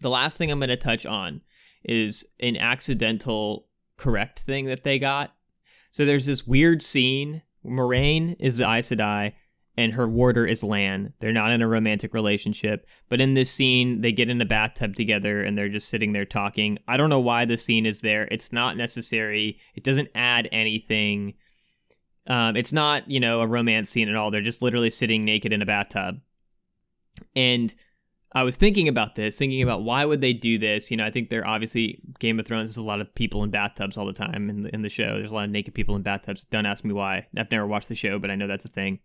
The 0.00 0.08
last 0.08 0.38
thing 0.38 0.52
I'm 0.52 0.60
going 0.60 0.68
to 0.68 0.76
touch 0.76 1.04
on 1.04 1.40
is 1.88 2.24
an 2.38 2.56
accidental 2.56 3.66
correct 3.96 4.40
thing 4.40 4.66
that 4.66 4.84
they 4.84 4.98
got. 4.98 5.34
So 5.90 6.04
there's 6.04 6.26
this 6.26 6.46
weird 6.46 6.82
scene. 6.82 7.42
Moiraine 7.64 8.36
is 8.38 8.56
the 8.56 8.70
Aes 8.70 8.90
Sedai, 8.90 9.32
and 9.76 9.92
her 9.94 10.06
warder 10.06 10.46
is 10.46 10.62
Lan. 10.62 11.12
They're 11.20 11.32
not 11.32 11.50
in 11.50 11.62
a 11.62 11.68
romantic 11.68 12.14
relationship, 12.14 12.86
but 13.08 13.20
in 13.20 13.34
this 13.34 13.50
scene, 13.50 14.00
they 14.00 14.12
get 14.12 14.30
in 14.30 14.40
a 14.40 14.46
bathtub 14.46 14.94
together 14.94 15.42
and 15.42 15.56
they're 15.56 15.68
just 15.68 15.88
sitting 15.88 16.12
there 16.12 16.24
talking. 16.24 16.78
I 16.86 16.96
don't 16.96 17.10
know 17.10 17.20
why 17.20 17.44
the 17.44 17.56
scene 17.56 17.86
is 17.86 18.00
there. 18.00 18.28
It's 18.30 18.52
not 18.52 18.76
necessary. 18.76 19.58
It 19.74 19.84
doesn't 19.84 20.10
add 20.14 20.48
anything. 20.52 21.34
Um, 22.26 22.56
it's 22.56 22.72
not, 22.72 23.10
you 23.10 23.20
know, 23.20 23.40
a 23.40 23.46
romance 23.46 23.90
scene 23.90 24.08
at 24.08 24.16
all. 24.16 24.30
They're 24.30 24.42
just 24.42 24.62
literally 24.62 24.90
sitting 24.90 25.24
naked 25.24 25.52
in 25.52 25.62
a 25.62 25.66
bathtub. 25.66 26.20
And 27.34 27.74
I 28.32 28.42
was 28.42 28.56
thinking 28.56 28.88
about 28.88 29.14
this, 29.14 29.36
thinking 29.36 29.62
about 29.62 29.84
why 29.84 30.04
would 30.04 30.20
they 30.20 30.34
do 30.34 30.58
this? 30.58 30.90
You 30.90 30.98
know, 30.98 31.06
I 31.06 31.10
think 31.10 31.30
they're 31.30 31.46
obviously 31.46 32.02
Game 32.18 32.38
of 32.38 32.46
Thrones. 32.46 32.68
There's 32.68 32.76
a 32.76 32.82
lot 32.82 33.00
of 33.00 33.14
people 33.14 33.42
in 33.42 33.50
bathtubs 33.50 33.96
all 33.96 34.06
the 34.06 34.12
time 34.12 34.50
in 34.50 34.64
the, 34.64 34.74
in 34.74 34.82
the 34.82 34.90
show. 34.90 35.18
There's 35.18 35.30
a 35.30 35.34
lot 35.34 35.46
of 35.46 35.50
naked 35.50 35.74
people 35.74 35.96
in 35.96 36.02
bathtubs. 36.02 36.44
Don't 36.44 36.66
ask 36.66 36.84
me 36.84 36.92
why. 36.92 37.26
I've 37.36 37.50
never 37.50 37.66
watched 37.66 37.88
the 37.88 37.94
show, 37.94 38.18
but 38.18 38.30
I 38.30 38.34
know 38.34 38.46
that's 38.46 38.66
a 38.66 38.70
thing. 38.70 38.98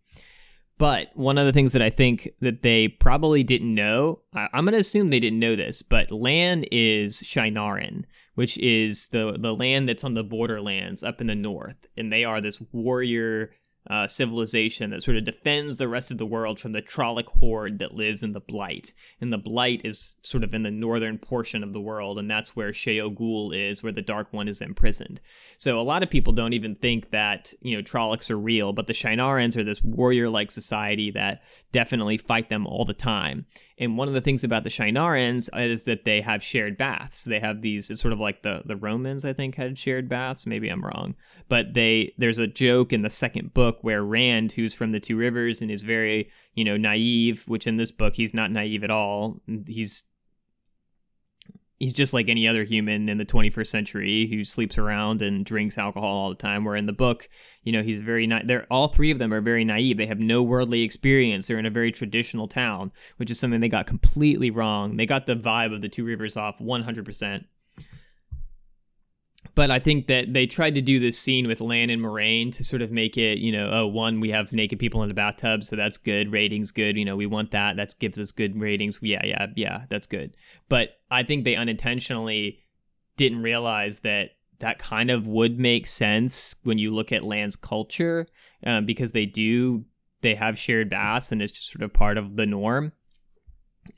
But 0.77 1.09
one 1.13 1.37
of 1.37 1.45
the 1.45 1.53
things 1.53 1.71
that 1.73 1.81
I 1.81 1.89
think 1.89 2.29
that 2.41 2.63
they 2.63 2.87
probably 2.87 3.43
didn't 3.43 3.73
know, 3.73 4.21
I, 4.33 4.49
am 4.53 4.65
going 4.65 4.73
to 4.73 4.79
assume 4.79 5.09
they 5.09 5.19
didn't 5.19 5.39
know 5.39 5.55
this, 5.55 5.81
but 5.81 6.11
Lan 6.11 6.65
is 6.71 7.21
Shienaran, 7.21 8.03
which 8.35 8.57
is 8.57 9.07
the 9.07 9.37
the 9.39 9.53
land 9.53 9.87
that's 9.87 10.03
on 10.03 10.15
the 10.15 10.23
borderlands 10.23 11.03
up 11.03 11.21
in 11.21 11.27
the 11.27 11.35
north, 11.35 11.87
and 11.95 12.11
they 12.11 12.23
are 12.23 12.41
this 12.41 12.59
warrior 12.71 13.51
uh, 13.89 14.07
civilization 14.07 14.91
that 14.91 15.03
sort 15.03 15.17
of 15.17 15.25
defends 15.25 15.77
the 15.77 15.87
rest 15.87 16.09
of 16.09 16.17
the 16.17 16.25
world 16.25 16.59
from 16.59 16.71
the 16.71 16.81
Trolloc 16.81 17.25
horde 17.25 17.79
that 17.79 17.93
lives 17.93 18.23
in 18.23 18.31
the 18.31 18.39
Blight. 18.39 18.93
And 19.19 19.31
the 19.31 19.37
Blight 19.37 19.81
is 19.83 20.15
sort 20.23 20.43
of 20.43 20.53
in 20.53 20.63
the 20.63 20.71
northern 20.71 21.17
portion 21.17 21.63
of 21.63 21.73
the 21.73 21.81
world, 21.81 22.17
and 22.17 22.29
that's 22.29 22.55
where 22.55 22.71
Shayol 22.71 23.15
Ghul 23.17 23.53
is, 23.53 23.83
where 23.83 23.91
the 23.91 24.01
Dark 24.01 24.31
One 24.31 24.47
is 24.47 24.61
imprisoned. 24.61 25.19
So 25.57 25.79
a 25.79 25.81
lot 25.81 26.03
of 26.03 26.09
people 26.09 26.33
don't 26.33 26.53
even 26.53 26.75
think 26.75 27.11
that, 27.11 27.53
you 27.61 27.75
know, 27.75 27.83
Trollocs 27.83 28.29
are 28.29 28.39
real, 28.39 28.73
but 28.73 28.87
the 28.87 28.93
Shienarans 28.93 29.57
are 29.57 29.63
this 29.63 29.83
warrior-like 29.83 30.51
society 30.51 31.11
that 31.11 31.41
definitely 31.71 32.17
fight 32.17 32.49
them 32.49 32.65
all 32.65 32.85
the 32.85 32.93
time. 32.93 33.45
And 33.79 33.97
one 33.97 34.07
of 34.07 34.13
the 34.13 34.21
things 34.21 34.43
about 34.43 34.63
the 34.63 34.69
Shienarans 34.69 35.49
is 35.59 35.83
that 35.85 36.05
they 36.05 36.21
have 36.21 36.43
shared 36.43 36.77
baths. 36.77 37.23
They 37.23 37.39
have 37.39 37.61
these. 37.61 37.89
It's 37.89 38.01
sort 38.01 38.13
of 38.13 38.19
like 38.19 38.43
the 38.43 38.61
the 38.65 38.75
Romans, 38.75 39.25
I 39.25 39.33
think, 39.33 39.55
had 39.55 39.77
shared 39.77 40.07
baths. 40.07 40.45
Maybe 40.45 40.69
I'm 40.69 40.85
wrong, 40.85 41.15
but 41.49 41.73
they 41.73 42.13
there's 42.17 42.37
a 42.37 42.47
joke 42.47 42.93
in 42.93 43.01
the 43.01 43.09
second 43.09 43.53
book 43.53 43.79
where 43.81 44.03
Rand, 44.03 44.51
who's 44.53 44.73
from 44.73 44.91
the 44.91 44.99
Two 44.99 45.17
Rivers 45.17 45.61
and 45.61 45.71
is 45.71 45.81
very 45.81 46.29
you 46.53 46.63
know 46.63 46.77
naive, 46.77 47.45
which 47.47 47.65
in 47.65 47.77
this 47.77 47.91
book 47.91 48.13
he's 48.15 48.33
not 48.33 48.51
naive 48.51 48.83
at 48.83 48.91
all. 48.91 49.41
He's 49.65 50.03
he's 51.79 51.93
just 51.93 52.13
like 52.13 52.29
any 52.29 52.47
other 52.47 52.63
human 52.63 53.09
in 53.09 53.17
the 53.17 53.25
21st 53.25 53.67
century 53.67 54.27
who 54.27 54.43
sleeps 54.43 54.77
around 54.77 55.21
and 55.21 55.45
drinks 55.45 55.77
alcohol 55.77 56.17
all 56.17 56.29
the 56.29 56.35
time 56.35 56.63
where 56.63 56.75
in 56.75 56.85
the 56.85 56.93
book 56.93 57.27
you 57.63 57.71
know 57.71 57.83
he's 57.83 57.99
very 57.99 58.27
na- 58.27 58.41
they're 58.45 58.67
all 58.71 58.87
three 58.87 59.11
of 59.11 59.19
them 59.19 59.33
are 59.33 59.41
very 59.41 59.65
naive. 59.65 59.97
They 59.97 60.05
have 60.05 60.19
no 60.19 60.41
worldly 60.43 60.81
experience. 60.83 61.47
They're 61.47 61.59
in 61.59 61.65
a 61.65 61.71
very 61.71 61.91
traditional 61.91 62.47
town 62.47 62.91
which 63.17 63.31
is 63.31 63.39
something 63.39 63.59
they 63.59 63.69
got 63.69 63.87
completely 63.87 64.51
wrong. 64.51 64.97
They 64.97 65.05
got 65.05 65.25
the 65.25 65.35
vibe 65.35 65.73
of 65.73 65.81
the 65.81 65.89
two 65.89 66.05
rivers 66.05 66.37
off 66.37 66.59
100% 66.59 67.45
but 69.55 69.69
I 69.69 69.79
think 69.79 70.07
that 70.07 70.33
they 70.33 70.47
tried 70.47 70.75
to 70.75 70.81
do 70.81 70.99
this 70.99 71.19
scene 71.19 71.47
with 71.47 71.61
Lan 71.61 71.89
and 71.89 72.01
Moiraine 72.01 72.51
to 72.53 72.63
sort 72.63 72.81
of 72.81 72.91
make 72.91 73.17
it, 73.17 73.37
you 73.37 73.51
know, 73.51 73.69
oh, 73.71 73.87
one, 73.87 74.19
we 74.19 74.31
have 74.31 74.51
naked 74.51 74.79
people 74.79 75.03
in 75.03 75.09
the 75.09 75.15
bathtub, 75.15 75.63
so 75.63 75.75
that's 75.75 75.97
good. 75.97 76.31
Ratings 76.31 76.71
good. 76.71 76.97
You 76.97 77.05
know, 77.05 77.15
we 77.15 77.27
want 77.27 77.51
that. 77.51 77.75
That 77.75 77.93
gives 77.99 78.17
us 78.17 78.31
good 78.31 78.59
ratings. 78.59 78.99
Yeah, 79.01 79.23
yeah, 79.23 79.47
yeah, 79.55 79.83
that's 79.89 80.07
good. 80.07 80.35
But 80.69 80.97
I 81.11 81.23
think 81.23 81.43
they 81.43 81.55
unintentionally 81.55 82.59
didn't 83.15 83.43
realize 83.43 83.99
that 83.99 84.31
that 84.59 84.79
kind 84.79 85.11
of 85.11 85.27
would 85.27 85.59
make 85.59 85.85
sense 85.85 86.55
when 86.63 86.77
you 86.77 86.93
look 86.93 87.11
at 87.11 87.23
Lan's 87.23 87.55
culture 87.55 88.27
um, 88.65 88.85
because 88.85 89.11
they 89.11 89.25
do, 89.25 89.85
they 90.21 90.35
have 90.35 90.57
shared 90.57 90.89
baths 90.89 91.31
and 91.31 91.41
it's 91.41 91.51
just 91.51 91.71
sort 91.71 91.83
of 91.83 91.93
part 91.93 92.17
of 92.17 92.37
the 92.37 92.45
norm. 92.45 92.91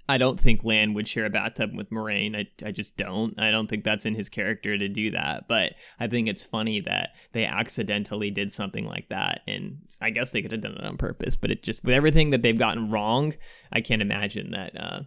I 0.08 0.18
don't 0.18 0.40
think 0.40 0.64
Lan 0.64 0.94
would 0.94 1.08
share 1.08 1.26
a 1.26 1.30
bathtub 1.30 1.72
with 1.76 1.90
Moiraine. 1.90 2.36
I, 2.36 2.68
I 2.68 2.72
just 2.72 2.98
don't. 2.98 3.40
I 3.40 3.52
don't 3.52 3.68
think 3.68 3.84
that's 3.84 4.06
in 4.06 4.16
his 4.16 4.30
character 4.30 4.78
to 4.78 4.88
do 4.88 5.12
that. 5.12 5.48
But 5.48 5.74
I 6.00 6.08
think 6.08 6.28
it's 6.28 6.44
funny 6.44 6.82
that 6.82 7.10
they 7.34 7.46
accidentally 7.46 8.32
did 8.32 8.52
something 8.52 8.86
like 8.86 9.10
that. 9.10 9.42
And 9.48 9.80
I 10.02 10.10
guess 10.10 10.32
they 10.32 10.42
could 10.42 10.52
have 10.52 10.62
done 10.62 10.78
it 10.78 10.84
on 10.84 10.98
purpose. 10.98 11.36
But 11.36 11.52
it 11.52 11.64
just, 11.64 11.84
with 11.84 11.94
everything 11.94 12.32
that 12.32 12.42
they've 12.42 12.58
gotten 12.58 12.92
wrong, 12.92 13.34
I 13.72 13.82
can't 13.82 14.02
imagine 14.02 14.52
that 14.52 14.80
uh, 14.80 15.00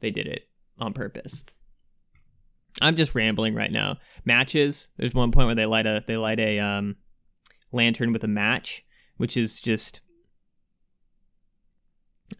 they 0.00 0.10
did 0.10 0.26
it 0.26 0.42
on 0.78 0.92
purpose. 0.92 1.44
I'm 2.80 2.96
just 2.96 3.14
rambling 3.14 3.54
right 3.54 3.72
now. 3.72 3.98
Matches. 4.24 4.88
There's 4.96 5.14
one 5.14 5.30
point 5.30 5.46
where 5.46 5.54
they 5.54 5.66
light 5.66 5.86
a 5.86 6.02
they 6.06 6.16
light 6.16 6.40
a 6.40 6.58
um, 6.58 6.96
lantern 7.72 8.12
with 8.12 8.24
a 8.24 8.28
match, 8.28 8.84
which 9.16 9.36
is 9.36 9.60
just 9.60 10.00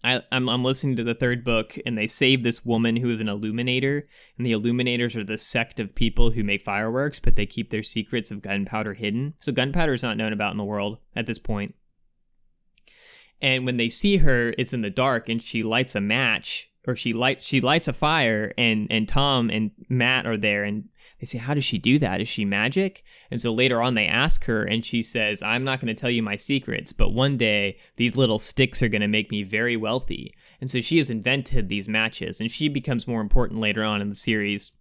I, 0.02 0.22
I'm, 0.32 0.48
I'm 0.48 0.64
listening 0.64 0.96
to 0.96 1.04
the 1.04 1.14
third 1.14 1.44
book, 1.44 1.76
and 1.84 1.96
they 1.96 2.06
save 2.06 2.42
this 2.42 2.64
woman 2.64 2.96
who 2.96 3.10
is 3.10 3.20
an 3.20 3.28
illuminator. 3.28 4.08
And 4.36 4.46
the 4.46 4.52
illuminators 4.52 5.16
are 5.16 5.24
the 5.24 5.38
sect 5.38 5.78
of 5.78 5.94
people 5.94 6.30
who 6.30 6.42
make 6.42 6.62
fireworks, 6.62 7.20
but 7.20 7.36
they 7.36 7.46
keep 7.46 7.70
their 7.70 7.82
secrets 7.82 8.30
of 8.30 8.42
gunpowder 8.42 8.94
hidden. 8.94 9.34
So 9.40 9.52
gunpowder 9.52 9.94
is 9.94 10.02
not 10.02 10.16
known 10.16 10.32
about 10.32 10.52
in 10.52 10.58
the 10.58 10.64
world 10.64 10.98
at 11.14 11.26
this 11.26 11.38
point. 11.38 11.74
And 13.40 13.66
when 13.66 13.76
they 13.76 13.88
see 13.88 14.18
her, 14.18 14.54
it's 14.56 14.72
in 14.72 14.80
the 14.80 14.90
dark, 14.90 15.28
and 15.28 15.42
she 15.42 15.62
lights 15.62 15.94
a 15.94 16.00
match, 16.00 16.70
or 16.86 16.96
she 16.96 17.12
lights 17.12 17.44
she 17.44 17.60
lights 17.60 17.88
a 17.88 17.92
fire, 17.92 18.54
and 18.56 18.86
and 18.90 19.08
Thom 19.08 19.50
and 19.50 19.72
Mat 19.88 20.26
are 20.26 20.36
there, 20.36 20.64
and 20.64 20.88
they 21.20 21.26
say, 21.26 21.38
How 21.38 21.54
does 21.54 21.64
she 21.64 21.78
do 21.78 21.98
that? 21.98 22.20
Is 22.20 22.28
she 22.28 22.44
magic? 22.44 23.04
And 23.30 23.40
so 23.40 23.52
later 23.52 23.80
on, 23.80 23.94
they 23.94 24.06
ask 24.06 24.44
her, 24.44 24.64
and 24.64 24.84
she 24.84 25.02
says, 25.02 25.42
I'm 25.42 25.64
not 25.64 25.80
going 25.80 25.94
to 25.94 26.00
tell 26.00 26.10
you 26.10 26.22
my 26.22 26.36
secrets, 26.36 26.92
but 26.92 27.10
one 27.10 27.36
day 27.36 27.78
these 27.96 28.16
little 28.16 28.38
sticks 28.38 28.82
are 28.82 28.88
going 28.88 29.00
to 29.00 29.08
make 29.08 29.30
me 29.30 29.42
very 29.42 29.76
wealthy. 29.76 30.34
And 30.60 30.70
so 30.70 30.80
she 30.80 30.98
has 30.98 31.10
invented 31.10 31.68
these 31.68 31.88
matches, 31.88 32.40
and 32.40 32.50
she 32.50 32.68
becomes 32.68 33.06
more 33.06 33.20
important 33.20 33.60
later 33.60 33.84
on 33.84 34.00
in 34.00 34.08
the 34.08 34.16
series. 34.16 34.72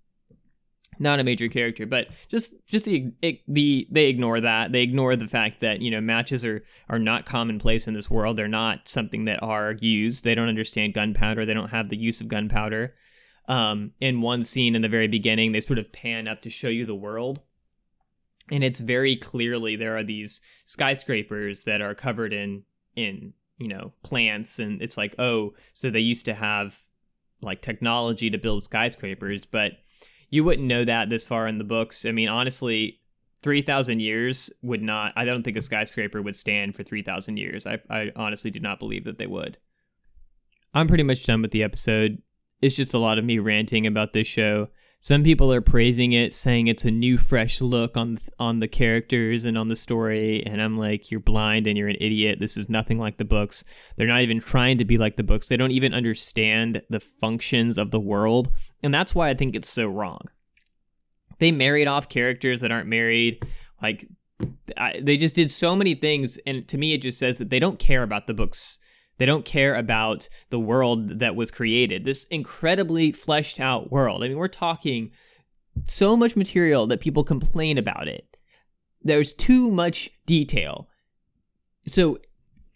Not 1.00 1.20
a 1.20 1.24
major 1.24 1.48
character, 1.48 1.88
but 1.88 2.08
just 2.28 2.54
just 2.68 2.86
the 2.86 3.14
the 3.48 3.88
they 3.90 4.06
ignore 4.06 4.40
that. 4.42 4.72
They 4.72 4.84
ignore 4.84 5.16
the 5.16 5.28
fact 5.28 5.60
that 5.62 5.82
you 5.82 5.90
know 5.90 6.00
matches 6.00 6.46
are 6.46 6.64
are 6.88 7.00
not 7.00 7.26
commonplace 7.26 7.88
in 7.88 7.96
this 7.96 8.12
world. 8.12 8.38
They're 8.38 8.48
not 8.48 8.88
something 8.88 9.26
that 9.26 9.42
are 9.42 9.72
used. 9.72 10.24
They 10.24 10.36
don't 10.36 10.50
understand 10.50 10.94
gunpowder. 10.94 11.46
They 11.46 11.56
don't 11.56 11.70
have 11.70 11.90
the 11.90 11.98
use 11.98 12.22
of 12.22 12.28
gunpowder 12.28 12.94
um, 13.48 13.92
in 14.00 14.22
one 14.22 14.44
scene 14.44 14.76
in 14.76 14.82
the 14.82 14.90
very 14.90 15.08
beginning, 15.08 15.52
they 15.52 15.62
sort 15.62 15.80
of 15.80 15.92
pan 15.92 16.28
up 16.28 16.42
to 16.42 16.50
show 16.50 16.70
you 16.70 16.86
the 16.86 16.96
world. 16.96 17.42
And 18.52 18.64
it's 18.64 18.80
very 18.80 19.16
clearly 19.16 19.76
there 19.76 19.98
are 19.98 20.04
these 20.04 20.42
skyscrapers 20.66 21.64
that 21.64 21.82
are 21.82 21.96
covered 21.96 22.34
in 22.34 22.64
in 22.96 23.34
you 23.58 23.68
know 23.68 23.94
plants, 24.04 24.60
and 24.60 24.82
it's 24.82 24.98
like 24.98 25.16
oh, 25.18 25.54
so 25.74 25.90
they 25.90 26.00
used 26.00 26.26
to 26.26 26.34
have 26.34 26.80
like 27.42 27.62
technology 27.62 28.30
to 28.30 28.38
build 28.38 28.64
skyscrapers, 28.64 29.46
but 29.46 29.74
you 30.30 30.44
wouldn't 30.44 30.68
know 30.68 30.84
that 30.86 31.10
this 31.10 31.28
far 31.28 31.48
in 31.48 31.58
the 31.58 31.64
books. 31.64 32.06
I 32.06 32.12
mean, 32.12 32.30
honestly, 32.30 33.00
3,000 33.44 34.00
years 34.00 34.50
would 34.62 34.82
not, 34.82 35.14
I 35.16 35.26
don't 35.26 35.44
think 35.44 35.58
a 35.58 35.62
skyscraper 35.62 36.22
would 36.22 36.36
stand 36.36 36.76
for 36.76 36.84
3,000 36.84 37.38
years. 37.38 37.68
I, 37.68 37.80
I 37.90 38.12
honestly 38.16 38.50
do 38.50 38.60
not 38.60 38.80
believe 38.80 39.04
that 39.04 39.18
they 39.18 39.28
would. 39.28 39.58
I'm 40.74 40.88
pretty 40.88 41.04
much 41.04 41.26
done 41.26 41.42
with 41.42 41.52
the 41.52 41.62
episode 41.62 42.22
it's 42.64 42.76
just 42.76 42.94
a 42.94 42.98
lot 42.98 43.18
of 43.18 43.26
me 43.26 43.40
ranting 43.40 43.86
about 43.86 44.14
this 44.14 44.26
show. 44.26 44.70
Some 45.02 45.22
people 45.22 45.52
are 45.52 45.60
praising 45.60 46.14
it, 46.14 46.34
saying 46.34 46.68
it's 46.68 46.86
a 46.86 46.92
new, 46.92 47.18
fresh 47.18 47.60
look 47.60 47.98
on 47.98 48.22
on 48.40 48.62
the 48.62 48.70
characters 48.70 49.44
and 49.44 49.58
on 49.58 49.68
the 49.68 49.76
story, 49.76 50.42
and 50.46 50.62
I'm 50.62 50.78
like, 50.78 51.12
you're 51.12 51.20
blind 51.20 51.68
and 51.68 51.78
you're 51.78 51.90
an 51.90 51.98
idiot. 52.00 52.40
This 52.40 52.56
is 52.56 52.70
nothing 52.70 52.98
like 52.98 53.18
the 53.18 53.26
books. 53.26 53.66
They're 53.98 54.08
not 54.08 54.22
even 54.22 54.40
trying 54.40 54.78
to 54.78 54.86
be 54.86 54.98
like 54.98 55.18
the 55.18 55.24
books. 55.24 55.48
They 55.48 55.58
don't 55.58 55.72
even 55.72 55.94
understand 55.94 56.82
the 56.90 57.02
functions 57.02 57.78
of 57.78 57.92
the 57.92 58.00
world, 58.00 58.54
and 58.82 58.94
that's 58.94 59.14
why 59.14 59.28
I 59.28 59.34
think 59.34 59.56
it's 59.56 59.70
so 59.70 59.90
wrong. 59.90 60.22
They 61.40 61.52
married 61.52 61.90
off 61.90 62.08
characters 62.08 62.62
that 62.62 62.72
aren't 62.72 62.88
married. 62.88 63.46
Like, 63.82 64.08
I, 64.78 65.02
they 65.04 65.18
just 65.18 65.36
did 65.36 65.52
so 65.52 65.76
many 65.76 65.96
things, 65.96 66.40
and 66.48 66.66
to 66.70 66.78
me, 66.78 66.94
it 66.94 67.02
just 67.02 67.20
says 67.20 67.40
that 67.40 67.50
they 67.50 67.60
don't 67.60 67.78
care 67.78 68.04
about 68.04 68.26
the 68.26 68.34
books 68.34 68.80
they 69.18 69.26
don't 69.26 69.46
care 69.46 69.76
about 69.76 70.28
the 70.50 70.60
world 70.60 71.20
that 71.20 71.36
was 71.36 71.52
created. 71.52 72.06
This 72.06 72.26
incredibly 72.26 73.12
fleshed 73.12 73.60
out 73.60 73.92
world. 73.92 74.24
I 74.24 74.28
mean, 74.28 74.38
we're 74.38 74.48
talking 74.48 75.12
so 75.88 76.16
much 76.18 76.36
material 76.36 76.88
that 76.88 77.02
people 77.02 77.24
complain 77.24 77.78
about 77.78 78.08
it. 78.08 78.38
There's 79.02 79.34
too 79.34 79.70
much 79.70 80.10
detail. 80.26 80.88
So 81.88 82.20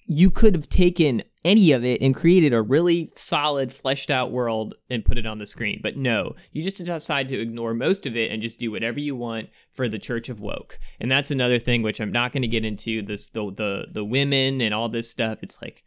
you 0.05 0.31
could 0.31 0.55
have 0.55 0.69
taken 0.69 1.23
any 1.43 1.71
of 1.71 1.83
it 1.83 2.01
and 2.01 2.15
created 2.15 2.53
a 2.53 2.61
really 2.61 3.11
solid, 3.15 3.71
fleshed 3.71 4.09
out 4.09 4.31
world 4.31 4.73
and 4.89 5.05
put 5.05 5.17
it 5.17 5.25
on 5.25 5.39
the 5.39 5.45
screen. 5.45 5.79
But 5.81 5.95
no, 5.95 6.35
you 6.51 6.61
just 6.61 6.83
decide 6.83 7.29
to 7.29 7.39
ignore 7.39 7.73
most 7.73 8.05
of 8.05 8.17
it 8.17 8.31
and 8.31 8.41
just 8.41 8.59
do 8.59 8.71
whatever 8.71 8.99
you 8.99 9.15
want 9.15 9.49
for 9.73 9.87
the 9.87 9.99
Church 9.99 10.27
of 10.29 10.41
Woke. 10.41 10.77
And 10.99 11.09
that's 11.09 11.31
another 11.31 11.59
thing 11.59 11.83
which 11.83 12.01
I'm 12.01 12.11
not 12.11 12.31
going 12.31 12.41
to 12.41 12.47
get 12.47 12.65
into 12.65 13.01
this 13.01 13.29
the 13.29 13.51
the 13.51 13.85
the 13.91 14.03
women 14.03 14.61
and 14.61 14.73
all 14.73 14.89
this 14.89 15.09
stuff. 15.09 15.39
It's 15.41 15.61
like 15.61 15.83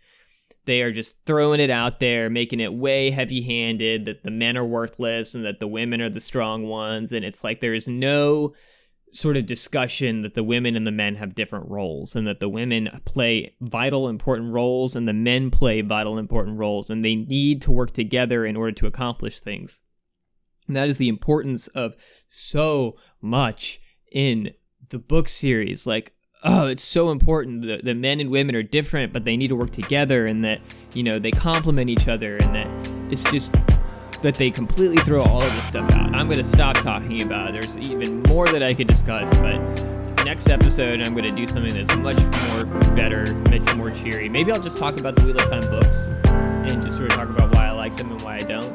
they 0.67 0.83
are 0.83 0.93
just 0.93 1.17
throwing 1.27 1.61
it 1.61 1.71
out 1.71 2.01
there, 2.01 2.29
making 2.29 2.61
it 2.61 2.73
way 2.73 3.11
heavy 3.11 3.43
handed 3.43 4.05
that 4.05 4.23
the 4.23 4.31
men 4.31 4.57
are 4.57 4.65
worthless 4.65 5.35
and 5.35 5.45
that 5.45 5.61
the 5.61 5.67
women 5.67 6.01
are 6.01 6.11
the 6.11 6.21
strong 6.21 6.67
ones. 6.67 7.13
And 7.13 7.25
it's 7.25 7.43
like 7.43 7.61
there 7.61 7.75
is 7.75 7.89
no 7.89 8.53
sort 9.13 9.37
of 9.37 9.47
discussion 9.47 10.23
that 10.23 10.35
the 10.35 10.45
women 10.45 10.77
and 10.77 10.87
the 10.87 10.93
men 10.93 11.17
have 11.17 11.35
different 11.35 11.69
roles 11.69 12.15
and 12.15 12.27
that 12.27 12.39
the 12.39 12.49
women 12.49 12.89
play 13.05 13.55
vital 13.61 14.09
important 14.09 14.53
roles 14.53 14.95
and 14.95 15.09
the 15.09 15.13
men 15.13 15.51
play 15.51 15.81
vital 15.81 16.19
important 16.19 16.59
roles. 16.59 16.91
And 16.91 17.05
they 17.05 17.17
need 17.17 17.63
to 17.63 17.73
work 17.73 17.93
together 17.93 18.45
in 18.45 18.57
order 18.57 18.73
to 18.73 18.87
accomplish 18.87 19.41
things. 19.41 19.81
And 20.67 20.77
that 20.77 20.89
is 20.89 20.99
the 20.99 21.09
importance 21.09 21.67
of 21.69 21.97
so 22.29 22.97
much 23.21 23.81
in 24.13 24.55
the 24.91 24.99
book 24.99 25.29
series. 25.29 25.87
Like 25.87 26.15
oh 26.43 26.67
it's 26.67 26.85
so 26.85 27.11
important 27.11 27.63
that 27.63 27.85
the 27.85 27.95
men 27.95 28.21
and 28.21 28.31
women 28.31 28.55
are 28.55 28.63
different 28.63 29.13
but 29.13 29.25
they 29.25 29.37
need 29.37 29.49
to 29.49 29.57
work 29.57 29.73
together 29.73 30.27
and 30.27 30.45
that 30.45 30.61
you 30.95 31.03
know 31.03 31.19
they 31.19 31.31
complement 31.31 31.91
each 31.91 32.09
other 32.09 32.37
and 32.39 32.55
that 32.55 33.13
it's 33.13 33.23
just 33.25 33.55
that 34.23 34.35
they 34.35 34.51
completely 34.51 34.99
throw 34.99 35.23
all 35.23 35.43
of 35.43 35.53
this 35.55 35.67
stuff 35.67 35.91
out. 35.93 36.15
I'm 36.15 36.27
going 36.27 36.39
to 36.39 36.45
stop 36.45 36.77
talking 36.77 37.23
about 37.23 37.51
it. 37.51 37.53
There's 37.61 37.79
even 37.79 38.23
more 38.25 38.47
that 38.49 38.63
I 38.63 38.75
could 38.75 38.87
discuss, 38.87 39.31
but 39.39 39.59
next 40.25 40.49
episode 40.49 41.01
I'm 41.01 41.15
going 41.15 41.27
to 41.27 41.33
do 41.33 41.47
something 41.47 41.73
that's 41.73 41.99
much 41.99 42.19
more 42.19 42.65
better, 42.95 43.35
much 43.35 43.75
more 43.77 43.91
cheery. 43.91 44.29
Maybe 44.29 44.53
I'll 44.53 44.61
just 44.61 44.79
talk 44.79 44.99
about 45.01 45.17
the 45.17 45.25
Wheel 45.25 45.41
of 45.41 45.49
Time 45.49 45.69
books 45.71 46.09
and 46.27 46.83
just 46.83 46.97
sort 46.97 47.11
of 47.11 47.17
talk 47.17 47.31
about 47.31 47.55
why 47.55 47.69
I 47.69 47.73
like 47.73 47.97
them 47.97 48.13
and 48.13 48.21
why 48.23 48.37
I 48.37 48.41
don't. 48.41 48.71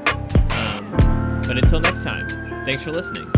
Um, 0.51 1.41
but 1.47 1.57
until 1.57 1.80
next 1.80 2.03
time, 2.03 2.28
thanks 2.66 2.84
for 2.84 2.91
listening. 2.91 3.32